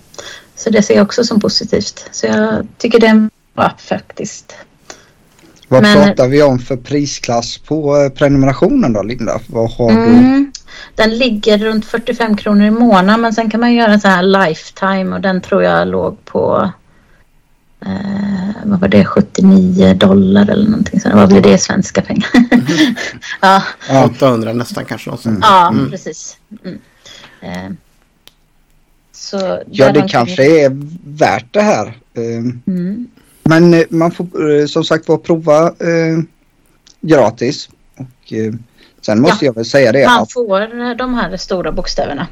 [0.55, 2.09] Så det ser jag också som positivt.
[2.11, 4.55] Så jag tycker det är en bra app faktiskt.
[5.67, 9.39] Vad Men, pratar vi om för prisklass på eh, prenumerationen då Linda?
[9.47, 10.51] Vad har mm, du?
[10.95, 14.23] Den ligger runt 45 kronor i månaden men sen kan man göra en sån här
[14.23, 16.71] lifetime och den tror jag låg på
[17.85, 21.15] eh, vad var det, 79 dollar eller någonting sånt.
[21.15, 22.29] Vad blir det i svenska pengar?
[22.33, 22.95] mm.
[23.89, 24.05] ja.
[24.05, 25.11] 800 nästan kanske.
[25.25, 25.39] Mm.
[25.41, 25.91] Ja, mm.
[25.91, 26.37] precis.
[26.65, 26.79] Mm.
[27.41, 27.71] Eh,
[29.11, 30.71] så ja, det kanske är
[31.17, 31.87] värt det här.
[32.13, 32.43] Eh,
[33.43, 36.17] men eh, man får eh, som sagt var prova eh,
[37.01, 37.69] gratis.
[37.95, 38.53] Och, eh,
[39.01, 40.05] sen måste ja, jag väl säga det.
[40.05, 40.33] Man att...
[40.33, 42.27] får de här stora bokstäverna.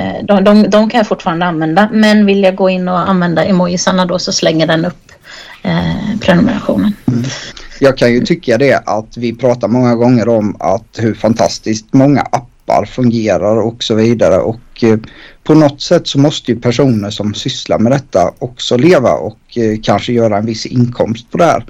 [0.00, 0.26] Mm.
[0.26, 1.88] De, de, de, kan jag fortfarande använda.
[1.92, 5.12] Men vill jag gå in och använda emojisarna då så slänger den upp
[5.62, 6.92] eh, prenumerationen.
[7.08, 7.24] Mm.
[7.80, 12.20] Jag kan ju tycka det att vi pratar många gånger om att hur fantastiskt många
[12.20, 14.38] appar fungerar och så vidare.
[14.38, 14.98] Och eh,
[15.44, 19.78] på något sätt så måste ju personer som sysslar med detta också leva och eh,
[19.82, 21.64] kanske göra en viss inkomst på det här.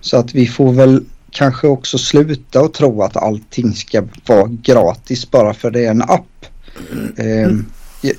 [0.00, 5.30] Så att vi får väl kanske också sluta och tro att allting ska vara gratis
[5.30, 6.26] bara för det är en app.
[7.18, 7.64] Mm.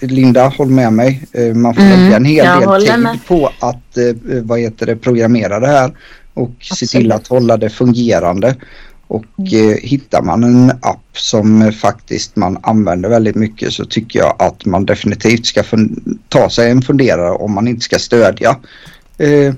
[0.01, 1.23] Linda, håll med mig.
[1.31, 3.19] Eh, man får mm, lägga en hel del tid med.
[3.27, 5.93] på att eh, vad heter det, programmera det här
[6.33, 6.89] och Absolut.
[6.89, 8.55] se till att hålla det fungerande.
[9.07, 9.69] Och mm.
[9.69, 14.65] eh, hittar man en app som faktiskt man använder väldigt mycket så tycker jag att
[14.65, 15.63] man definitivt ska
[16.29, 18.49] ta sig en funderare om man inte ska stödja
[19.17, 19.53] eh,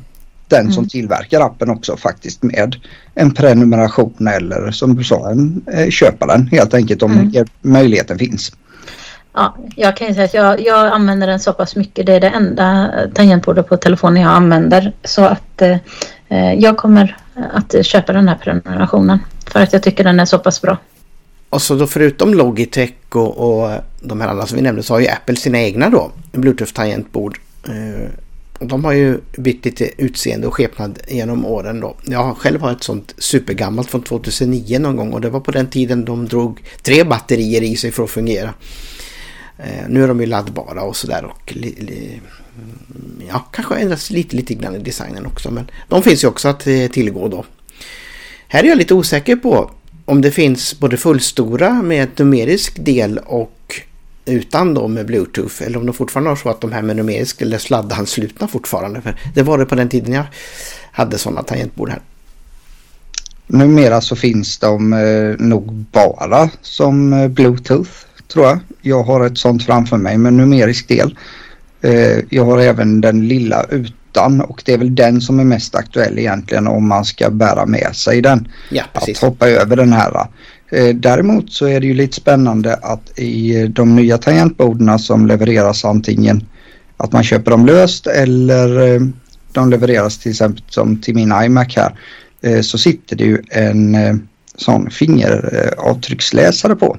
[0.47, 0.71] den mm.
[0.71, 2.75] som tillverkar appen också faktiskt med
[3.15, 7.45] en prenumeration eller som du sa en, eh, köpa den helt enkelt om mm.
[7.61, 8.51] möjligheten finns.
[9.35, 12.05] Ja, jag kan ju säga att jag, jag använder den så pass mycket.
[12.05, 14.93] Det är det enda tangentbordet på telefonen jag använder.
[15.03, 15.77] Så att eh,
[16.29, 17.17] eh, jag kommer
[17.53, 19.19] att köpa den här prenumerationen.
[19.47, 20.77] För att jag tycker den är så pass bra.
[21.49, 23.71] Och så då förutom Logitech och, och
[24.01, 26.11] de här alla som vi nämnde så har ju Apple sina egna då.
[26.31, 27.37] Bluetooth-tangentbord.
[27.67, 28.09] Eh,
[28.59, 31.95] de har ju bytt lite utseende och skepnad genom åren då.
[32.05, 35.67] Jag själv har ett sånt supergammalt från 2009 någon gång och det var på den
[35.67, 38.53] tiden de drog tre batterier i sig för att fungera.
[39.57, 42.21] Eh, nu är de ju laddbara och sådär och li, li,
[42.55, 45.51] mm, ja, kanske ändras lite, lite grann i designen också.
[45.51, 47.45] Men de finns ju också att eh, tillgå då.
[48.47, 49.71] Här är jag lite osäker på
[50.05, 53.81] om det finns både fullstora med numerisk del och
[54.25, 57.41] utan då med bluetooth eller om de fortfarande har så att de här med numerisk
[57.41, 59.01] eller sladdanslutna fortfarande.
[59.01, 60.25] För det var det på den tiden jag
[60.91, 62.01] hade sådana tangentbord här.
[63.47, 67.91] Numera så finns de eh, nog bara som eh, bluetooth
[68.33, 68.59] tror jag.
[68.81, 71.15] Jag har ett sånt framför mig med numerisk del.
[71.85, 75.75] Eh, jag har även den lilla utan och det är väl den som är mest
[75.75, 78.47] aktuell egentligen om man ska bära med sig den.
[78.69, 79.23] Ja, precis.
[79.23, 80.27] Att hoppa över den här.
[80.71, 85.85] Eh, däremot så är det ju lite spännande att i de nya tangentborden som levereras
[85.85, 86.47] antingen
[86.97, 89.01] att man köper dem löst eller eh,
[89.51, 91.93] de levereras till exempel som till min iMac här
[92.61, 93.97] så sitter det ju en
[94.55, 96.97] sån fingeravtrycksläsare på.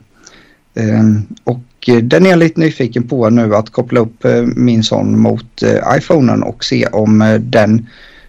[1.44, 4.24] Och den är jag lite nyfiken på nu att koppla upp
[4.56, 5.62] min sån mot
[5.96, 7.86] iPhonen och se om den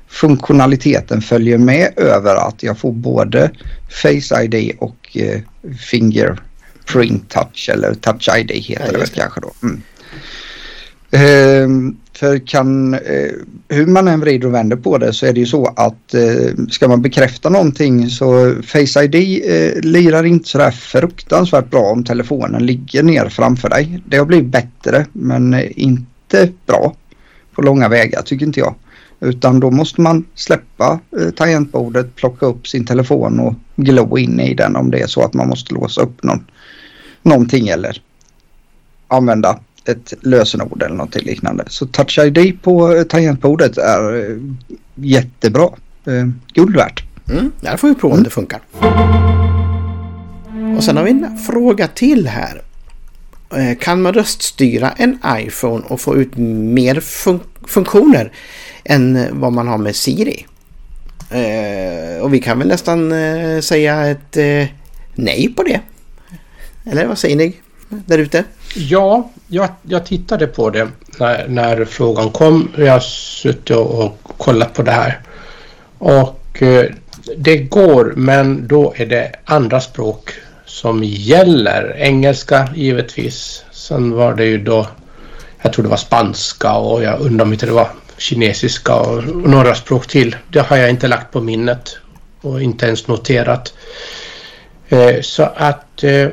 [0.08, 3.52] funktionaliteten följer med över att jag får både
[3.90, 5.42] Face ID och eh,
[5.80, 9.52] Fingerprint Touch eller Touch ID heter ja, det väl kanske då.
[9.64, 9.82] Mm.
[11.12, 11.68] Eh,
[12.14, 13.32] för kan, eh,
[13.68, 16.66] hur man än vrider och vänder på det så är det ju så att eh,
[16.70, 22.66] ska man bekräfta någonting så Face ID eh, lirar inte sådär fruktansvärt bra om telefonen
[22.66, 24.02] ligger ner framför dig.
[24.06, 26.96] Det har blivit bättre men eh, inte bra
[27.56, 28.76] på långa vägar tycker inte jag.
[29.20, 34.54] Utan då måste man släppa eh, tangentbordet, plocka upp sin telefon och glo in i
[34.54, 36.46] den om det är så att man måste låsa upp någon,
[37.24, 38.02] någonting eller
[39.08, 39.60] använda
[39.90, 41.64] ett lösenord eller något liknande.
[41.68, 44.38] Så Touch ID på eh, tangentbordet är eh,
[44.96, 45.70] jättebra.
[46.06, 47.04] Eh, guld värt.
[47.30, 48.62] Mm, där får vi prova om det funkar.
[50.78, 52.62] Och sen har vi en fråga till här.
[53.80, 58.32] Kan man röststyra en iPhone och få ut mer fun funktioner
[58.84, 60.46] än vad man har med Siri?
[61.30, 64.68] Eh, och vi kan väl nästan eh, säga ett eh,
[65.16, 65.80] nej på det.
[66.86, 67.56] Eller vad säger ni
[67.90, 68.44] där ute?
[68.76, 70.88] Ja, jag, jag tittade på det
[71.20, 72.72] när, när frågan kom.
[72.78, 75.22] Jag har suttit och kollat på det här.
[75.98, 76.86] Och eh,
[77.38, 80.32] det går, men då är det andra språk
[80.66, 81.96] som gäller.
[81.98, 83.64] Engelska givetvis.
[83.72, 84.88] Sen var det ju då,
[85.62, 89.50] jag tror det var spanska och jag undrar om inte det var kinesiska och, och
[89.50, 90.36] några språk till.
[90.50, 91.98] Det har jag inte lagt på minnet
[92.42, 93.74] och inte ens noterat.
[94.90, 96.28] Eh, så att eh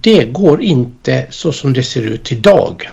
[0.00, 2.90] det går inte så som det ser ut idag.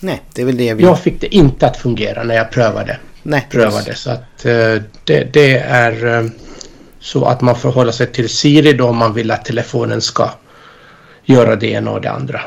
[0.00, 0.82] Nej, det är väl det vi...
[0.82, 2.98] Jag fick det inte att fungera när jag prövade.
[3.22, 3.94] Nej, prövade.
[3.94, 6.30] Så att eh, det, det, är eh,
[7.00, 10.30] så att man får hålla sig till Siri då om man vill att telefonen ska
[11.24, 12.40] göra det ena och det andra.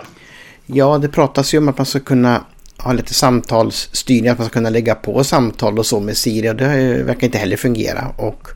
[0.66, 2.44] Ja, det pratas ju om att man ska kunna
[2.78, 6.56] ha lite samtalsstyrning, att man ska kunna lägga på samtal och så med Siri och
[6.56, 8.14] det verkar inte heller fungera.
[8.18, 8.48] Och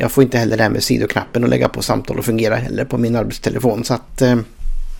[0.00, 2.84] jag får inte heller det här med sidoknappen och lägga på samtal och fungera heller
[2.84, 4.36] på min arbetstelefon så att eh,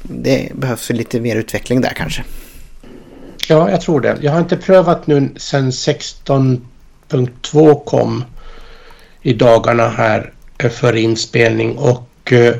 [0.02, 2.24] det behövs lite mer utveckling där kanske.
[3.48, 4.16] Ja, jag tror det.
[4.20, 8.24] Jag har inte prövat nu sedan 16.2 kom
[9.22, 12.54] i dagarna här eh, för inspelning och eh,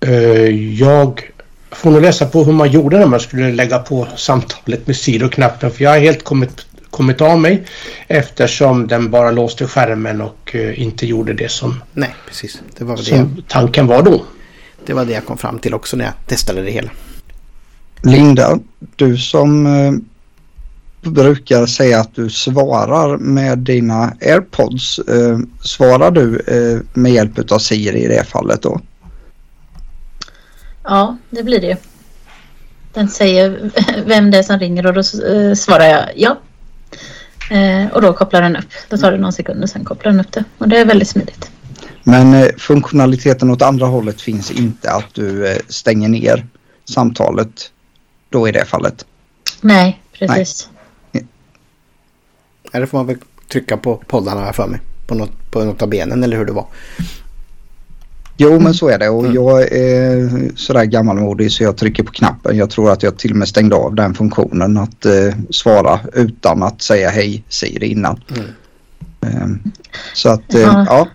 [0.00, 1.30] eh, jag
[1.70, 5.70] får nog läsa på hur man gjorde när man skulle lägga på samtalet med sidoknappen
[5.70, 7.64] för jag har helt kommit, kommit av mig
[8.08, 12.62] eftersom den bara låste skärmen och eh, inte gjorde det som, Nej, precis.
[12.78, 13.42] Det var som det.
[13.48, 14.24] tanken var då.
[14.86, 16.90] Det var det jag kom fram till också när jag testade det hela.
[18.02, 18.58] Linda,
[18.96, 19.92] du som eh,
[21.02, 24.98] brukar säga att du svarar med dina airpods.
[24.98, 28.80] Eh, svarar du eh, med hjälp av Siri i det fallet då?
[30.84, 31.76] Ja, det blir det.
[32.92, 33.70] Den säger
[34.06, 36.38] vem det är som ringer och då eh, svarar jag ja.
[37.50, 38.68] Eh, och då kopplar den upp.
[38.88, 40.44] Då tar det någon sekund och sen kopplar den upp det.
[40.58, 41.50] Och det är väldigt smidigt.
[42.04, 46.46] Men eh, funktionaliteten åt andra hållet finns inte att du eh, stänger ner
[46.84, 47.70] samtalet
[48.28, 49.06] då i det fallet?
[49.60, 50.68] Nej, precis.
[51.12, 51.26] Nej.
[52.72, 53.16] Eller får man väl
[53.48, 54.80] trycka på poddarna här för mig.
[55.06, 56.66] På något, på något av benen eller hur det var.
[58.42, 59.34] Jo men så är det och mm.
[59.34, 62.56] jag är sådär gammalmodig så jag trycker på knappen.
[62.56, 66.62] Jag tror att jag till och med stängde av den funktionen att eh, svara utan
[66.62, 68.20] att säga hej Siri innan.
[68.36, 68.50] Mm.
[69.20, 69.72] Eh,
[70.14, 70.84] så att eh, ja.
[70.88, 71.08] ja.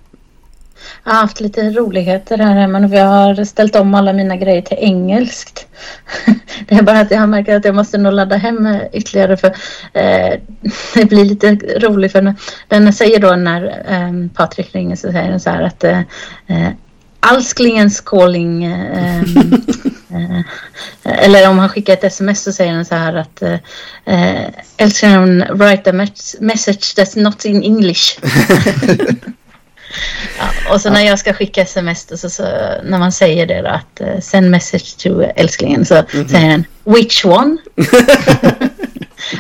[1.04, 4.62] Jag har haft lite roligheter här hemma för jag har ställt om alla mina grejer
[4.62, 5.68] till engelskt.
[6.68, 9.48] Det är bara att jag har märkt att jag måste nog ladda hem ytterligare för
[9.94, 10.40] eh,
[10.94, 12.36] det blir lite roligt för
[12.68, 16.00] den säger då när eh, Patrik ringer så säger den så här att eh,
[16.48, 16.70] eh
[17.26, 18.64] Alsklingens calling.
[18.64, 19.22] Eh,
[20.14, 20.42] eh,
[21.04, 24.46] eller om han skickar ett sms så säger han så här att eh,
[24.78, 25.94] Älsklingen write a
[26.40, 28.20] message that's not in English.
[30.40, 32.44] ja, och så när jag ska skicka sms så, så,
[32.84, 36.28] när man säger det då att uh, send message to älsklingen så mm -hmm.
[36.28, 37.58] säger han which one?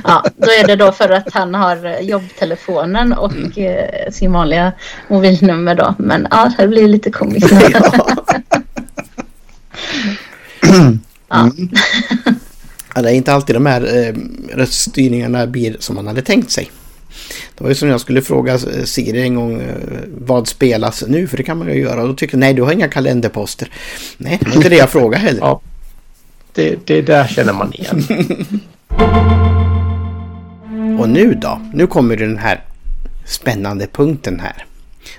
[0.03, 3.51] ja, då är det då för att han har jobbtelefonen och mm.
[3.55, 4.71] eh, sin vanliga
[5.07, 5.95] mobilnummer då.
[5.97, 7.51] Men ja, det blir lite komiskt.
[11.29, 11.51] ja.
[12.95, 13.01] ja.
[13.01, 14.13] det är inte alltid de här eh,
[14.57, 16.71] röststyrningarna blir som man hade tänkt sig.
[17.57, 19.75] Det var ju som jag skulle fråga eh, Siri en gång eh,
[20.17, 21.27] vad spelas nu?
[21.27, 22.01] För det kan man ju göra.
[22.01, 23.69] Och då tyckte jag nej du har inga kalenderposter.
[24.17, 25.39] Nej, det var inte det jag frågade heller.
[25.39, 25.61] Ja,
[26.53, 28.03] det, det där känner man igen.
[30.95, 31.03] Mm.
[31.03, 31.61] Och nu då?
[31.73, 32.63] Nu kommer den här
[33.25, 34.65] spännande punkten här.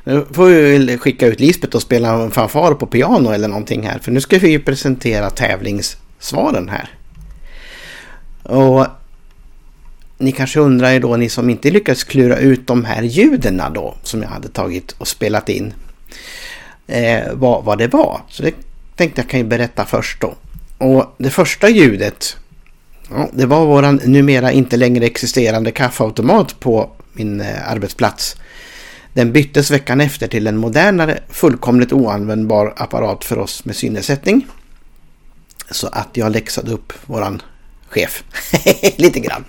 [0.05, 3.99] Nu får vi skicka ut Lisbeth och spela en fanfar på piano eller någonting här.
[3.99, 6.89] För nu ska vi ju presentera tävlingssvaren här.
[8.43, 8.87] Och
[10.19, 13.95] ni kanske undrar ju då, ni som inte lyckats klura ut de här ljuden då
[14.03, 15.75] som jag hade tagit och spelat in.
[16.87, 18.21] Eh, vad, vad det var.
[18.29, 18.55] Så det
[18.97, 20.35] tänkte jag kan ju berätta först då.
[20.79, 22.37] Och det första ljudet
[23.11, 28.37] Ja, det var våran numera inte längre existerande kaffeautomat på min eh, arbetsplats.
[29.13, 34.47] Den byttes veckan efter till en modernare, fullkomligt oanvändbar apparat för oss med synnedsättning.
[35.71, 37.43] Så att jag läxade upp våran
[37.89, 38.25] chef
[38.97, 39.45] lite grann.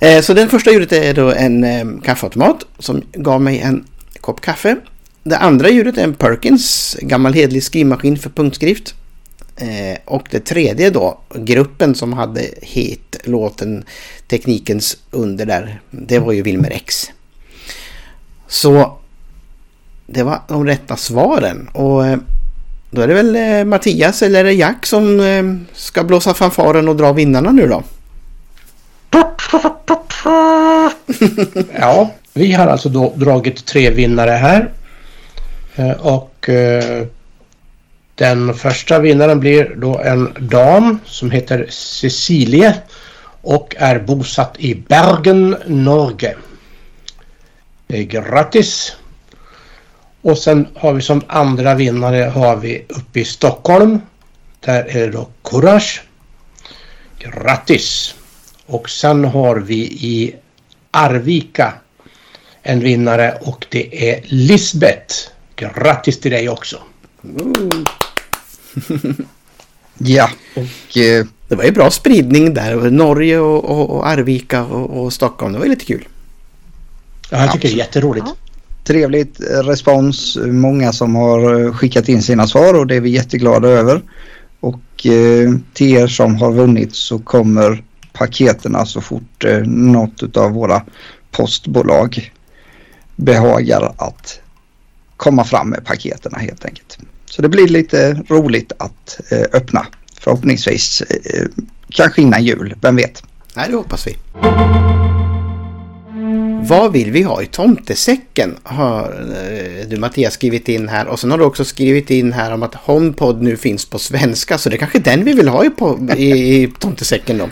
[0.00, 3.84] Eh, så den första ljudet är då en eh, kaffeautomat som gav mig en
[4.20, 4.76] kopp kaffe.
[5.22, 8.94] Det andra ljudet är en Perkins, gammal hedlig skrivmaskin för punktskrift.
[9.56, 13.84] Eh, och det tredje då, gruppen som hade hit låten
[14.28, 17.10] Teknikens under där, det var ju Wilmer X.
[18.48, 18.98] Så
[20.06, 22.18] det var de rätta svaren och eh,
[22.90, 26.96] då är det väl eh, Mattias eller är det Jack som ska blåsa fanfaren och
[26.96, 27.82] dra vinnarna nu då?
[31.78, 34.70] ja, vi har alltså då dragit tre vinnare här.
[35.98, 36.48] Och
[38.14, 42.74] den första vinnaren blir då en dam som heter Cecilie
[43.42, 46.36] och är bosatt i Bergen, Norge.
[47.88, 48.96] Eh, grattis!
[50.22, 54.00] Och sen har vi som andra vinnare har vi uppe i Stockholm.
[54.60, 56.02] Där är det då Courage.
[57.18, 58.14] Grattis!
[58.66, 60.34] Och sen har vi i
[60.90, 61.74] Arvika
[62.62, 65.14] en vinnare och det är Lisbeth.
[65.56, 66.78] Grattis till dig också!
[67.24, 67.84] Mm.
[69.98, 70.96] ja, och...
[70.96, 72.90] Eh, det var ju bra spridning där.
[72.90, 75.52] Norge och, och, och Arvika och, och, Stockholm.
[75.52, 76.08] Det var ju lite kul.
[77.30, 78.26] Ja, jag tycker det är jätteroligt.
[78.28, 78.36] Ja.
[78.84, 80.38] Trevligt respons.
[80.46, 84.02] Många som har skickat in sina svar och det är vi jätteglada över.
[84.60, 90.50] Och eh, till er som har vunnit så kommer paketerna så fort eh, något av
[90.50, 90.82] våra
[91.30, 92.32] postbolag
[93.16, 94.40] behagar att
[95.16, 96.98] komma fram med paketerna helt enkelt.
[97.36, 99.86] Så det blir lite roligt att eh, öppna
[100.20, 101.46] förhoppningsvis eh,
[101.90, 103.22] kanske innan jul, vem vet?
[103.56, 104.16] Nej, det hoppas vi.
[106.68, 108.56] Vad vill vi ha i tomtesäcken?
[108.62, 111.06] Har eh, du Mattias skrivit in här.
[111.06, 114.58] Och sen har du också skrivit in här om att HomePod nu finns på svenska.
[114.58, 115.70] Så det är kanske den vi vill ha i,
[116.16, 117.48] i, i tomtesäcken då.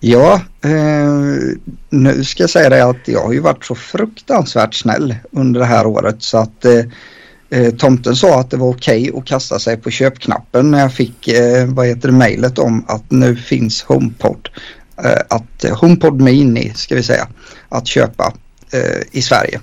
[0.00, 1.10] Ja, eh,
[1.90, 5.66] nu ska jag säga det att jag har ju varit så fruktansvärt snäll under det
[5.66, 6.84] här året så att eh,
[7.50, 10.92] eh tomten sa att det var okej okay att kasta sig på köpknappen när jag
[10.92, 14.48] fick eh, vad heter det, mejlet om att nu finns HomePod.
[15.04, 17.28] Eh, att HomePod Mini ska vi säga
[17.68, 18.32] att köpa
[18.72, 19.60] eh, i Sverige.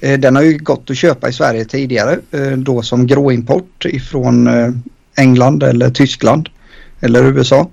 [0.00, 4.46] Eh, den har ju gått att köpa i Sverige tidigare eh, då som gråimport ifrån
[4.46, 4.70] eh,
[5.16, 6.48] England eller Tyskland
[7.00, 7.70] eller USA.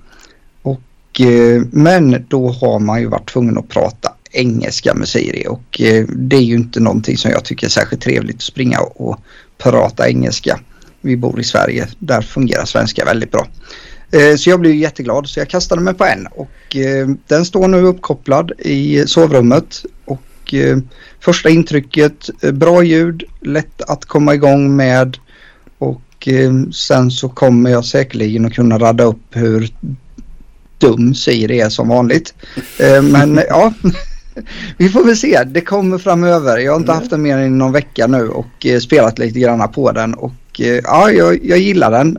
[0.61, 5.81] Och, eh, men då har man ju varit tvungen att prata engelska med Siri och
[6.07, 9.19] det är ju inte någonting som jag tycker är särskilt trevligt att springa och
[9.57, 10.59] prata engelska.
[11.01, 13.47] Vi bor i Sverige, där fungerar svenska väldigt bra.
[14.11, 15.27] Eh, så jag blev jätteglad.
[15.27, 16.27] Så jag kastade mig på en.
[16.27, 19.85] Och eh, den står nu uppkopplad i sovrummet.
[20.05, 20.77] Och eh,
[21.19, 25.17] första intrycket bra ljud, lätt att komma igång med.
[25.77, 26.01] Och
[26.73, 29.69] sen så kommer jag säkerligen att kunna radda upp hur
[30.77, 32.33] dum Siri är som vanligt.
[33.01, 33.73] Men ja,
[34.77, 35.43] vi får väl se.
[35.43, 36.57] Det kommer framöver.
[36.57, 39.91] Jag har inte haft den mer än någon vecka nu och spelat lite grann på
[39.91, 40.33] den och
[40.83, 42.17] ja, jag, jag gillar den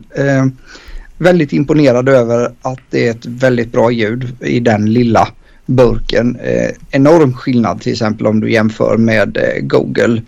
[1.17, 5.27] väldigt imponerad över att det är ett väldigt bra ljud i den lilla
[5.65, 6.35] burken.
[6.35, 10.21] Eh, enorm skillnad till exempel om du jämför med eh, Google,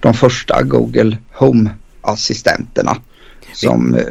[0.00, 2.96] de första Google Home-assistenterna
[3.52, 4.02] som eh,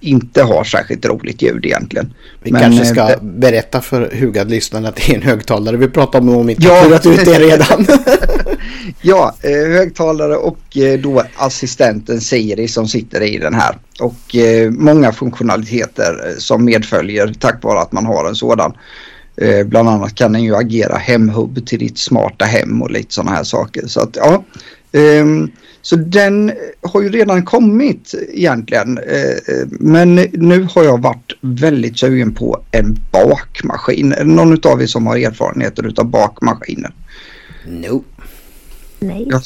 [0.00, 2.14] inte har särskilt roligt ljud egentligen.
[2.42, 3.18] Vi Men, kanske ska det...
[3.22, 6.74] berätta för hugad-lyssnarna att det är en högtalare vi pratar om om inte ja.
[6.74, 7.86] har ut det redan.
[9.02, 13.78] ja, eh, högtalare och eh, då assistenten Siri som sitter i den här.
[14.00, 18.72] Och eh, många funktionaliteter som medföljer tack vare att man har en sådan.
[19.64, 23.44] Bland annat kan den ju agera hemhubb till ditt smarta hem och lite sådana här
[23.44, 23.86] saker.
[23.86, 24.44] Så att ja,
[24.92, 25.50] ehm,
[25.82, 28.98] så den har ju redan kommit egentligen.
[29.70, 34.12] Men nu har jag varit väldigt sugen på en bakmaskin.
[34.12, 36.92] Är det någon av er som har erfarenheter av bakmaskiner?
[37.66, 38.22] Nope.
[39.00, 39.26] Nej.
[39.30, 39.42] Jag,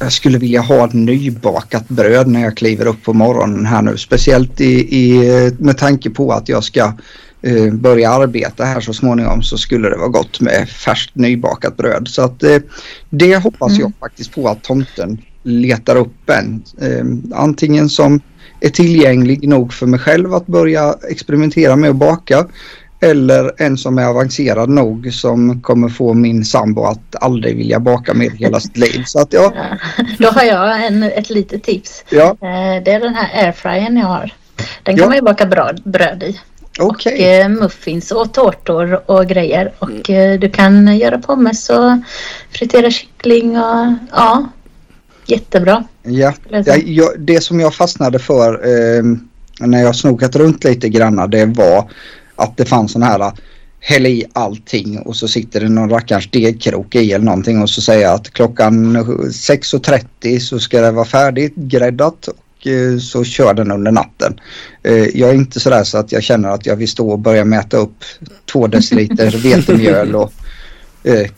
[0.00, 3.96] jag, skulle vilja ha ett nybakat bröd när jag kliver upp på morgonen här nu.
[3.96, 6.92] Speciellt i, i, med tanke på att jag ska
[7.46, 12.08] eh, börja arbeta här så småningom så skulle det vara gott med färskt nybakat bröd.
[12.08, 12.58] Så att eh,
[13.10, 13.80] det hoppas mm.
[13.80, 16.62] jag faktiskt på att tomten letar upp en.
[16.80, 18.20] Eh, antingen som
[18.60, 22.46] är tillgänglig nog för mig själv att börja experimentera med att baka
[23.00, 28.14] eller en som är avancerad nog som kommer få min sambo att aldrig vilja baka
[28.14, 29.02] med hela sitt liv.
[29.06, 29.52] Så att, ja.
[30.18, 32.04] Då har jag en, ett litet tips.
[32.10, 32.26] Ja.
[32.30, 34.32] Eh, det är den här airfryern jag har.
[34.82, 35.06] Den kan ja.
[35.06, 36.40] man ju baka bröd, bröd i.
[36.78, 37.14] Okay.
[37.14, 39.72] Och eh, muffins och tårtor och grejer.
[39.78, 41.92] Och eh, du kan göra pommes och
[42.50, 44.48] fritera kyckling och ja,
[45.26, 45.84] jättebra.
[46.02, 46.32] Ja,
[46.84, 49.04] jag, det som jag fastnade för eh,
[49.60, 51.90] när jag snokat runt lite grann det var
[52.36, 53.32] att det fanns sån här
[53.80, 57.80] häll i allting och så sitter det någon rackarns degkrok i eller någonting och så
[57.80, 62.34] säger jag att klockan 6.30 så ska det vara färdigt gräddat eh,
[63.00, 64.40] så kör den under natten.
[64.82, 67.44] Eh, jag är inte sådär så att jag känner att jag vill stå och börja
[67.44, 68.04] mäta upp
[68.52, 70.32] två deciliter vetemjöl och
[71.04, 71.30] eh,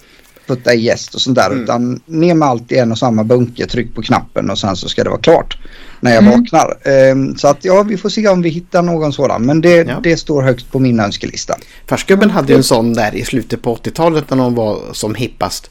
[0.46, 1.50] putta i gäst och sånt där.
[1.50, 1.62] Mm.
[1.62, 4.88] Utan ner med allt i en och samma bunke, tryck på knappen och sen så
[4.88, 5.58] ska det vara klart
[6.00, 6.40] när jag mm.
[6.40, 6.76] vaknar.
[7.10, 9.46] Um, så att ja, vi får se om vi hittar någon sådan.
[9.46, 10.00] Men det, ja.
[10.02, 11.54] det står högt på min önskelista.
[11.86, 15.70] Farsgubben hade ju en sån där i slutet på 80-talet när de var som hippast.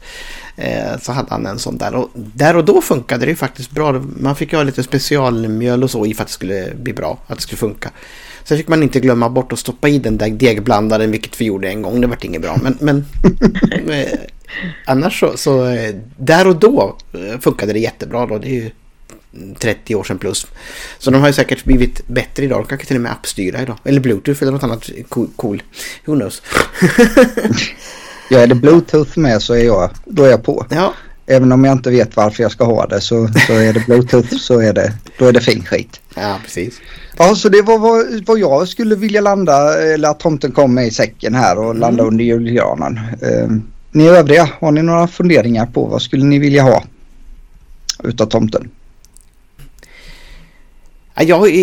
[0.60, 1.94] Eh, så hade han en sån där.
[1.94, 3.92] Och där och då funkade det ju faktiskt bra.
[4.20, 7.18] Man fick ju ha lite specialmjöl och så i för att det skulle bli bra.
[7.26, 7.90] Att det skulle funka.
[8.44, 11.68] Sen fick man inte glömma bort att stoppa i den där degblandaren, vilket vi gjorde
[11.68, 12.00] en gång.
[12.00, 12.58] Det vart inget bra.
[12.62, 13.04] Men, men
[13.90, 14.18] eh,
[14.86, 16.96] annars så, så, eh, där och då
[17.40, 18.26] funkade det jättebra.
[18.26, 18.38] Då.
[18.38, 18.70] Det är ju
[19.58, 20.46] 30 år sedan plus.
[20.98, 22.60] Så de har ju säkert blivit bättre idag.
[22.60, 23.78] De kanske till och med appstyra idag.
[23.84, 24.90] Eller bluetooth eller något annat
[25.36, 25.62] cool.
[26.04, 26.42] Who knows?
[28.30, 30.66] ja, är det bluetooth med så är jag, då är jag på.
[30.70, 30.92] Ja.
[31.26, 34.36] Även om jag inte vet varför jag ska ha det så, så är det bluetooth
[34.36, 36.00] så är det, då är det fin skit.
[36.14, 36.80] Ja, precis.
[37.16, 40.86] Ja, så det var vad, vad jag skulle vilja landa, eller att tomten kom med
[40.86, 42.12] i säcken här och landa mm.
[42.12, 43.00] under julgranen.
[43.22, 43.48] Eh,
[43.92, 46.82] ni övriga, har ni några funderingar på vad skulle ni vilja ha
[48.04, 48.70] utav tomten?
[51.14, 51.56] Jag är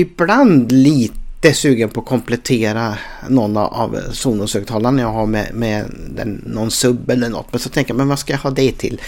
[0.00, 2.98] ibland lite sugen på att komplettera
[3.28, 5.84] någon av Sonos-högtalarna jag har med, med
[6.16, 7.46] den, någon sub eller något.
[7.50, 9.00] Men så tänker jag, men vad ska jag ha det till?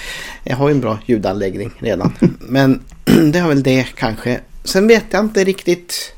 [0.45, 2.13] Jag har ju en bra ljudanläggning redan.
[2.39, 2.81] Men
[3.33, 4.41] det har väl det kanske.
[4.65, 6.15] Sen vet jag inte riktigt.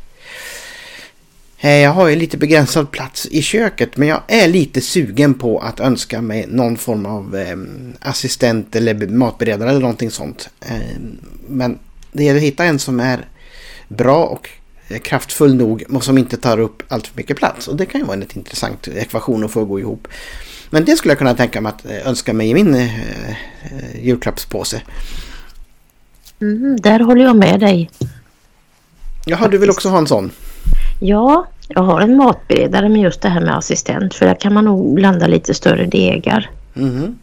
[1.59, 5.59] Eh, jag har ju lite begränsad plats i köket men jag är lite sugen på
[5.59, 7.57] att önska mig någon form av eh,
[8.01, 10.49] assistent eller matberedare eller någonting sånt.
[10.61, 10.77] Eh,
[11.49, 11.79] men
[12.13, 13.29] det gäller att hitta en som är
[13.89, 14.51] bra och
[15.03, 17.69] kraftfull nog och som inte tar upp allt för mycket plats.
[17.69, 20.09] Och det kan ju vara en intressant ekvation att få gå ihop.
[20.71, 22.91] Men det skulle jag kunna tänka mig att eh, önska mig i min eh,
[24.03, 24.83] julklappspåse.
[26.41, 27.91] Mm, där håller jag med dig.
[29.27, 30.31] Jaha, du vill också ha en sån?
[31.01, 34.65] Ja, jag har en matberedare med just det här med assistent för där kan man
[34.65, 36.51] nog blanda lite större degar.
[36.77, 37.19] Mm.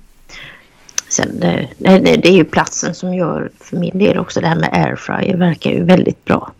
[1.09, 4.69] Sen det, det, är ju platsen som gör för min del också det här med
[4.73, 6.51] airfryer verkar ju väldigt bra.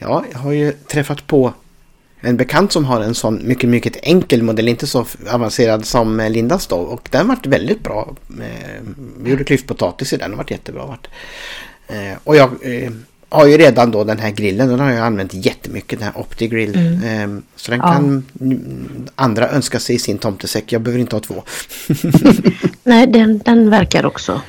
[0.00, 1.54] Ja, jag har ju träffat på
[2.20, 6.66] en bekant som har en sån mycket, mycket enkel modell, inte så avancerad som Lindas
[6.66, 6.76] då.
[6.76, 8.14] Och den vart väldigt bra.
[9.22, 10.98] Vi gjorde klyftpotatis i den, den vart jättebra.
[11.88, 12.90] Eh, och jag eh,
[13.28, 16.76] har ju redan då den här grillen, den har jag använt jättemycket, den här OptiGrill.
[16.76, 17.02] Mm.
[17.04, 17.92] Ehm, så den ja.
[17.92, 18.24] kan
[19.14, 21.42] andra önska sig i sin tomtesäck, jag behöver inte ha två.
[22.82, 24.40] Nej, den, den verkar också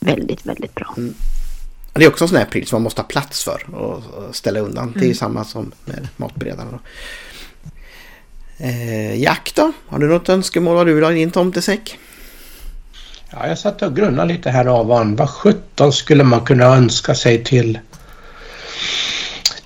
[0.00, 0.94] väldigt, väldigt bra.
[0.96, 1.14] Mm.
[1.92, 4.02] Det är också en sån här pryl som man måste ha plats för och
[4.36, 4.84] ställa undan.
[4.84, 4.94] Mm.
[4.94, 5.14] Det är mm.
[5.14, 6.78] samma som med matberedaren.
[8.58, 9.72] Eh, Jack då?
[9.88, 11.98] Har du något önskemål vad du vill ha i din tomtesäck?
[13.30, 15.16] Ja, jag satt och grunnade lite här ovan.
[15.16, 17.78] Vad sjutton skulle man kunna önska sig till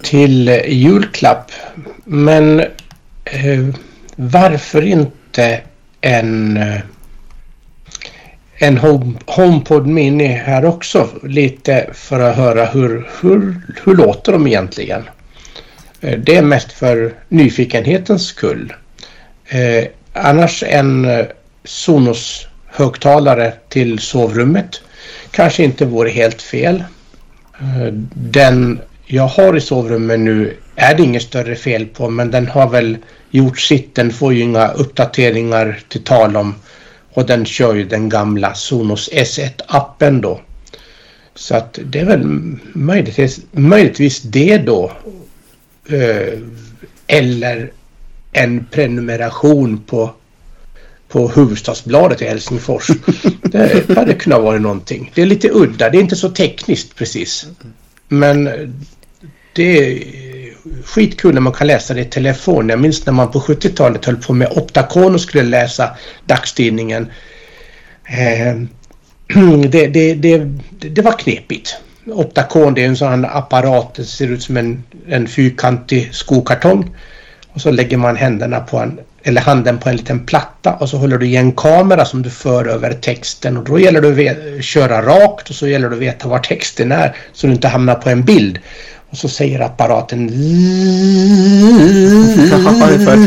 [0.03, 1.51] till julklapp?
[2.05, 2.61] Men
[3.25, 3.69] eh,
[4.17, 5.61] varför inte
[6.01, 6.81] en eh,
[8.57, 13.55] en home, HomePod Mini här också lite för att höra hur, hur,
[13.85, 15.03] hur låter de egentligen?
[16.01, 18.73] Eh, det är mest för nyfikenhetens skull.
[19.49, 21.27] Eh, annars en eh,
[21.65, 24.81] Sonos högtalare till sovrummet
[25.31, 26.85] kanske inte vore helt fel.
[27.61, 32.49] Eh, den jag har i sovrummet nu är det inget större fel på men den
[32.49, 32.97] har väl
[33.31, 33.95] gjort sitt.
[33.95, 36.55] Den får ju inga uppdateringar till tal om
[37.15, 40.41] och den kör ju den gamla Sonos S1-appen då.
[41.35, 42.27] Så att det är väl
[42.73, 44.93] möjligtvis, möjligtvis det då.
[45.89, 46.39] Eh,
[47.07, 47.73] eller
[48.33, 50.11] en prenumeration på
[51.15, 52.91] på Hufvudstadsbladet i Helsingfors.
[53.43, 55.13] Det hade kunnat vara någonting.
[55.15, 57.47] Det är lite udda, det är inte så tekniskt precis.
[58.09, 58.45] Men
[59.53, 60.03] det
[60.85, 62.69] skitkul när man kan läsa det i telefon.
[62.69, 65.91] Jag minns när man på 70-talet höll på med Optacon och skulle läsa
[66.27, 67.11] dagstidningen.
[68.05, 68.57] Eh,
[69.69, 70.39] det, det, det,
[70.79, 71.77] det var knepigt.
[72.07, 76.97] Optacon det är en sån här apparat, det ser ut som en, en fyrkantig skokartong.
[77.53, 80.97] Och så lägger man händerna på en, eller handen på en liten platta och så
[80.97, 84.65] håller du i en kamera som du för över texten och då gäller det att
[84.65, 87.95] köra rakt och så gäller det att veta var texten är så du inte hamnar
[87.95, 88.59] på en bild.
[89.15, 90.27] Och så säger apparaten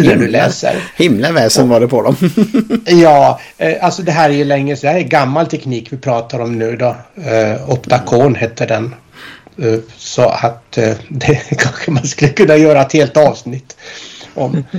[0.03, 0.75] när du läser.
[0.95, 2.15] Himla väsen var det på dem.
[2.85, 4.87] ja, eh, alltså det här är ju länge sedan.
[4.87, 6.95] Det här är gammal teknik vi pratar om nu då.
[7.15, 8.95] Eh, Optacon hette den.
[9.61, 10.71] Eh, så att
[11.07, 13.77] det kanske man skulle kunna göra ett helt avsnitt
[14.33, 14.63] om.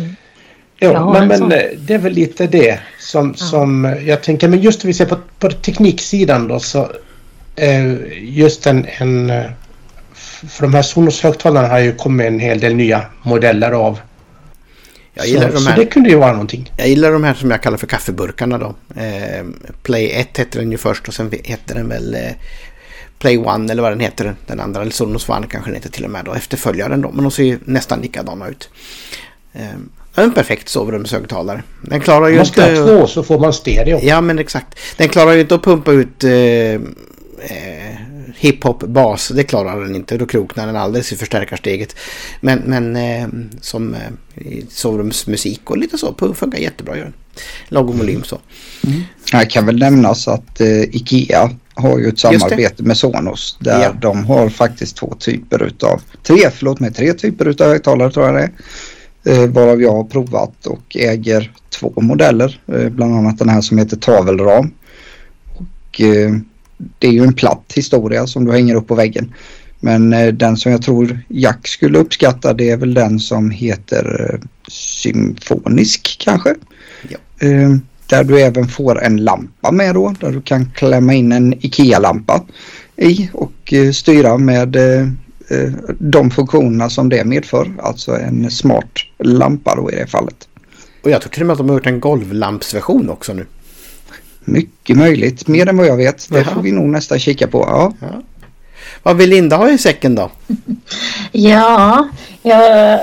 [0.81, 1.49] Jo, ja, men, men
[1.79, 3.45] det är väl lite det som, ja.
[3.47, 4.49] som jag tänker.
[4.49, 6.89] Men just om vi ser på, på tekniksidan då så
[8.21, 9.33] just en, en
[10.49, 14.01] för de här Sonos högtalarna har ju kommit en hel del nya modeller av.
[15.15, 16.73] Jag gillar så, de här, så det kunde ju vara någonting.
[16.77, 18.75] Jag gillar de här som jag kallar för kaffeburkarna då.
[18.97, 19.45] Eh,
[19.83, 22.21] Play 1 hette den ju först och sen hette den väl eh,
[23.19, 24.35] Play One eller vad den heter.
[24.47, 26.35] Den andra, eller Sonos One kanske den heter till och med då.
[26.35, 27.11] Efterföljaren då.
[27.11, 28.71] Men de ser ju nästan likadana ut.
[29.53, 29.63] Eh,
[30.15, 31.63] en perfekt sovrumshögtalare.
[31.83, 32.81] Den klarar ju man ska inte...
[32.81, 34.01] ha två så får man stereo.
[34.03, 34.79] Ja men exakt.
[34.97, 37.88] Den klarar ju inte att pumpa ut eh, eh,
[38.39, 39.29] hiphop-bas.
[39.29, 40.17] Det klarar den inte.
[40.17, 41.97] Då kroknar den alldeles i förstärkarsteget.
[42.41, 43.29] Men, men eh,
[43.61, 46.97] som eh, sovrumsmusik och lite så funkar jättebra.
[46.97, 47.15] Gör den.
[47.69, 48.39] Lagom volym så.
[48.87, 49.01] Mm.
[49.33, 53.93] Jag kan väl nämnas att eh, Ikea har ju ett samarbete med Sonos där ja.
[54.01, 58.35] de har faktiskt två typer utav, tre, förlåt mig, tre typer utav högtalare tror jag
[58.35, 58.53] det är.
[59.25, 62.61] Eh, varav jag har provat och äger två modeller.
[62.67, 64.71] Eh, bland annat den här som heter Tavelram.
[65.55, 66.31] Och, eh,
[66.99, 69.35] det är ju en platt historia som du hänger upp på väggen.
[69.81, 76.17] Men den som jag tror Jack skulle uppskatta det är väl den som heter Symfonisk
[76.21, 76.55] kanske.
[77.09, 77.19] Ja.
[78.07, 80.15] Där du även får en lampa med då.
[80.21, 82.43] Där du kan klämma in en IKEA-lampa
[82.97, 84.77] i och styra med
[85.51, 87.73] Eh, de funktionerna som det medför.
[87.79, 90.49] Alltså en smart lampa då i det fallet.
[91.03, 93.47] Och jag tror till och med att de har gjort en golvlampsversion också nu.
[94.49, 95.49] Mycket möjligt.
[95.49, 96.29] Mer än vad jag vet.
[96.31, 96.55] Det Jaha.
[96.55, 97.59] får vi nog nästan kika på.
[97.59, 97.93] Ja.
[98.01, 98.23] ja.
[99.03, 100.31] Vad vill Linda ha i säcken då?
[101.33, 102.09] ja,
[102.43, 103.01] jag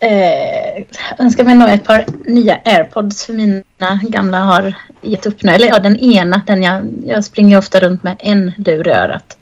[0.00, 0.84] eh,
[1.18, 5.52] önskar mig nog ett par nya airpods för mina gamla har gett upp nu.
[5.52, 9.38] Eller ja, den ena, den jag, jag springer ofta runt med en lur i örat.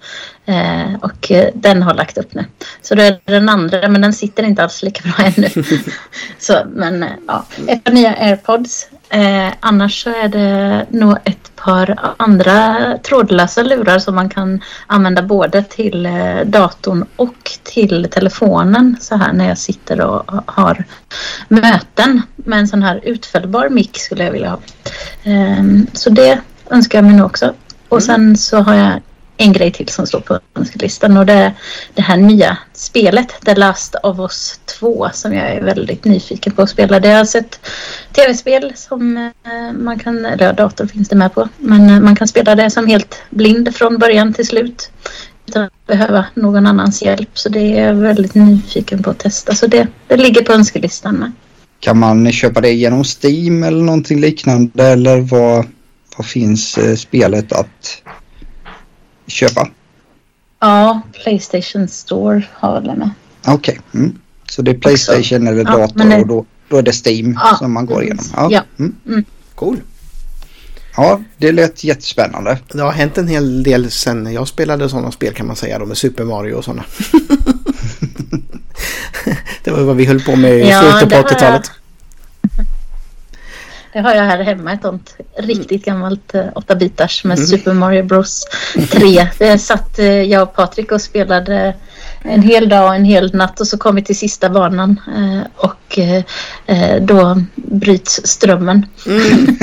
[0.47, 2.45] Eh, och eh, den har lagt upp nu.
[2.83, 5.49] Så då är det den andra, men den sitter inte alls lika bra ännu.
[6.39, 8.89] så, men eh, ja, ett par nya airpods.
[9.11, 15.23] Eh, annars så är det nog ett par andra trådlösa lurar som man kan använda
[15.23, 20.85] både till eh, datorn och till telefonen så här när jag sitter och har
[21.49, 24.59] möten med en sån här utfällbar mick skulle jag vilja ha.
[25.23, 26.41] Eh, så det
[26.71, 27.55] önskar jag mig nog också.
[27.89, 29.01] Och sen så har jag
[29.39, 31.53] en grej till som står på önskelistan och det är
[31.95, 36.63] det här nya spelet The Last of Us 2 som jag är väldigt nyfiken på
[36.63, 37.01] att spela.
[37.01, 37.61] Det är alltså ett
[38.13, 42.29] tv-spel som eh, man kan, eller dator finns det med på, men eh, man kan
[42.29, 44.91] spela det som helt blind från början till slut
[45.49, 47.31] utan att behöva någon annans hjälp.
[47.35, 49.55] Så det är jag väldigt nyfiken på att testa.
[49.55, 51.33] Så det, det ligger på önskelistan med.
[51.81, 55.67] Kan man köpa det genom Steam eller någonting liknande eller vad,
[56.17, 58.03] vad finns eh, spelet att
[59.29, 59.69] köpa?
[60.61, 63.11] Ja, Playstation Store har det med.
[63.47, 64.01] Okej, okay.
[64.01, 64.19] mm.
[64.51, 65.53] så det är Playstation Också.
[65.53, 66.21] eller dator ja, det...
[66.21, 67.57] och då, då är det Steam ja.
[67.59, 68.25] som man går igenom?
[68.37, 68.49] Ja.
[68.51, 68.63] ja.
[68.79, 68.95] Mm.
[69.07, 69.25] Mm.
[69.55, 69.77] Cool.
[70.97, 72.59] Ja, det lät jättespännande.
[72.73, 75.87] Det har hänt en hel del sen jag spelade sådana spel kan man säga då
[75.87, 76.85] med Super Mario och sådana.
[79.65, 81.71] det var vad vi höll på med i ja, slutet på 80-talet.
[83.99, 87.47] Det har jag här hemma, ett sånt riktigt gammalt 8-bitars eh, med mm.
[87.49, 88.47] Super Mario Bros
[88.91, 89.29] 3.
[89.39, 91.75] Det satt eh, jag och Patrik och spelade
[92.23, 95.41] en hel dag och en hel natt och så kom vi till sista banan eh,
[95.57, 95.99] och
[97.01, 98.87] då bryts strömmen.
[99.07, 99.47] Mm.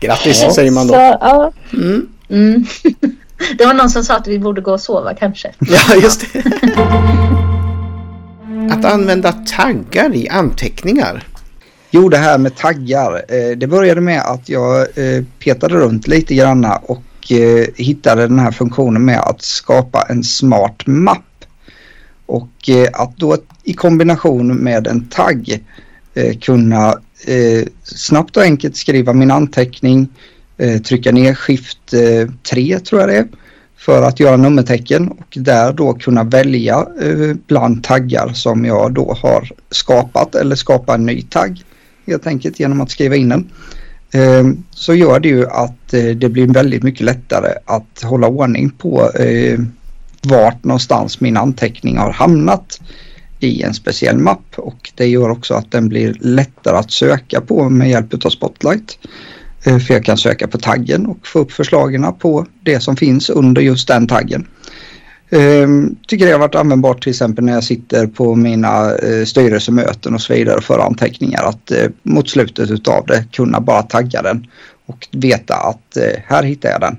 [0.00, 0.50] Grattis ja.
[0.50, 0.94] säger man då.
[0.94, 1.52] Så, ja.
[1.72, 2.08] mm.
[2.28, 2.66] Mm.
[3.58, 5.52] Det var någon som sa att vi borde gå och sova kanske.
[5.58, 6.44] Ja, just det.
[8.70, 11.24] Att använda taggar i anteckningar.
[11.90, 13.24] Jo, det här med taggar.
[13.28, 18.38] Eh, det började med att jag eh, petade runt lite granna och eh, hittade den
[18.38, 21.24] här funktionen med att skapa en smart mapp.
[22.26, 25.64] Och att då i kombination med en tagg
[26.40, 26.94] kunna
[27.82, 30.08] snabbt och enkelt skriva min anteckning,
[30.84, 31.94] trycka ner skift
[32.50, 33.28] 3 tror jag det är
[33.76, 36.86] för att göra nummertecken och där då kunna välja
[37.46, 41.64] bland taggar som jag då har skapat eller skapa en ny tagg
[42.08, 43.50] helt enkelt genom att skriva in den.
[44.12, 48.70] Eh, så gör det ju att eh, det blir väldigt mycket lättare att hålla ordning
[48.70, 49.58] på eh,
[50.22, 52.80] vart någonstans min anteckning har hamnat
[53.40, 57.68] i en speciell mapp och det gör också att den blir lättare att söka på
[57.68, 58.98] med hjälp av Spotlight.
[59.64, 63.30] Eh, för jag kan söka på taggen och få upp förslagen på det som finns
[63.30, 64.46] under just den taggen.
[65.30, 70.14] Ehm, tycker det har varit användbart till exempel när jag sitter på mina eh, styrelsemöten
[70.14, 74.46] och så vidare för anteckningar att eh, mot slutet utav det kunna bara tagga den
[74.86, 76.96] och veta att eh, här hittar jag den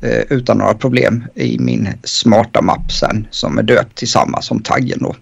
[0.00, 4.60] eh, utan några problem i min smarta mapp sen som är döpt till samma som
[4.60, 5.16] taggen då.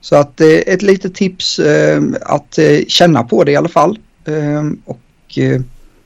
[0.00, 3.98] Så att eh, ett litet tips ehm, att eh, känna på det i alla fall
[4.24, 4.98] ehm, och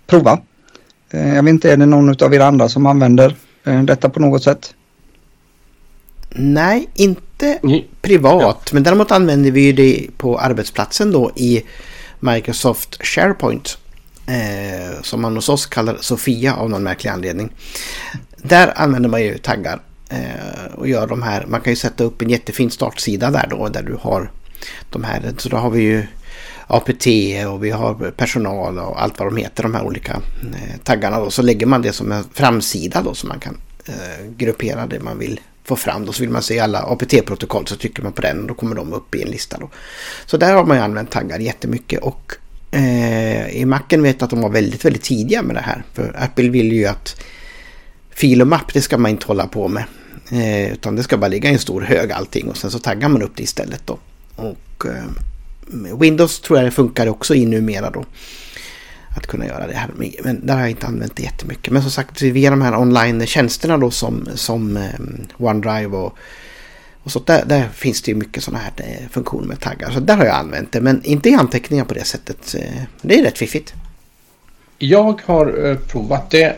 [0.06, 0.38] prova.
[1.10, 3.36] jag vet inte, är det någon av er andra som använder
[3.84, 4.74] detta på något sätt?
[6.38, 7.58] Nej, inte
[8.02, 8.42] privat.
[8.42, 8.60] Ja.
[8.72, 11.62] Men däremot använder vi det på arbetsplatsen då i
[12.20, 13.78] Microsoft SharePoint.
[14.26, 17.52] Eh, som man hos oss kallar Sofia av någon märklig anledning.
[18.36, 21.46] Där använder man ju taggar eh, och gör de här.
[21.46, 24.30] Man kan ju sätta upp en jättefin startsida där då där du har
[24.90, 25.34] de här.
[25.36, 26.06] Så då har vi ju
[26.66, 27.06] APT
[27.48, 31.30] och vi har personal och allt vad de heter de här olika eh, taggarna då.
[31.30, 35.18] Så lägger man det som en framsida då så man kan eh, gruppera det man
[35.18, 36.06] vill få fram.
[36.06, 38.76] Då så vill man se alla APT-protokoll så trycker man på den och då kommer
[38.76, 39.70] de upp i en lista då.
[40.26, 42.32] Så där har man ju använt taggar jättemycket och
[42.70, 45.82] eh, i Macen vet jag att de var väldigt, väldigt tidiga med det här.
[45.94, 47.20] För Apple vill ju att
[48.10, 49.84] fil och mapp det ska man inte hålla på med.
[50.30, 53.08] Eh, utan det ska bara ligga i en stor hög allting och sen så taggar
[53.08, 53.98] man upp det istället då.
[54.36, 58.04] Och eh, Windows tror jag det funkar också i numera då
[59.16, 59.90] att kunna göra det här.
[60.24, 61.72] Men där har jag inte använt det jättemycket.
[61.72, 64.82] Men som sagt via de här online-tjänsterna då som, som eh,
[65.36, 66.18] OneDrive och,
[67.02, 69.90] och så där, där, finns det ju mycket sådana här eh, funktioner med taggar.
[69.90, 72.54] Så där har jag använt det men inte i anteckningar på det sättet.
[72.54, 73.74] Eh, det är rätt fiffigt.
[74.78, 76.56] Jag har provat det.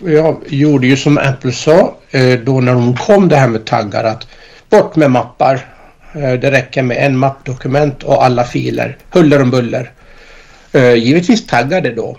[0.00, 1.96] Jag gjorde ju som Apple sa
[2.44, 4.26] då när de kom det här med taggar att
[4.70, 5.66] bort med mappar.
[6.12, 8.98] det räcker med en mappdokument och alla filer.
[9.10, 9.92] Huller om buller.
[10.74, 12.16] Eh, givetvis taggade då.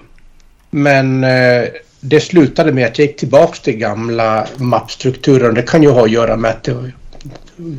[0.70, 1.64] Men eh,
[2.00, 5.54] det slutade med att jag gick tillbaks till gamla mappstrukturen.
[5.54, 6.92] Det kan ju ha att göra med att det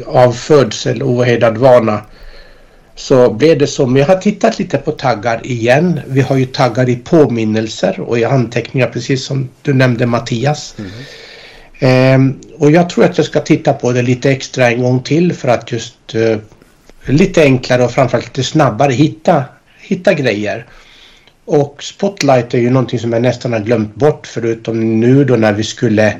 [0.06, 2.00] av födsel ohejdad vana
[2.94, 3.86] så blev det så.
[3.86, 6.00] Men jag har tittat lite på taggar igen.
[6.06, 10.74] Vi har ju taggar i påminnelser och i anteckningar precis som du nämnde Mattias.
[10.78, 10.90] Mm.
[11.78, 15.32] Eh, och jag tror att jag ska titta på det lite extra en gång till
[15.32, 16.38] för att just eh,
[17.04, 19.44] lite enklare och framförallt lite snabbare hitta
[19.86, 20.66] hitta grejer.
[21.44, 25.52] Och Spotlight är ju någonting som jag nästan har glömt bort förutom nu då när
[25.52, 26.16] vi skulle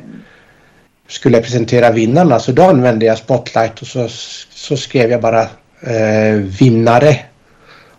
[1.09, 4.09] skulle presentera vinnarna så då använde jag Spotlight och så,
[4.51, 5.43] så skrev jag bara
[5.81, 7.19] eh, vinnare.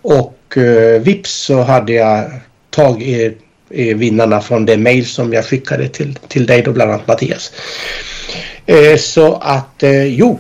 [0.02, 2.32] Och eh, vips så hade jag
[2.70, 3.38] tagit
[3.70, 7.52] eh, vinnarna från det mail som jag skickade till, till dig då bland annat Mattias.
[8.66, 10.40] Eh, så att eh, jo,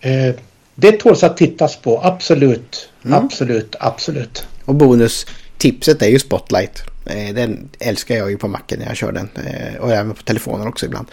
[0.00, 0.34] eh,
[0.74, 3.18] det tåls att tittas på absolut, mm.
[3.18, 4.46] absolut, absolut.
[4.64, 6.82] Och bonustipset är ju Spotlight.
[7.06, 9.28] Eh, den älskar jag ju på macken när jag kör den.
[9.46, 11.06] Eh, och även på telefonen också ibland.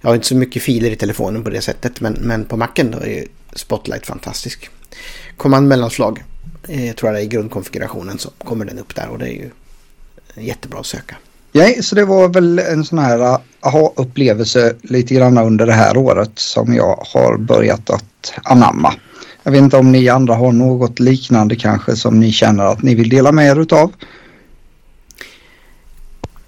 [0.00, 2.00] Jag har inte så mycket filer i telefonen på det sättet.
[2.00, 3.24] Men, men på macken då är
[3.54, 4.70] Spotlight fantastisk.
[5.36, 6.24] Kommand mellanslag.
[6.68, 9.08] Eh, jag tror jag det är i grundkonfigurationen så kommer den upp där.
[9.08, 9.50] Och det är ju
[10.34, 11.16] jättebra att söka.
[11.52, 16.30] Ja, så det var väl en sån här aha-upplevelse lite grann under det här året
[16.34, 18.94] som jag har börjat att anamma.
[19.42, 22.94] Jag vet inte om ni andra har något liknande kanske som ni känner att ni
[22.94, 23.92] vill dela med er utav.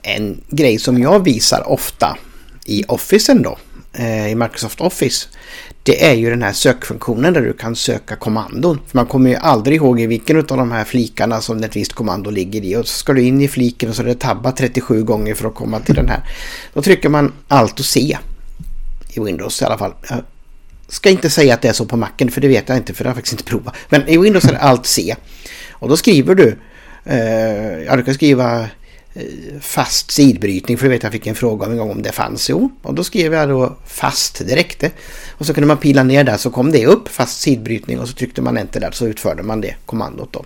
[0.02, 2.16] En grej som jag visar ofta
[2.64, 3.58] i Office då,
[3.92, 5.28] eh, i Microsoft Office,
[5.82, 8.80] det är ju den här sökfunktionen där du kan söka kommandon.
[8.86, 11.92] För man kommer ju aldrig ihåg i vilken av de här flikarna som ett visst
[11.92, 12.76] kommando ligger i.
[12.76, 15.48] Och så ska du in i fliken och så är det tabba 37 gånger för
[15.48, 16.20] att komma till den här.
[16.74, 18.18] Då trycker man Alt och C
[19.08, 19.92] i Windows i alla fall
[20.88, 23.04] ska inte säga att det är så på macken för det vet jag inte för
[23.04, 23.74] det har jag faktiskt inte provat.
[23.88, 25.16] Men i Windows är det allt C.
[25.70, 26.58] Och då skriver du,
[27.04, 28.60] eh, ja du kan skriva
[29.14, 29.22] eh,
[29.60, 32.50] fast sidbrytning för det vet jag fick en fråga om en gång om det fanns.
[32.50, 34.84] Jo, och då skrev jag då fast direkt.
[35.30, 38.14] Och så kunde man pila ner där så kom det upp fast sidbrytning och så
[38.14, 40.44] tryckte man enter där så utförde man det kommandot då.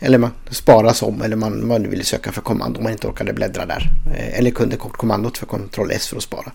[0.00, 3.32] Eller man sparas som eller man, man vill söka för kommando om man inte orkade
[3.32, 3.90] bläddra där.
[4.16, 6.52] Eh, eller kunde kortkommandot för Ctrl S för att spara.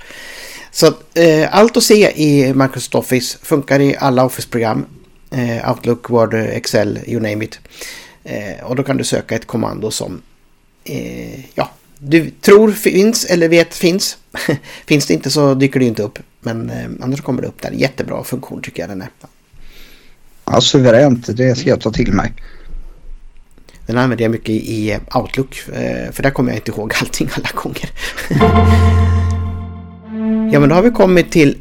[0.72, 4.86] Så eh, allt att se i Microsoft Office funkar i alla Office-program.
[5.32, 7.60] Eh, Outlook, Word, Excel, you name it.
[8.24, 10.22] Eh, och då kan du söka ett kommando som
[10.84, 14.18] eh, ja, du tror finns eller vet finns.
[14.86, 16.20] finns det inte så dyker det inte upp.
[16.40, 17.72] Men eh, annars kommer det upp där.
[17.72, 19.10] Jättebra funktion tycker jag den är.
[20.46, 21.38] Ja, suveränt.
[21.38, 22.34] Det ska jag ta till mig.
[23.86, 25.64] Den använder jag mycket i eh, Outlook.
[25.68, 27.90] Eh, för där kommer jag inte ihåg allting alla gånger.
[30.52, 31.58] Ja, men då har vi kommit till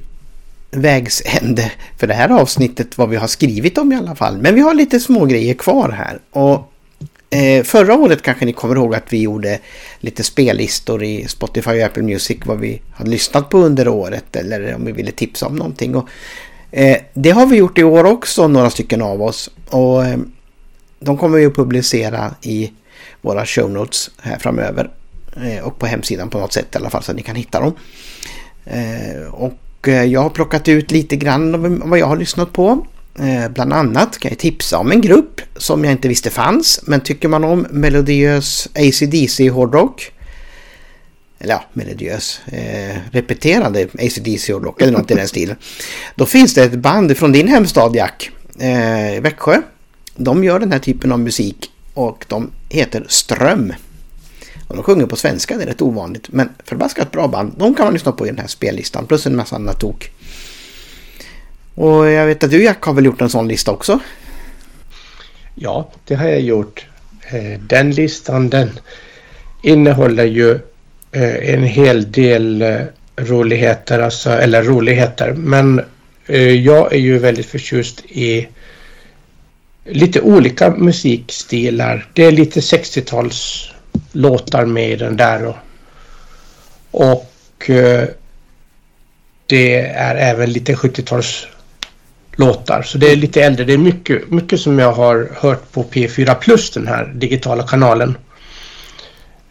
[0.71, 4.39] vägs ände för det här avsnittet vad vi har skrivit om i alla fall.
[4.39, 6.19] Men vi har lite små grejer kvar här.
[6.31, 6.73] Och
[7.31, 9.59] eh, Förra året kanske ni kommer ihåg att vi gjorde
[10.01, 14.75] lite spellistor i Spotify och Apple Music vad vi har lyssnat på under året eller
[14.75, 15.95] om vi ville tipsa om någonting.
[15.95, 16.09] Och,
[16.71, 19.51] eh, det har vi gjort i år också, några stycken av oss.
[19.71, 20.19] Och eh,
[21.03, 22.73] de kommer vi att publicera i
[23.21, 24.91] våra show notes här framöver.
[25.37, 27.61] Eh, och på hemsidan på något sätt i alla fall så att ni kan hitta
[27.61, 27.75] dem.
[28.65, 32.87] Eh, och eh, jag har plockat ut lite grann av vad jag har lyssnat på.
[33.19, 36.81] Eh, bland annat kan jag tipsa om en grupp som jag inte visste fanns.
[36.87, 40.13] Men tycker man om melodiös ACDC hårdrock
[41.43, 45.57] eller ja, melodiös, eh, repeterande ACDC hårdrock eller något i den stilen.
[46.15, 49.63] Då finns det ett band från din hemstad Jack, eh, Växjö.
[50.17, 53.73] De gör den här typen av musik och de heter Ström.
[54.69, 56.29] Och de sjunger på svenska, det är rätt ovanligt.
[56.33, 57.53] Men förbaskat bra band.
[57.57, 59.07] De kan man lyssna på i den här spellistan.
[59.07, 60.11] Plus en massa annat tok.
[61.75, 64.01] Och jag vet att du Jack har väl gjort en sån lista också?
[65.55, 66.87] Ja, det har jag gjort.
[67.23, 68.71] Eh, den listan den
[69.63, 70.51] innehåller ju
[71.13, 72.81] eh, en hel del eh,
[73.17, 75.33] roligheter, alltså, eller roligheter.
[75.33, 75.81] Men
[76.65, 78.49] jag är ju väldigt förtjust i
[79.85, 82.07] lite olika musikstilar.
[82.13, 83.71] Det är lite 60-tals
[84.13, 85.47] låtar med i den där.
[85.47, 85.57] Och,
[86.91, 88.09] och eh,
[89.47, 91.47] det är även lite 70-tals
[92.37, 92.83] låtar.
[92.83, 93.65] Så det är lite äldre.
[93.65, 98.17] Det är mycket, mycket som jag har hört på P4 Plus, den här digitala kanalen.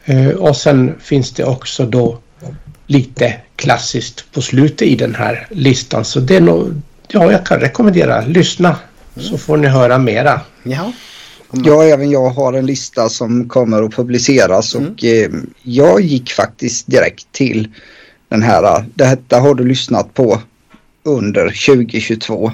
[0.06, 2.18] Eh, och sen finns det också då
[2.88, 6.06] lite klassiskt på slutet i den här listan.
[6.06, 8.76] Så det är nog, ja, jag kan rekommendera, lyssna
[9.16, 10.42] så får ni höra mera.
[10.64, 10.94] Ja.
[11.52, 14.88] Ja, även jag har en lista som kommer att publiceras mm.
[14.88, 15.32] och eh,
[15.62, 17.68] jag gick faktiskt direkt till
[18.30, 18.86] den här.
[18.94, 20.42] Detta har du lyssnat på
[21.04, 22.52] under 2022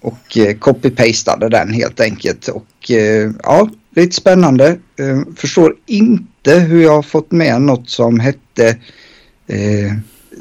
[0.00, 2.48] och eh, copy-pastade den helt enkelt.
[2.48, 4.78] Och eh, ja, lite spännande.
[4.98, 8.68] Eh, förstår inte hur jag har fått med något som hette
[9.46, 9.92] eh,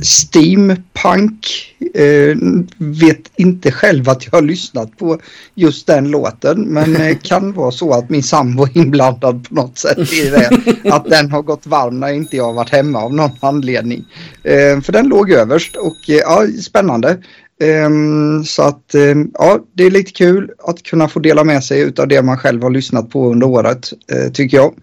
[0.02, 1.48] Steampunk.
[1.94, 2.38] Eh,
[2.78, 5.20] vet inte själv att jag har lyssnat på
[5.56, 9.78] just den låten men eh, kan vara så att min sambo är inblandad på något
[9.78, 10.50] sätt i det.
[10.92, 14.06] Att den har gått varm när inte jag har varit hemma av någon anledning.
[14.44, 17.18] Eh, för den låg överst och eh, ja, spännande.
[17.64, 21.94] Um, så att um, ja, det är lite kul att kunna få dela med sig
[21.98, 24.74] av det man själv har lyssnat på under året, uh, tycker jag.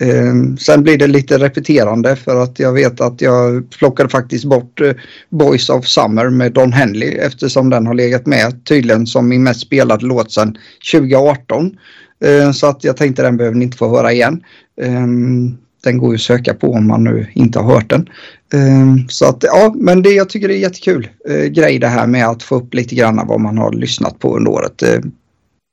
[0.00, 4.80] Eh, sen blir det lite repeterande för att jag vet att jag plockade faktiskt bort
[4.80, 4.92] eh,
[5.30, 9.60] Boys of Summer med Don Henley eftersom den har legat med tydligen som min mest
[9.60, 10.58] spelade låt sedan
[10.92, 11.76] 2018.
[12.24, 14.44] Eh, så att jag tänkte den behöver ni inte få höra igen.
[14.82, 18.08] Ehm, den går ju att söka på om man nu inte har hört den.
[18.54, 22.06] Ehm, så att ja, men det, jag tycker det är jättekul eh, grej det här
[22.06, 24.82] med att få upp lite grann vad man har lyssnat på under året.
[24.82, 25.00] Eh,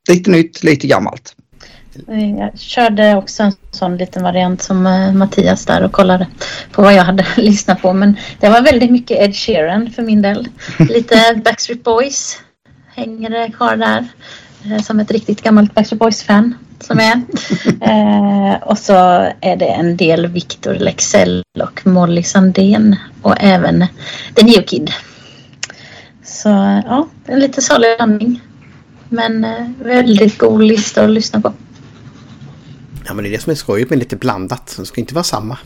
[0.10, 1.36] lite nytt, lite gammalt.
[2.40, 6.28] Jag körde också en sån liten variant som eh, Mattias där och kollade
[6.72, 7.94] på vad jag hade lyssnat på.
[7.94, 10.48] Men det var väldigt mycket Ed Sheeran för min del.
[10.80, 12.42] Lite Backstreet Boys
[12.96, 14.08] hänger det kvar där.
[14.84, 17.22] Som ett riktigt gammalt Backstreet Boys-fan som är.
[17.82, 18.94] eh, och så
[19.42, 23.86] är det en del Victor Lexell och Molly Sandén och även
[24.36, 24.92] The New Kid.
[26.24, 26.50] Så
[26.86, 28.42] ja, en lite salig blandning.
[29.10, 31.54] Men eh, väldigt god lista att lyssna på.
[33.06, 34.76] Ja men det är det som är skojigt med lite blandat.
[34.80, 35.58] Det ska inte vara samma.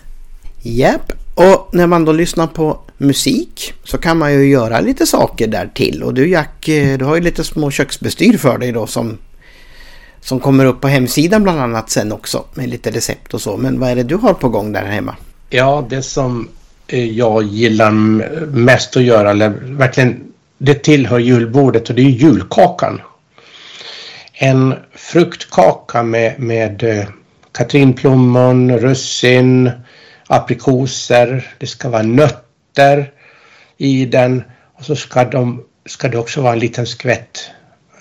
[0.62, 5.46] Japp, och när man då lyssnar på musik så kan man ju göra lite saker
[5.46, 6.02] där till.
[6.02, 9.18] Och du Jack, eh, du har ju lite små köksbestyr för dig då som
[10.20, 13.56] som kommer upp på hemsidan bland annat sen också med lite recept och så.
[13.56, 15.16] Men vad är det du har på gång där hemma?
[15.50, 16.48] Ja, det som
[16.86, 17.90] eh, jag gillar
[18.46, 20.20] mest att göra, eller verkligen
[20.58, 23.00] det tillhör julbordet och det är julkakan.
[24.40, 27.08] En fruktkaka med, med eh,
[27.52, 29.70] katrinplommon, russin,
[30.26, 33.12] aprikoser, det ska vara nötter
[33.76, 34.42] i den
[34.74, 37.50] och så ska, de, ska det också vara en liten skvätt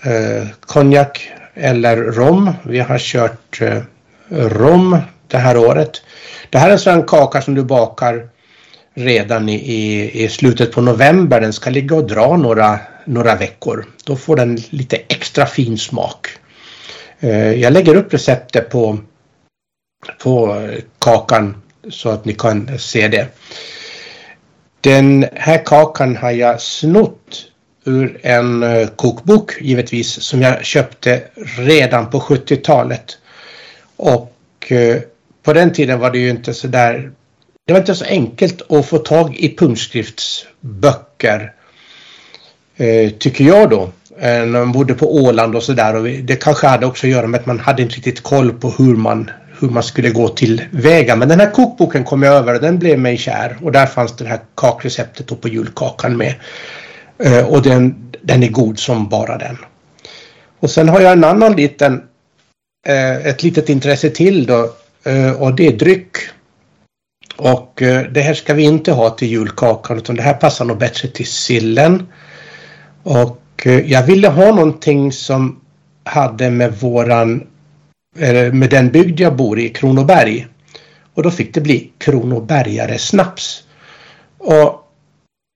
[0.03, 2.51] eh, konjak, eller rom.
[2.64, 3.81] Vi har kört eh,
[4.30, 4.97] rom
[5.27, 6.01] det här året.
[6.49, 8.30] Det här är en sån kaka som du bakar
[8.93, 11.41] redan i, i, i, slutet på november.
[11.41, 13.85] Den ska ligga och dra några, några veckor.
[14.03, 16.27] Då får den lite extra fin smak.
[17.19, 18.97] Eh, jag lägger upp receptet på,
[20.23, 20.67] på
[20.99, 23.27] kakan så att ni kan se det.
[24.81, 27.47] Den här kakan har jag snott
[27.85, 31.23] ur en eh, kokbok givetvis som jag köpte
[31.57, 33.17] redan på 70-talet.
[33.95, 34.34] Och
[34.71, 35.01] eh,
[35.43, 37.11] på den tiden var det ju inte så där
[37.67, 41.53] det var inte så enkelt att få tag i punktskriftsböcker.
[42.77, 43.89] Eh, tycker jag då.
[44.19, 46.21] Eh, när man bodde på Åland och sådär.
[46.23, 48.95] Det kanske hade också att göra med att man hade inte riktigt koll på hur
[48.95, 51.15] man, hur man skulle gå till väga.
[51.15, 53.57] Men den här kokboken kom jag över och den blev mig kär.
[53.61, 56.33] Och där fanns det här kakreceptet på julkakan med.
[57.19, 59.57] Eh, och den, den är god som bara den.
[60.59, 62.03] Och sen har jag en annan liten,
[62.87, 64.69] eh, ett litet intresse till då
[65.03, 66.17] eh, och det är dryck.
[67.37, 67.73] Och
[68.11, 71.25] det här ska vi inte ha till julkakan utan det här passar nog bättre till
[71.25, 72.07] sillen.
[73.07, 75.59] Och eh, jag ville ha någonting som
[76.03, 77.47] hade med våran,
[78.51, 80.47] med den bygd jag bor i, Kronoberg.
[81.13, 83.63] och då fick det bli Kronobergare snaps.
[84.38, 84.88] Och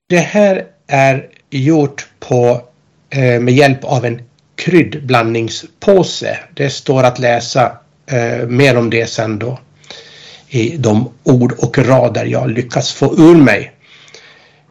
[0.08, 2.62] det här är gjort på,
[3.10, 4.22] eh, med hjälp av en
[4.54, 6.38] kryddblandningspåse.
[6.54, 9.58] Det står att läsa eh, mer om det sen då
[10.48, 13.72] i de ord och rader jag lyckats få ur mig.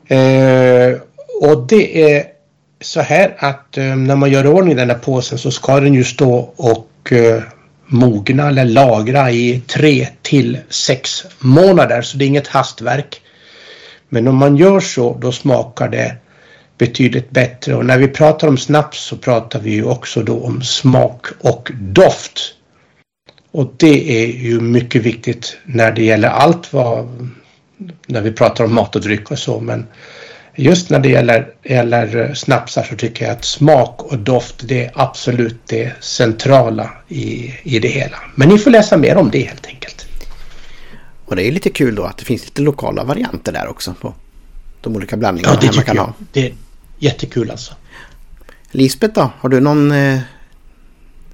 [0.07, 0.99] Eh,
[1.41, 2.25] och det är
[2.81, 6.03] så här att eh, när man gör ordning den här påsen så ska den ju
[6.03, 7.43] stå och eh,
[7.85, 13.21] mogna eller lagra i tre till sex månader så det är inget hastverk.
[14.09, 16.15] Men om man gör så då smakar det
[16.77, 20.61] betydligt bättre och när vi pratar om snaps så pratar vi ju också då om
[20.61, 22.53] smak och doft.
[23.51, 27.29] Och det är ju mycket viktigt när det gäller allt vad
[28.07, 29.87] när vi pratar om mat och dryck och så men
[30.55, 34.91] just när det gäller, gäller snapsar så tycker jag att smak och doft det är
[34.95, 38.17] absolut det centrala i, i det hela.
[38.35, 40.05] Men ni får läsa mer om det helt enkelt.
[41.25, 44.13] Och det är lite kul då att det finns lite lokala varianter där också på
[44.81, 46.03] de olika blandningarna ja, det man kan jag.
[46.03, 46.13] ha.
[46.31, 46.53] Det är
[46.99, 47.73] jättekul alltså.
[48.71, 50.19] Lisbeth då, har du någon eh,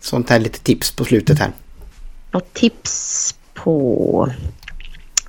[0.02, 1.52] sånt här lite tips på slutet här?
[2.32, 4.32] Något tips på...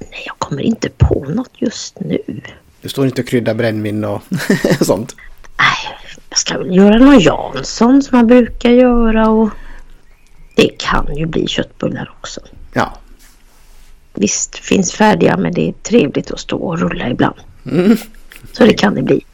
[0.00, 2.18] Nej, jag kommer inte på något just nu.
[2.82, 4.22] Du står inte och kryddar brännvin och
[4.80, 5.16] sånt?
[5.58, 5.98] Nej,
[6.28, 9.50] jag ska väl göra någon Jansson som man brukar göra och
[10.54, 12.40] det kan ju bli köttbullar också.
[12.72, 12.92] Ja.
[14.14, 17.36] Visst finns färdiga men det är trevligt att stå och rulla ibland.
[17.66, 17.96] Mm.
[18.52, 19.24] Så det kan det bli.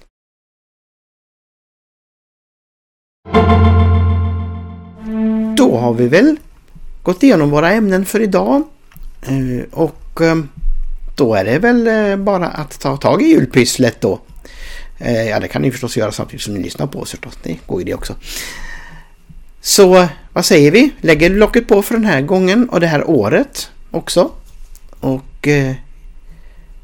[5.57, 6.37] Då har vi väl
[7.03, 8.63] gått igenom våra ämnen för idag.
[9.23, 10.37] Eh, och eh,
[11.15, 14.21] då är det väl eh, bara att ta tag i julpysslet då.
[14.99, 17.39] Eh, ja, det kan ni förstås göra samtidigt som ni lyssnar på oss förstås.
[17.43, 18.15] Det går ju det också.
[19.61, 20.91] Så vad säger vi?
[21.01, 24.31] Lägger locket på för den här gången och det här året också.
[25.01, 25.75] Och eh,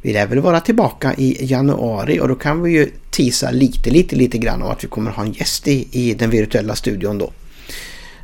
[0.03, 4.17] vi lär väl vara tillbaka i januari och då kan vi ju tisa lite, lite,
[4.17, 7.33] lite grann om att vi kommer ha en gäst i, i den virtuella studion då.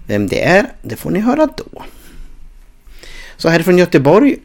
[0.07, 1.83] Vem det är, det får ni höra då.
[3.37, 4.37] Så härifrån Göteborg,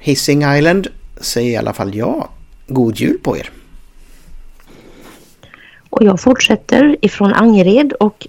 [0.00, 0.88] Hissing Island,
[1.20, 2.28] säger i alla fall jag
[2.66, 3.50] god jul på er.
[5.90, 8.26] Och jag fortsätter ifrån Angered och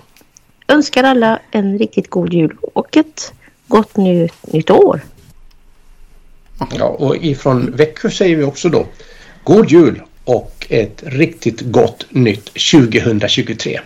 [0.67, 3.33] önskar alla en riktigt god jul och ett
[3.67, 5.01] gott nytt, nytt år.
[6.77, 8.85] Ja, och ifrån Växjö säger vi också då
[9.43, 13.79] God Jul och ett riktigt gott nytt 2023.